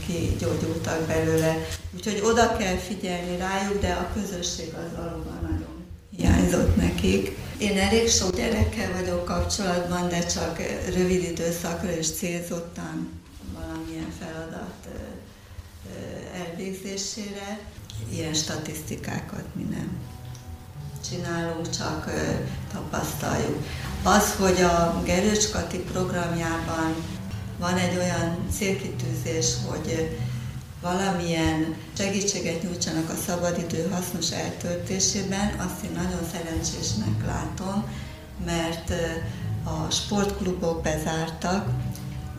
kigyógyultak 0.05 1.01
belőle. 1.07 1.65
Úgyhogy 1.95 2.21
oda 2.23 2.57
kell 2.57 2.75
figyelni 2.75 3.37
rájuk, 3.37 3.81
de 3.81 3.91
a 3.91 4.09
közösség 4.13 4.73
az 4.73 4.95
valóban 4.97 5.39
nagyon 5.41 5.85
hiányzott 6.17 6.75
nekik. 6.75 7.37
Én 7.57 7.77
elég 7.77 8.09
sok 8.09 8.35
gyerekkel 8.35 8.91
vagyok 9.01 9.25
kapcsolatban, 9.25 10.09
de 10.09 10.25
csak 10.25 10.61
rövid 10.93 11.23
időszakra 11.23 11.91
és 11.91 12.11
célzottan 12.11 13.20
valamilyen 13.53 14.11
feladat 14.19 14.87
elvégzésére. 16.33 17.59
Ilyen 18.11 18.33
statisztikákat 18.33 19.55
mi 19.55 19.63
nem 19.63 19.99
csinálunk, 21.09 21.69
csak 21.69 22.11
tapasztaljuk. 22.73 23.65
Az, 24.03 24.35
hogy 24.35 24.61
a 24.61 25.01
Gerőcskati 25.05 25.77
programjában 25.77 26.95
van 27.59 27.77
egy 27.77 27.97
olyan 27.97 28.47
célkitűzés, 28.51 29.53
hogy 29.67 30.17
valamilyen 30.81 31.75
segítséget 31.97 32.63
nyújtsanak 32.63 33.09
a 33.09 33.21
szabadidő 33.25 33.89
hasznos 33.89 34.31
eltöltésében, 34.31 35.59
azt 35.59 35.83
én 35.83 35.91
nagyon 35.91 36.29
szerencsésnek 36.31 37.25
látom, 37.25 37.83
mert 38.45 38.93
a 39.63 39.91
sportklubok 39.91 40.81
bezártak, 40.81 41.69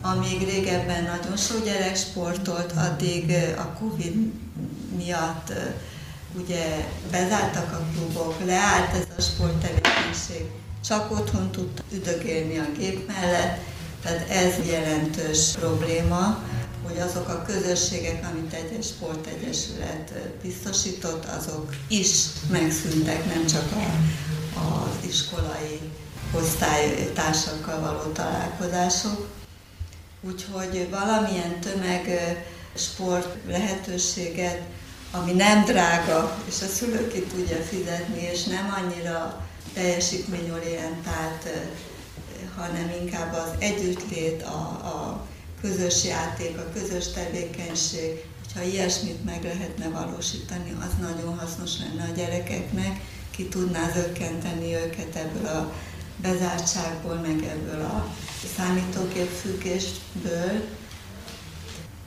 amíg 0.03 0.43
régebben 0.49 1.03
nagyon 1.03 1.37
sok 1.37 1.63
gyerek 1.63 1.95
sportolt, 1.95 2.71
addig 2.71 3.35
a 3.57 3.77
Covid 3.79 4.31
miatt 4.97 5.53
ugye 6.35 6.85
bezártak 7.11 7.71
a 7.71 7.85
klubok, 7.93 8.35
leállt 8.45 8.93
ez 8.93 9.07
a 9.17 9.21
sporttevékenység, 9.21 10.45
csak 10.85 11.11
otthon 11.11 11.51
tud 11.51 11.83
üdögélni 11.91 12.57
a 12.57 12.65
gép 12.77 13.07
mellett, 13.07 13.57
tehát 14.03 14.29
ez 14.29 14.67
jelentős 14.67 15.51
probléma, 15.59 16.43
hogy 16.83 16.97
azok 16.97 17.27
a 17.27 17.41
közösségek, 17.41 18.27
amit 18.31 18.53
egy 18.53 18.83
sportegyesület 18.83 20.13
biztosított, 20.41 21.25
azok 21.25 21.75
is 21.87 22.09
megszűntek, 22.51 23.33
nem 23.33 23.45
csak 23.45 23.71
a, 23.71 23.85
az 24.59 25.07
iskolai 25.09 25.79
osztálytársakkal 26.31 27.79
való 27.79 28.11
találkozások. 28.11 29.27
Úgyhogy 30.27 30.89
valamilyen 30.89 31.59
tömeg 31.59 32.35
sport 32.75 33.37
lehetőséget, 33.47 34.61
ami 35.11 35.31
nem 35.31 35.65
drága, 35.65 36.37
és 36.47 36.61
a 36.61 36.65
szülő 36.65 37.07
ki 37.07 37.21
tudja 37.21 37.57
fizetni, 37.57 38.21
és 38.31 38.43
nem 38.43 38.73
annyira 38.77 39.47
teljesítményorientált, 39.73 41.49
hanem 42.55 42.91
inkább 43.01 43.33
az 43.33 43.49
együttlét, 43.59 44.43
a, 44.43 44.57
a 44.93 45.27
közös 45.61 46.03
játék, 46.03 46.57
a 46.57 46.69
közös 46.73 47.11
tevékenység, 47.11 48.23
hogyha 48.43 48.69
ilyesmit 48.69 49.25
meg 49.25 49.43
lehetne 49.43 49.89
valósítani, 49.89 50.77
az 50.79 50.93
nagyon 50.99 51.39
hasznos 51.39 51.71
lenne 51.79 52.09
a 52.11 52.15
gyerekeknek, 52.15 52.99
ki 53.31 53.47
tudná 53.47 53.91
zökkenteni 53.95 54.73
őket 54.73 55.15
ebből 55.15 55.45
a 55.47 55.73
bezártságból, 56.21 57.15
meg 57.15 57.43
ebből 57.43 57.81
a 57.81 58.15
számítógép 58.57 59.29
függésből, 59.41 60.61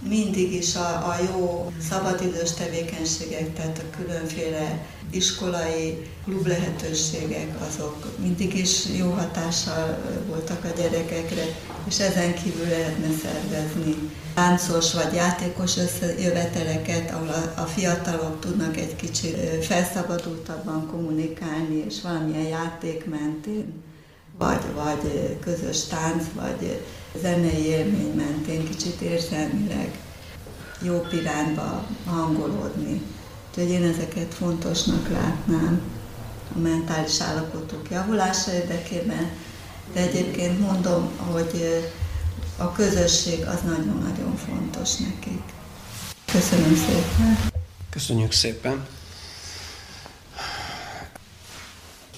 mindig 0.08 0.52
is 0.52 0.74
a, 0.74 1.08
a 1.08 1.16
jó 1.32 1.72
szabadidős 1.88 2.52
tevékenységek, 2.52 3.54
tehát 3.54 3.78
a 3.78 3.96
különféle 3.96 4.86
iskolai 5.10 6.10
klub 6.24 6.46
lehetőségek, 6.46 7.48
azok 7.68 8.18
mindig 8.18 8.58
is 8.58 8.84
jó 8.98 9.10
hatással 9.10 9.98
voltak 10.28 10.64
a 10.64 10.80
gyerekekre, 10.80 11.44
és 11.88 11.98
ezen 11.98 12.34
kívül 12.34 12.68
lehetne 12.68 13.08
szervezni 13.22 14.10
táncos 14.34 14.92
vagy 14.92 15.14
játékos 15.14 15.76
összejöveteleket, 15.76 17.10
ahol 17.10 17.28
a, 17.28 17.60
a 17.60 17.64
fiatalok 17.64 18.40
tudnak 18.40 18.76
egy 18.76 18.96
kicsit 18.96 19.64
felszabadultabban 19.64 20.86
kommunikálni, 20.90 21.84
és 21.88 22.00
valamilyen 22.02 22.48
játék 22.48 23.04
mentén, 23.04 23.84
vagy, 24.38 24.62
vagy 24.74 25.36
közös 25.40 25.84
tánc, 25.84 26.24
vagy 26.34 26.80
zenei 27.20 27.64
élmény 27.64 28.12
mentén 28.14 28.68
kicsit 28.68 29.00
érzelmileg 29.00 29.98
jobb 30.82 31.12
irányba 31.12 31.86
hangolódni. 32.06 33.02
Úgyhogy 33.48 33.70
én 33.70 33.82
ezeket 33.82 34.34
fontosnak 34.34 35.08
látnám 35.08 35.80
a 36.56 36.58
mentális 36.58 37.20
állapotok 37.20 37.90
javulása 37.90 38.52
érdekében, 38.52 39.30
de 39.92 40.00
egyébként 40.00 40.60
mondom, 40.60 41.10
hogy 41.32 41.84
a 42.56 42.72
közösség 42.72 43.46
az 43.46 43.60
nagyon-nagyon 43.60 44.36
fontos 44.36 44.96
nekik. 44.96 45.42
Köszönöm 46.24 46.74
szépen! 46.74 47.38
Köszönjük 47.90 48.32
szépen! 48.32 48.86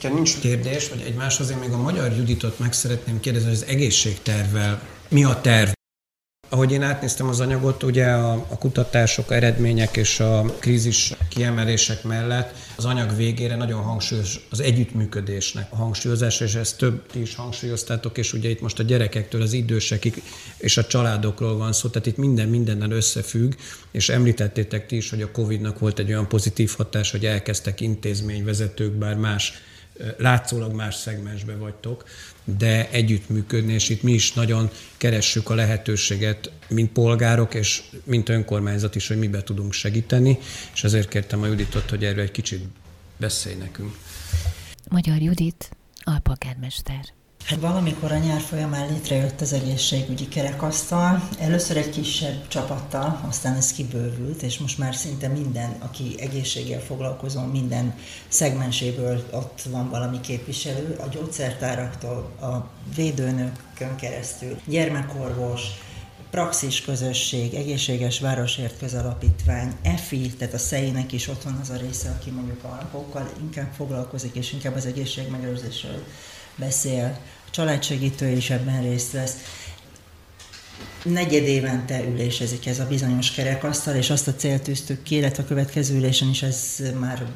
Ha 0.03 0.09
nincs 0.09 0.39
kérdés, 0.39 0.89
vagy 0.89 1.01
egymáshoz, 1.07 1.51
én 1.51 1.57
még 1.57 1.73
a 1.73 1.77
magyar 1.77 2.13
Juditot 2.17 2.59
meg 2.59 2.73
szeretném 2.73 3.21
kérdezni, 3.21 3.49
hogy 3.49 3.57
az 3.57 3.65
egészségtervvel 3.67 4.83
mi 5.09 5.25
a 5.25 5.41
terv? 5.41 5.71
Ahogy 6.49 6.73
én 6.73 6.83
átnéztem 6.83 7.29
az 7.29 7.41
anyagot, 7.41 7.83
ugye 7.83 8.07
a, 8.07 8.33
a 8.33 8.59
kutatások, 8.59 9.33
eredmények 9.33 9.97
és 9.97 10.21
a 10.21 10.43
krízis 10.59 11.13
kiemelések 11.29 12.03
mellett 12.03 12.55
az 12.77 12.85
anyag 12.85 13.17
végére 13.17 13.57
nagyon 13.57 13.83
hangsúlyos 13.83 14.41
az 14.51 14.61
együttműködésnek 14.61 15.73
a 15.73 15.77
hangsúlyozása, 15.77 16.45
és 16.45 16.55
ezt 16.55 16.79
több 16.79 17.07
ti 17.07 17.21
is 17.21 17.35
hangsúlyoztátok, 17.35 18.19
és 18.19 18.33
ugye 18.33 18.49
itt 18.49 18.61
most 18.61 18.79
a 18.79 18.83
gyerekektől 18.83 19.43
az 19.43 19.53
idősekig 19.53 20.23
és 20.59 20.77
a 20.77 20.87
családokról 20.87 21.57
van 21.57 21.73
szó, 21.73 21.89
tehát 21.89 22.07
itt 22.07 22.17
minden 22.17 22.49
mindennel 22.49 22.91
összefügg, 22.91 23.53
és 23.91 24.09
említettétek 24.09 24.87
ti 24.87 24.97
is, 24.97 25.11
hogy 25.11 25.23
a 25.23 25.31
Covid-nak 25.31 25.79
volt 25.79 25.99
egy 25.99 26.09
olyan 26.09 26.29
pozitív 26.29 26.75
hatás, 26.77 27.11
hogy 27.11 27.27
elkezdtek 27.27 27.81
intézményvezetők, 27.81 28.93
bár 28.93 29.17
más 29.17 29.53
látszólag 30.17 30.75
más 30.75 30.95
szegmensbe 30.95 31.57
vagytok, 31.57 32.05
de 32.45 32.91
együttműködni, 32.91 33.73
és 33.73 33.89
itt 33.89 34.03
mi 34.03 34.13
is 34.13 34.33
nagyon 34.33 34.71
keressük 34.97 35.51
a 35.51 35.55
lehetőséget, 35.55 36.51
mint 36.69 36.93
polgárok, 36.93 37.55
és 37.55 37.83
mint 38.05 38.29
önkormányzat 38.29 38.95
is, 38.95 39.09
hogy 39.09 39.19
mibe 39.19 39.43
tudunk 39.43 39.73
segíteni, 39.73 40.39
és 40.75 40.85
ezért 40.85 41.09
kértem 41.09 41.43
a 41.43 41.47
Juditot, 41.47 41.91
hogy 41.91 42.05
erről 42.05 42.23
egy 42.23 42.31
kicsit 42.31 42.65
beszélj 43.17 43.57
nekünk. 43.57 43.97
Magyar 44.89 45.21
Judit, 45.21 45.71
alpolgármester. 46.03 47.18
Hát 47.49 47.61
valamikor 47.61 48.13
a 48.13 48.19
nyár 48.19 48.41
folyamán 48.41 48.93
létrejött 48.93 49.41
az 49.41 49.53
egészségügyi 49.53 50.29
kerekasztal, 50.29 51.29
először 51.39 51.77
egy 51.77 51.91
kisebb 51.91 52.49
csapattal, 52.49 53.21
aztán 53.29 53.57
ez 53.57 53.73
kibővült, 53.73 54.43
és 54.43 54.59
most 54.59 54.79
már 54.79 54.95
szinte 54.95 55.29
minden, 55.29 55.77
aki 55.79 56.15
egészséggel 56.19 56.81
foglalkozó, 56.81 57.41
minden 57.41 57.95
szegmenséből 58.29 59.29
ott 59.33 59.63
van 59.71 59.91
valami 59.91 60.21
képviselő, 60.21 60.99
a 61.01 61.09
gyógyszertáraktól, 61.09 62.31
a 62.41 62.69
védőnökön 62.95 63.97
keresztül, 63.97 64.61
gyermekorvos, 64.65 65.63
praxis 66.31 66.81
közösség, 66.81 67.55
egészséges 67.55 68.21
városért 68.21 68.79
közalapítvány, 68.79 69.73
EFI, 69.83 70.31
tehát 70.31 70.55
a 70.55 70.59
szejének 70.59 71.13
is 71.13 71.29
ott 71.29 71.43
van 71.43 71.59
az 71.61 71.71
a 71.71 71.77
része, 71.77 72.11
aki 72.19 72.31
mondjuk 72.31 72.65
a 72.65 72.91
inkább 73.41 73.73
foglalkozik, 73.77 74.35
és 74.35 74.53
inkább 74.53 74.75
az 74.77 74.87
egészségmegőrzésről 74.87 76.05
beszél, 76.59 77.19
a 77.49 77.51
családsegítő 77.51 78.29
is 78.29 78.51
ebben 78.51 78.83
részt 78.83 79.13
vesz. 79.13 79.37
Negyed 81.05 81.45
évente 81.45 82.05
ülésezik 82.05 82.67
ez 82.67 82.79
a 82.79 82.87
bizonyos 82.87 83.31
kerekasztal, 83.31 83.95
és 83.95 84.11
azt 84.11 84.29
a 84.29 84.35
célt 84.35 84.63
tűztük 84.63 85.03
ki, 85.03 85.15
illetve 85.15 85.43
a 85.43 85.47
következő 85.47 85.97
ülésen 85.97 86.29
is 86.29 86.43
ez 86.43 86.83
már 86.99 87.27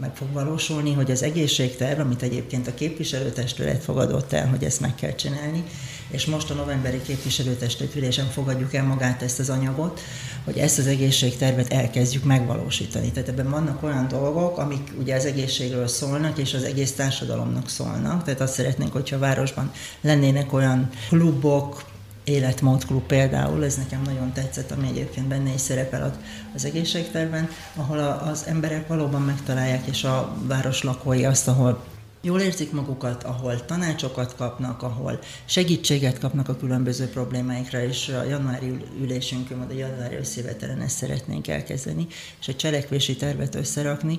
meg 0.00 0.16
fog 0.16 0.32
valósulni, 0.32 0.92
hogy 0.92 1.10
az 1.10 1.22
egészségterv, 1.22 2.00
amit 2.00 2.22
egyébként 2.22 2.66
a 2.66 2.74
képviselőtestület 2.74 3.82
fogadott 3.82 4.32
el, 4.32 4.48
hogy 4.48 4.64
ezt 4.64 4.80
meg 4.80 4.94
kell 4.94 5.14
csinálni, 5.14 5.64
és 6.10 6.26
most 6.26 6.50
a 6.50 6.54
novemberi 6.54 7.02
képviselőtestület 7.02 7.94
ülésen 7.94 8.26
fogadjuk 8.26 8.74
el 8.74 8.84
magát 8.84 9.22
ezt 9.22 9.38
az 9.38 9.50
anyagot, 9.50 10.00
hogy 10.44 10.56
ezt 10.56 10.78
az 10.78 10.86
egészségtervet 10.86 11.72
elkezdjük 11.72 12.24
megvalósítani. 12.24 13.10
Tehát 13.10 13.28
ebben 13.28 13.50
vannak 13.50 13.82
olyan 13.82 14.08
dolgok, 14.08 14.58
amik 14.58 14.92
ugye 14.98 15.14
az 15.14 15.24
egészségről 15.24 15.86
szólnak, 15.86 16.38
és 16.38 16.54
az 16.54 16.62
egész 16.62 16.92
társadalomnak 16.92 17.68
szólnak. 17.68 18.24
Tehát 18.24 18.40
azt 18.40 18.54
szeretnénk, 18.54 18.92
hogyha 18.92 19.16
a 19.16 19.18
városban 19.18 19.72
lennének 20.00 20.52
olyan 20.52 20.88
klubok, 21.08 21.84
életmódklub 22.28 23.06
például, 23.06 23.64
ez 23.64 23.76
nekem 23.76 24.02
nagyon 24.02 24.32
tetszett, 24.32 24.70
ami 24.70 24.88
egyébként 24.88 25.26
benne 25.26 25.54
is 25.54 25.60
szerepel 25.60 26.16
az 26.54 26.64
egészségterven, 26.64 27.48
ahol 27.74 27.98
az 27.98 28.44
emberek 28.46 28.86
valóban 28.86 29.22
megtalálják, 29.22 29.86
és 29.86 30.04
a 30.04 30.36
város 30.46 30.82
lakói 30.82 31.24
azt, 31.24 31.48
ahol 31.48 31.82
jól 32.20 32.40
érzik 32.40 32.72
magukat, 32.72 33.24
ahol 33.24 33.64
tanácsokat 33.64 34.34
kapnak, 34.36 34.82
ahol 34.82 35.18
segítséget 35.44 36.18
kapnak 36.18 36.48
a 36.48 36.56
különböző 36.56 37.08
problémáikra, 37.08 37.82
és 37.82 38.08
a 38.08 38.22
januári 38.22 38.84
ülésünkön, 39.00 39.58
vagy 39.58 39.76
a 39.76 39.78
januári 39.78 40.16
összévetelen 40.16 40.80
ezt 40.80 40.96
szeretnénk 40.96 41.48
elkezdeni, 41.48 42.06
és 42.40 42.48
egy 42.48 42.56
cselekvési 42.56 43.16
tervet 43.16 43.54
összerakni, 43.54 44.18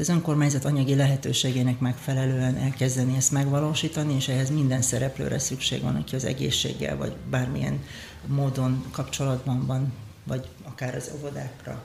az 0.00 0.08
önkormányzat 0.08 0.64
anyagi 0.64 0.94
lehetőségének 0.94 1.78
megfelelően 1.78 2.56
elkezdeni 2.56 3.16
ezt 3.16 3.32
megvalósítani, 3.32 4.14
és 4.14 4.28
ehhez 4.28 4.50
minden 4.50 4.82
szereplőre 4.82 5.38
szükség 5.38 5.82
van, 5.82 5.96
aki 5.96 6.14
az 6.14 6.24
egészséggel, 6.24 6.96
vagy 6.96 7.12
bármilyen 7.30 7.82
módon 8.26 8.84
kapcsolatban 8.90 9.66
van, 9.66 9.92
vagy 10.24 10.48
akár 10.62 10.94
az 10.94 11.10
óvodákra, 11.16 11.82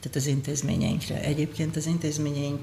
tehát 0.00 0.16
az 0.16 0.26
intézményeinkre. 0.26 1.20
Egyébként 1.22 1.76
az 1.76 1.86
intézményeink 1.86 2.60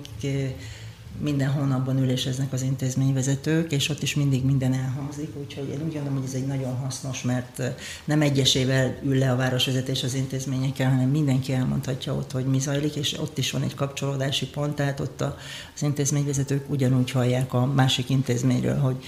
minden 1.20 1.52
hónapban 1.52 1.98
üléseznek 1.98 2.54
az 2.54 2.62
intézményvezetők, 2.62 3.72
és 3.72 3.90
ott 3.90 4.02
is 4.02 4.16
mindig 4.16 4.46
minden 4.46 4.74
elhangzik, 4.74 5.30
úgyhogy 5.36 5.70
én 5.70 5.82
úgy 5.86 5.94
gondolom, 5.94 6.14
hogy 6.14 6.28
ez 6.28 6.34
egy 6.34 6.48
nagyon 6.48 6.76
hasznos, 6.76 7.22
mert 7.22 7.62
nem 8.06 8.22
egyesével 8.22 8.98
ül 9.04 9.18
le 9.18 9.32
a 9.32 9.36
városvezetés 9.36 10.04
az 10.04 10.14
intézményekkel, 10.14 10.90
hanem 10.90 11.10
mindenki 11.10 11.54
elmondhatja 11.54 12.14
ott, 12.14 12.32
hogy 12.32 12.46
mi 12.46 12.60
zajlik, 12.60 12.96
és 12.96 13.20
ott 13.20 13.38
is 13.38 13.52
van 13.52 13.64
egy 13.64 13.76
kapcsolódási 13.76 14.48
pont, 14.48 14.76
tehát 14.76 15.00
ott 15.00 15.22
az 15.22 15.82
intézményvezetők 15.82 16.70
ugyanúgy 16.70 17.12
hallják 17.12 17.54
a 17.54 17.66
másik 17.66 18.10
intézményről, 18.10 18.78
hogy 18.78 19.04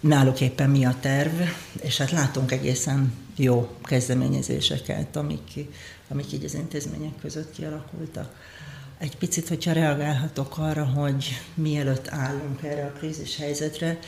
náluk 0.00 0.40
éppen 0.40 0.70
mi 0.70 0.84
a 0.84 0.96
terv, 1.00 1.40
és 1.82 1.98
hát 1.98 2.10
látunk 2.10 2.52
egészen 2.52 3.12
jó 3.36 3.68
kezdeményezéseket, 3.82 5.16
amik, 5.16 5.66
amik 6.08 6.32
így 6.32 6.44
az 6.44 6.54
intézmények 6.54 7.12
között 7.20 7.52
kialakultak. 7.52 8.34
Egy 9.04 9.16
picit, 9.16 9.48
hogyha 9.48 9.72
reagálhatok 9.72 10.58
arra, 10.58 10.84
hogy 10.84 11.40
mielőtt 11.54 12.08
állunk 12.08 12.62
erre 12.62 12.84
a 12.84 12.92
krízis 12.98 13.36
helyzetre, 13.36 13.98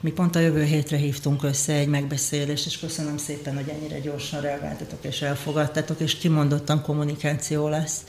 mi 0.00 0.10
pont 0.10 0.36
a 0.36 0.40
jövő 0.40 0.64
hétre 0.64 0.96
hívtunk 0.96 1.42
össze 1.42 1.72
egy 1.72 1.88
megbeszélést, 1.88 2.66
és 2.66 2.78
köszönöm 2.78 3.16
szépen, 3.16 3.54
hogy 3.54 3.68
ennyire 3.68 3.98
gyorsan 3.98 4.40
reagáltatok 4.40 5.04
és 5.04 5.22
elfogadtatok, 5.22 6.00
és 6.00 6.14
kimondottan 6.14 6.82
kommunikáció 6.82 7.68
lesz, 7.68 8.04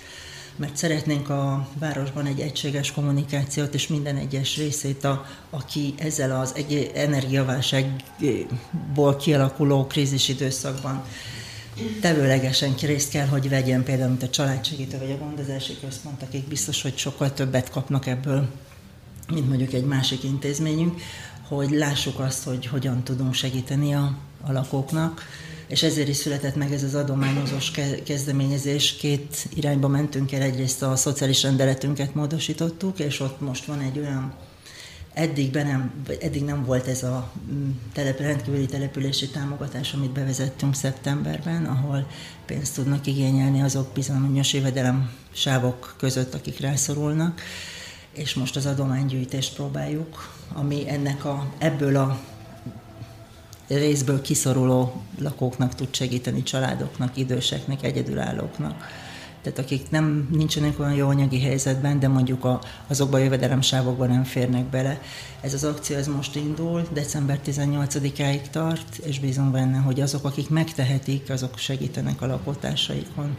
mert 0.55 0.77
szeretnénk 0.77 1.29
a 1.29 1.67
városban 1.79 2.25
egy 2.25 2.39
egységes 2.39 2.91
kommunikációt, 2.91 3.73
és 3.73 3.87
minden 3.87 4.15
egyes 4.15 4.57
részét, 4.57 5.03
a, 5.03 5.25
aki 5.49 5.93
ezzel 5.97 6.39
az 6.39 6.53
egy 6.55 6.91
energiaválságból 6.95 9.15
kialakuló 9.15 9.87
krízis 9.87 10.29
időszakban 10.29 11.03
tevőlegesen 12.01 12.75
részt 12.81 13.09
kell, 13.09 13.27
hogy 13.27 13.49
vegyen 13.49 13.83
például, 13.83 14.09
mint 14.09 14.23
a 14.23 14.29
családsegítő 14.29 14.97
vagy 14.97 15.11
a 15.11 15.17
gondozási 15.17 15.77
központ, 15.81 16.21
akik 16.21 16.47
biztos, 16.47 16.81
hogy 16.81 16.97
sokkal 16.97 17.33
többet 17.33 17.69
kapnak 17.69 18.07
ebből, 18.07 18.47
mint 19.33 19.47
mondjuk 19.47 19.73
egy 19.73 19.85
másik 19.85 20.23
intézményünk, 20.23 21.01
hogy 21.47 21.69
lássuk 21.69 22.19
azt, 22.19 22.43
hogy 22.43 22.65
hogyan 22.65 23.03
tudunk 23.03 23.33
segíteni 23.33 23.93
a, 23.93 24.17
a 24.41 24.51
lakóknak, 24.51 25.21
és 25.67 25.83
ezért 25.83 26.07
is 26.07 26.15
született 26.15 26.55
meg 26.55 26.73
ez 26.73 26.83
az 26.83 26.95
adományozós 26.95 27.71
kezdeményezés. 28.03 28.93
Két 28.93 29.47
irányba 29.53 29.87
mentünk 29.87 30.31
el, 30.31 30.41
egyrészt 30.41 30.81
a 30.81 30.95
szociális 30.95 31.43
rendeletünket 31.43 32.15
módosítottuk, 32.15 32.99
és 32.99 33.19
ott 33.19 33.41
most 33.41 33.65
van 33.65 33.79
egy 33.79 33.97
olyan 33.99 34.33
Eddig, 35.17 35.51
be 35.51 35.63
nem, 35.63 36.05
eddig 36.21 36.43
nem 36.43 36.65
volt 36.65 36.87
ez 36.87 37.03
a 37.03 37.31
mm, 37.51 37.69
telep, 37.93 38.19
rendkívüli 38.19 38.65
települési 38.65 39.29
támogatás, 39.29 39.93
amit 39.93 40.11
bevezettünk 40.11 40.75
szeptemberben, 40.75 41.65
ahol 41.65 42.07
pénzt 42.45 42.75
tudnak 42.75 43.07
igényelni 43.07 43.61
azok 43.61 43.93
bizonyos 43.93 44.53
jövedelem 44.53 45.11
sávok 45.31 45.95
között, 45.97 46.33
akik 46.33 46.59
rászorulnak, 46.59 47.41
és 48.11 48.33
most 48.33 48.55
az 48.55 48.65
adománygyűjtést 48.65 49.55
próbáljuk, 49.55 50.33
ami 50.53 50.89
ennek 50.89 51.25
a, 51.25 51.51
ebből 51.57 51.95
a 51.95 52.19
részből 53.67 54.21
kiszoruló 54.21 55.01
lakóknak 55.19 55.75
tud 55.75 55.95
segíteni, 55.95 56.43
családoknak, 56.43 57.17
időseknek, 57.17 57.83
egyedülállóknak 57.83 58.83
tehát 59.47 59.71
akik 59.71 59.89
nem 59.89 60.27
nincsenek 60.31 60.79
olyan 60.79 60.93
jó 60.93 61.07
anyagi 61.07 61.41
helyzetben, 61.41 61.99
de 61.99 62.07
mondjuk 62.07 62.45
a, 62.45 62.61
azokban 62.87 63.19
a 63.19 63.23
jövedelemsávokban 63.23 64.09
nem 64.09 64.23
férnek 64.23 64.65
bele. 64.65 65.01
Ez 65.41 65.53
az 65.53 65.63
akció 65.63 65.95
ez 65.95 66.07
most 66.07 66.35
indul, 66.35 66.87
december 66.93 67.39
18-áig 67.45 68.49
tart, 68.49 68.97
és 68.97 69.19
bízom 69.19 69.51
benne, 69.51 69.77
hogy 69.77 70.01
azok, 70.01 70.25
akik 70.25 70.49
megtehetik, 70.49 71.29
azok 71.29 71.57
segítenek 71.57 72.21
a 72.21 72.25
lakótársaikon, 72.25 73.37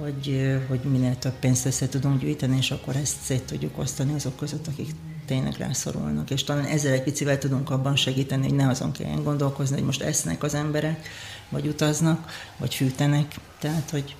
hogy, 0.00 0.58
hogy 0.68 0.80
minél 0.80 1.18
több 1.18 1.38
pénzt 1.40 1.66
össze 1.66 1.88
tudunk 1.88 2.20
gyűjteni, 2.20 2.56
és 2.56 2.70
akkor 2.70 2.96
ezt 2.96 3.16
szét 3.22 3.42
tudjuk 3.42 3.78
osztani 3.78 4.14
azok 4.14 4.36
között, 4.36 4.66
akik 4.66 4.90
tényleg 5.26 5.54
rászorulnak. 5.58 6.30
És 6.30 6.44
talán 6.44 6.64
ezzel 6.64 6.92
egy 6.92 7.02
picivel 7.02 7.38
tudunk 7.38 7.70
abban 7.70 7.96
segíteni, 7.96 8.42
hogy 8.42 8.56
ne 8.56 8.68
azon 8.68 8.92
kelljen 8.92 9.22
gondolkozni, 9.22 9.76
hogy 9.76 9.84
most 9.84 10.02
esznek 10.02 10.42
az 10.42 10.54
emberek, 10.54 11.08
vagy 11.48 11.66
utaznak, 11.66 12.30
vagy 12.56 12.74
fűtenek. 12.74 13.34
Tehát, 13.58 13.90
hogy 13.90 14.16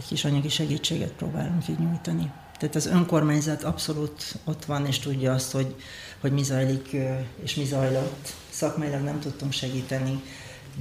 egy 0.00 0.06
kis 0.06 0.24
anyagi 0.24 0.48
segítséget 0.48 1.12
próbálunk 1.12 1.68
így 1.68 1.78
nyújtani. 1.78 2.30
Tehát 2.58 2.74
az 2.74 2.86
önkormányzat 2.86 3.62
abszolút 3.62 4.34
ott 4.44 4.64
van, 4.64 4.86
és 4.86 4.98
tudja 4.98 5.32
azt, 5.32 5.52
hogy, 5.52 5.74
hogy 6.20 6.32
mi 6.32 6.42
zajlik 6.42 6.96
és 7.42 7.54
mi 7.54 7.64
zajlott. 7.64 8.34
Szakmailag 8.50 9.02
nem 9.02 9.20
tudtunk 9.20 9.52
segíteni, 9.52 10.22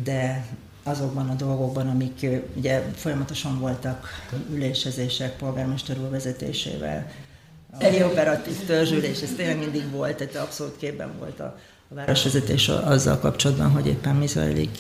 de 0.04 0.46
azokban 0.84 1.30
a 1.30 1.34
dolgokban, 1.34 1.88
amik 1.88 2.26
ugye 2.56 2.82
folyamatosan 2.96 3.60
voltak 3.60 4.08
ülésezések 4.52 5.38
polgármester 5.38 6.00
úr 6.00 6.10
vezetésével, 6.10 7.12
egy 7.78 8.02
operatív 8.02 8.66
törzsülés, 8.66 9.22
ez 9.22 9.34
tényleg 9.36 9.58
mindig 9.58 9.92
volt, 9.92 10.18
tehát 10.18 10.36
abszolút 10.36 10.78
képben 10.78 11.12
volt 11.20 11.40
a, 11.40 11.58
a 11.90 11.94
városvezetés 11.94 12.70
azzal 12.70 13.20
kapcsolatban, 13.20 13.70
hogy 13.70 13.88
éppen 13.88 14.16
mi 14.16 14.28
zajlik, 14.28 14.78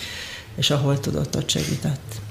és 0.56 0.70
ahol 0.70 0.99
tudott, 0.99 1.36
ott 1.36 1.49
segített. 1.49 2.28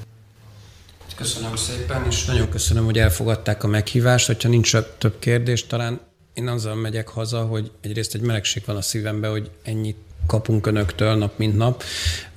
Köszönöm 1.18 1.56
szépen, 1.56 2.06
és 2.06 2.24
nagyon 2.24 2.50
köszönöm, 2.50 2.84
hogy 2.84 2.98
elfogadták 2.98 3.62
a 3.62 3.66
meghívást. 3.66 4.26
Hogyha 4.26 4.48
nincs 4.48 4.76
több 4.98 5.18
kérdés, 5.18 5.66
talán 5.66 6.00
én 6.34 6.48
azzal 6.48 6.74
megyek 6.74 7.08
haza, 7.08 7.44
hogy 7.44 7.70
egyrészt 7.80 8.14
egy 8.14 8.20
melegség 8.20 8.62
van 8.66 8.76
a 8.76 8.82
szívembe, 8.82 9.28
hogy 9.28 9.50
ennyit 9.62 9.96
kapunk 10.26 10.66
önöktől 10.66 11.14
nap 11.14 11.38
mint 11.38 11.56
nap. 11.56 11.82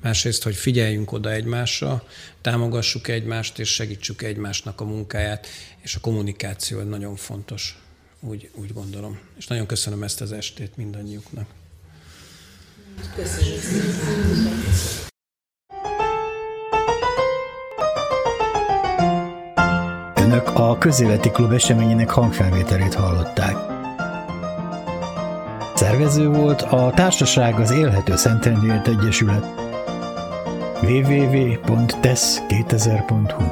Másrészt, 0.02 0.44
hogy 0.44 0.56
figyeljünk 0.56 1.12
oda 1.12 1.32
egymásra, 1.32 2.03
támogassuk 2.41 3.08
egymást, 3.08 3.60
és 3.60 3.74
segítsük 3.74 4.22
egymásnak 4.22 4.82
a 4.82 4.84
munkáját, 4.84 5.48
és 5.82 5.95
a 5.95 5.99
kommunikáció 5.99 6.82
nagyon 6.82 7.16
fontos, 7.16 7.80
úgy, 8.20 8.49
úgy 8.53 8.74
gondolom. 8.74 9.20
És 9.38 9.48
nagyon 9.48 9.66
köszönöm 9.66 10.03
ezt 10.03 10.22
az 10.22 10.32
estét 10.32 10.78
mindannyiuknak. 10.78 11.45
Köszönöm. 13.16 15.10
Önök 20.32 20.56
a 20.56 20.78
Közéleti 20.78 21.30
Klub 21.30 21.52
eseményének 21.52 22.10
hangfelvételét 22.10 22.94
hallották. 22.94 23.56
Szervező 25.76 26.30
volt 26.30 26.62
a 26.62 26.91
Társaság 26.95 27.60
az 27.60 27.72
Élhető 27.72 28.16
Szentendőért 28.16 28.88
Egyesület 28.88 29.45
www.tesz2000.hu 30.82 33.44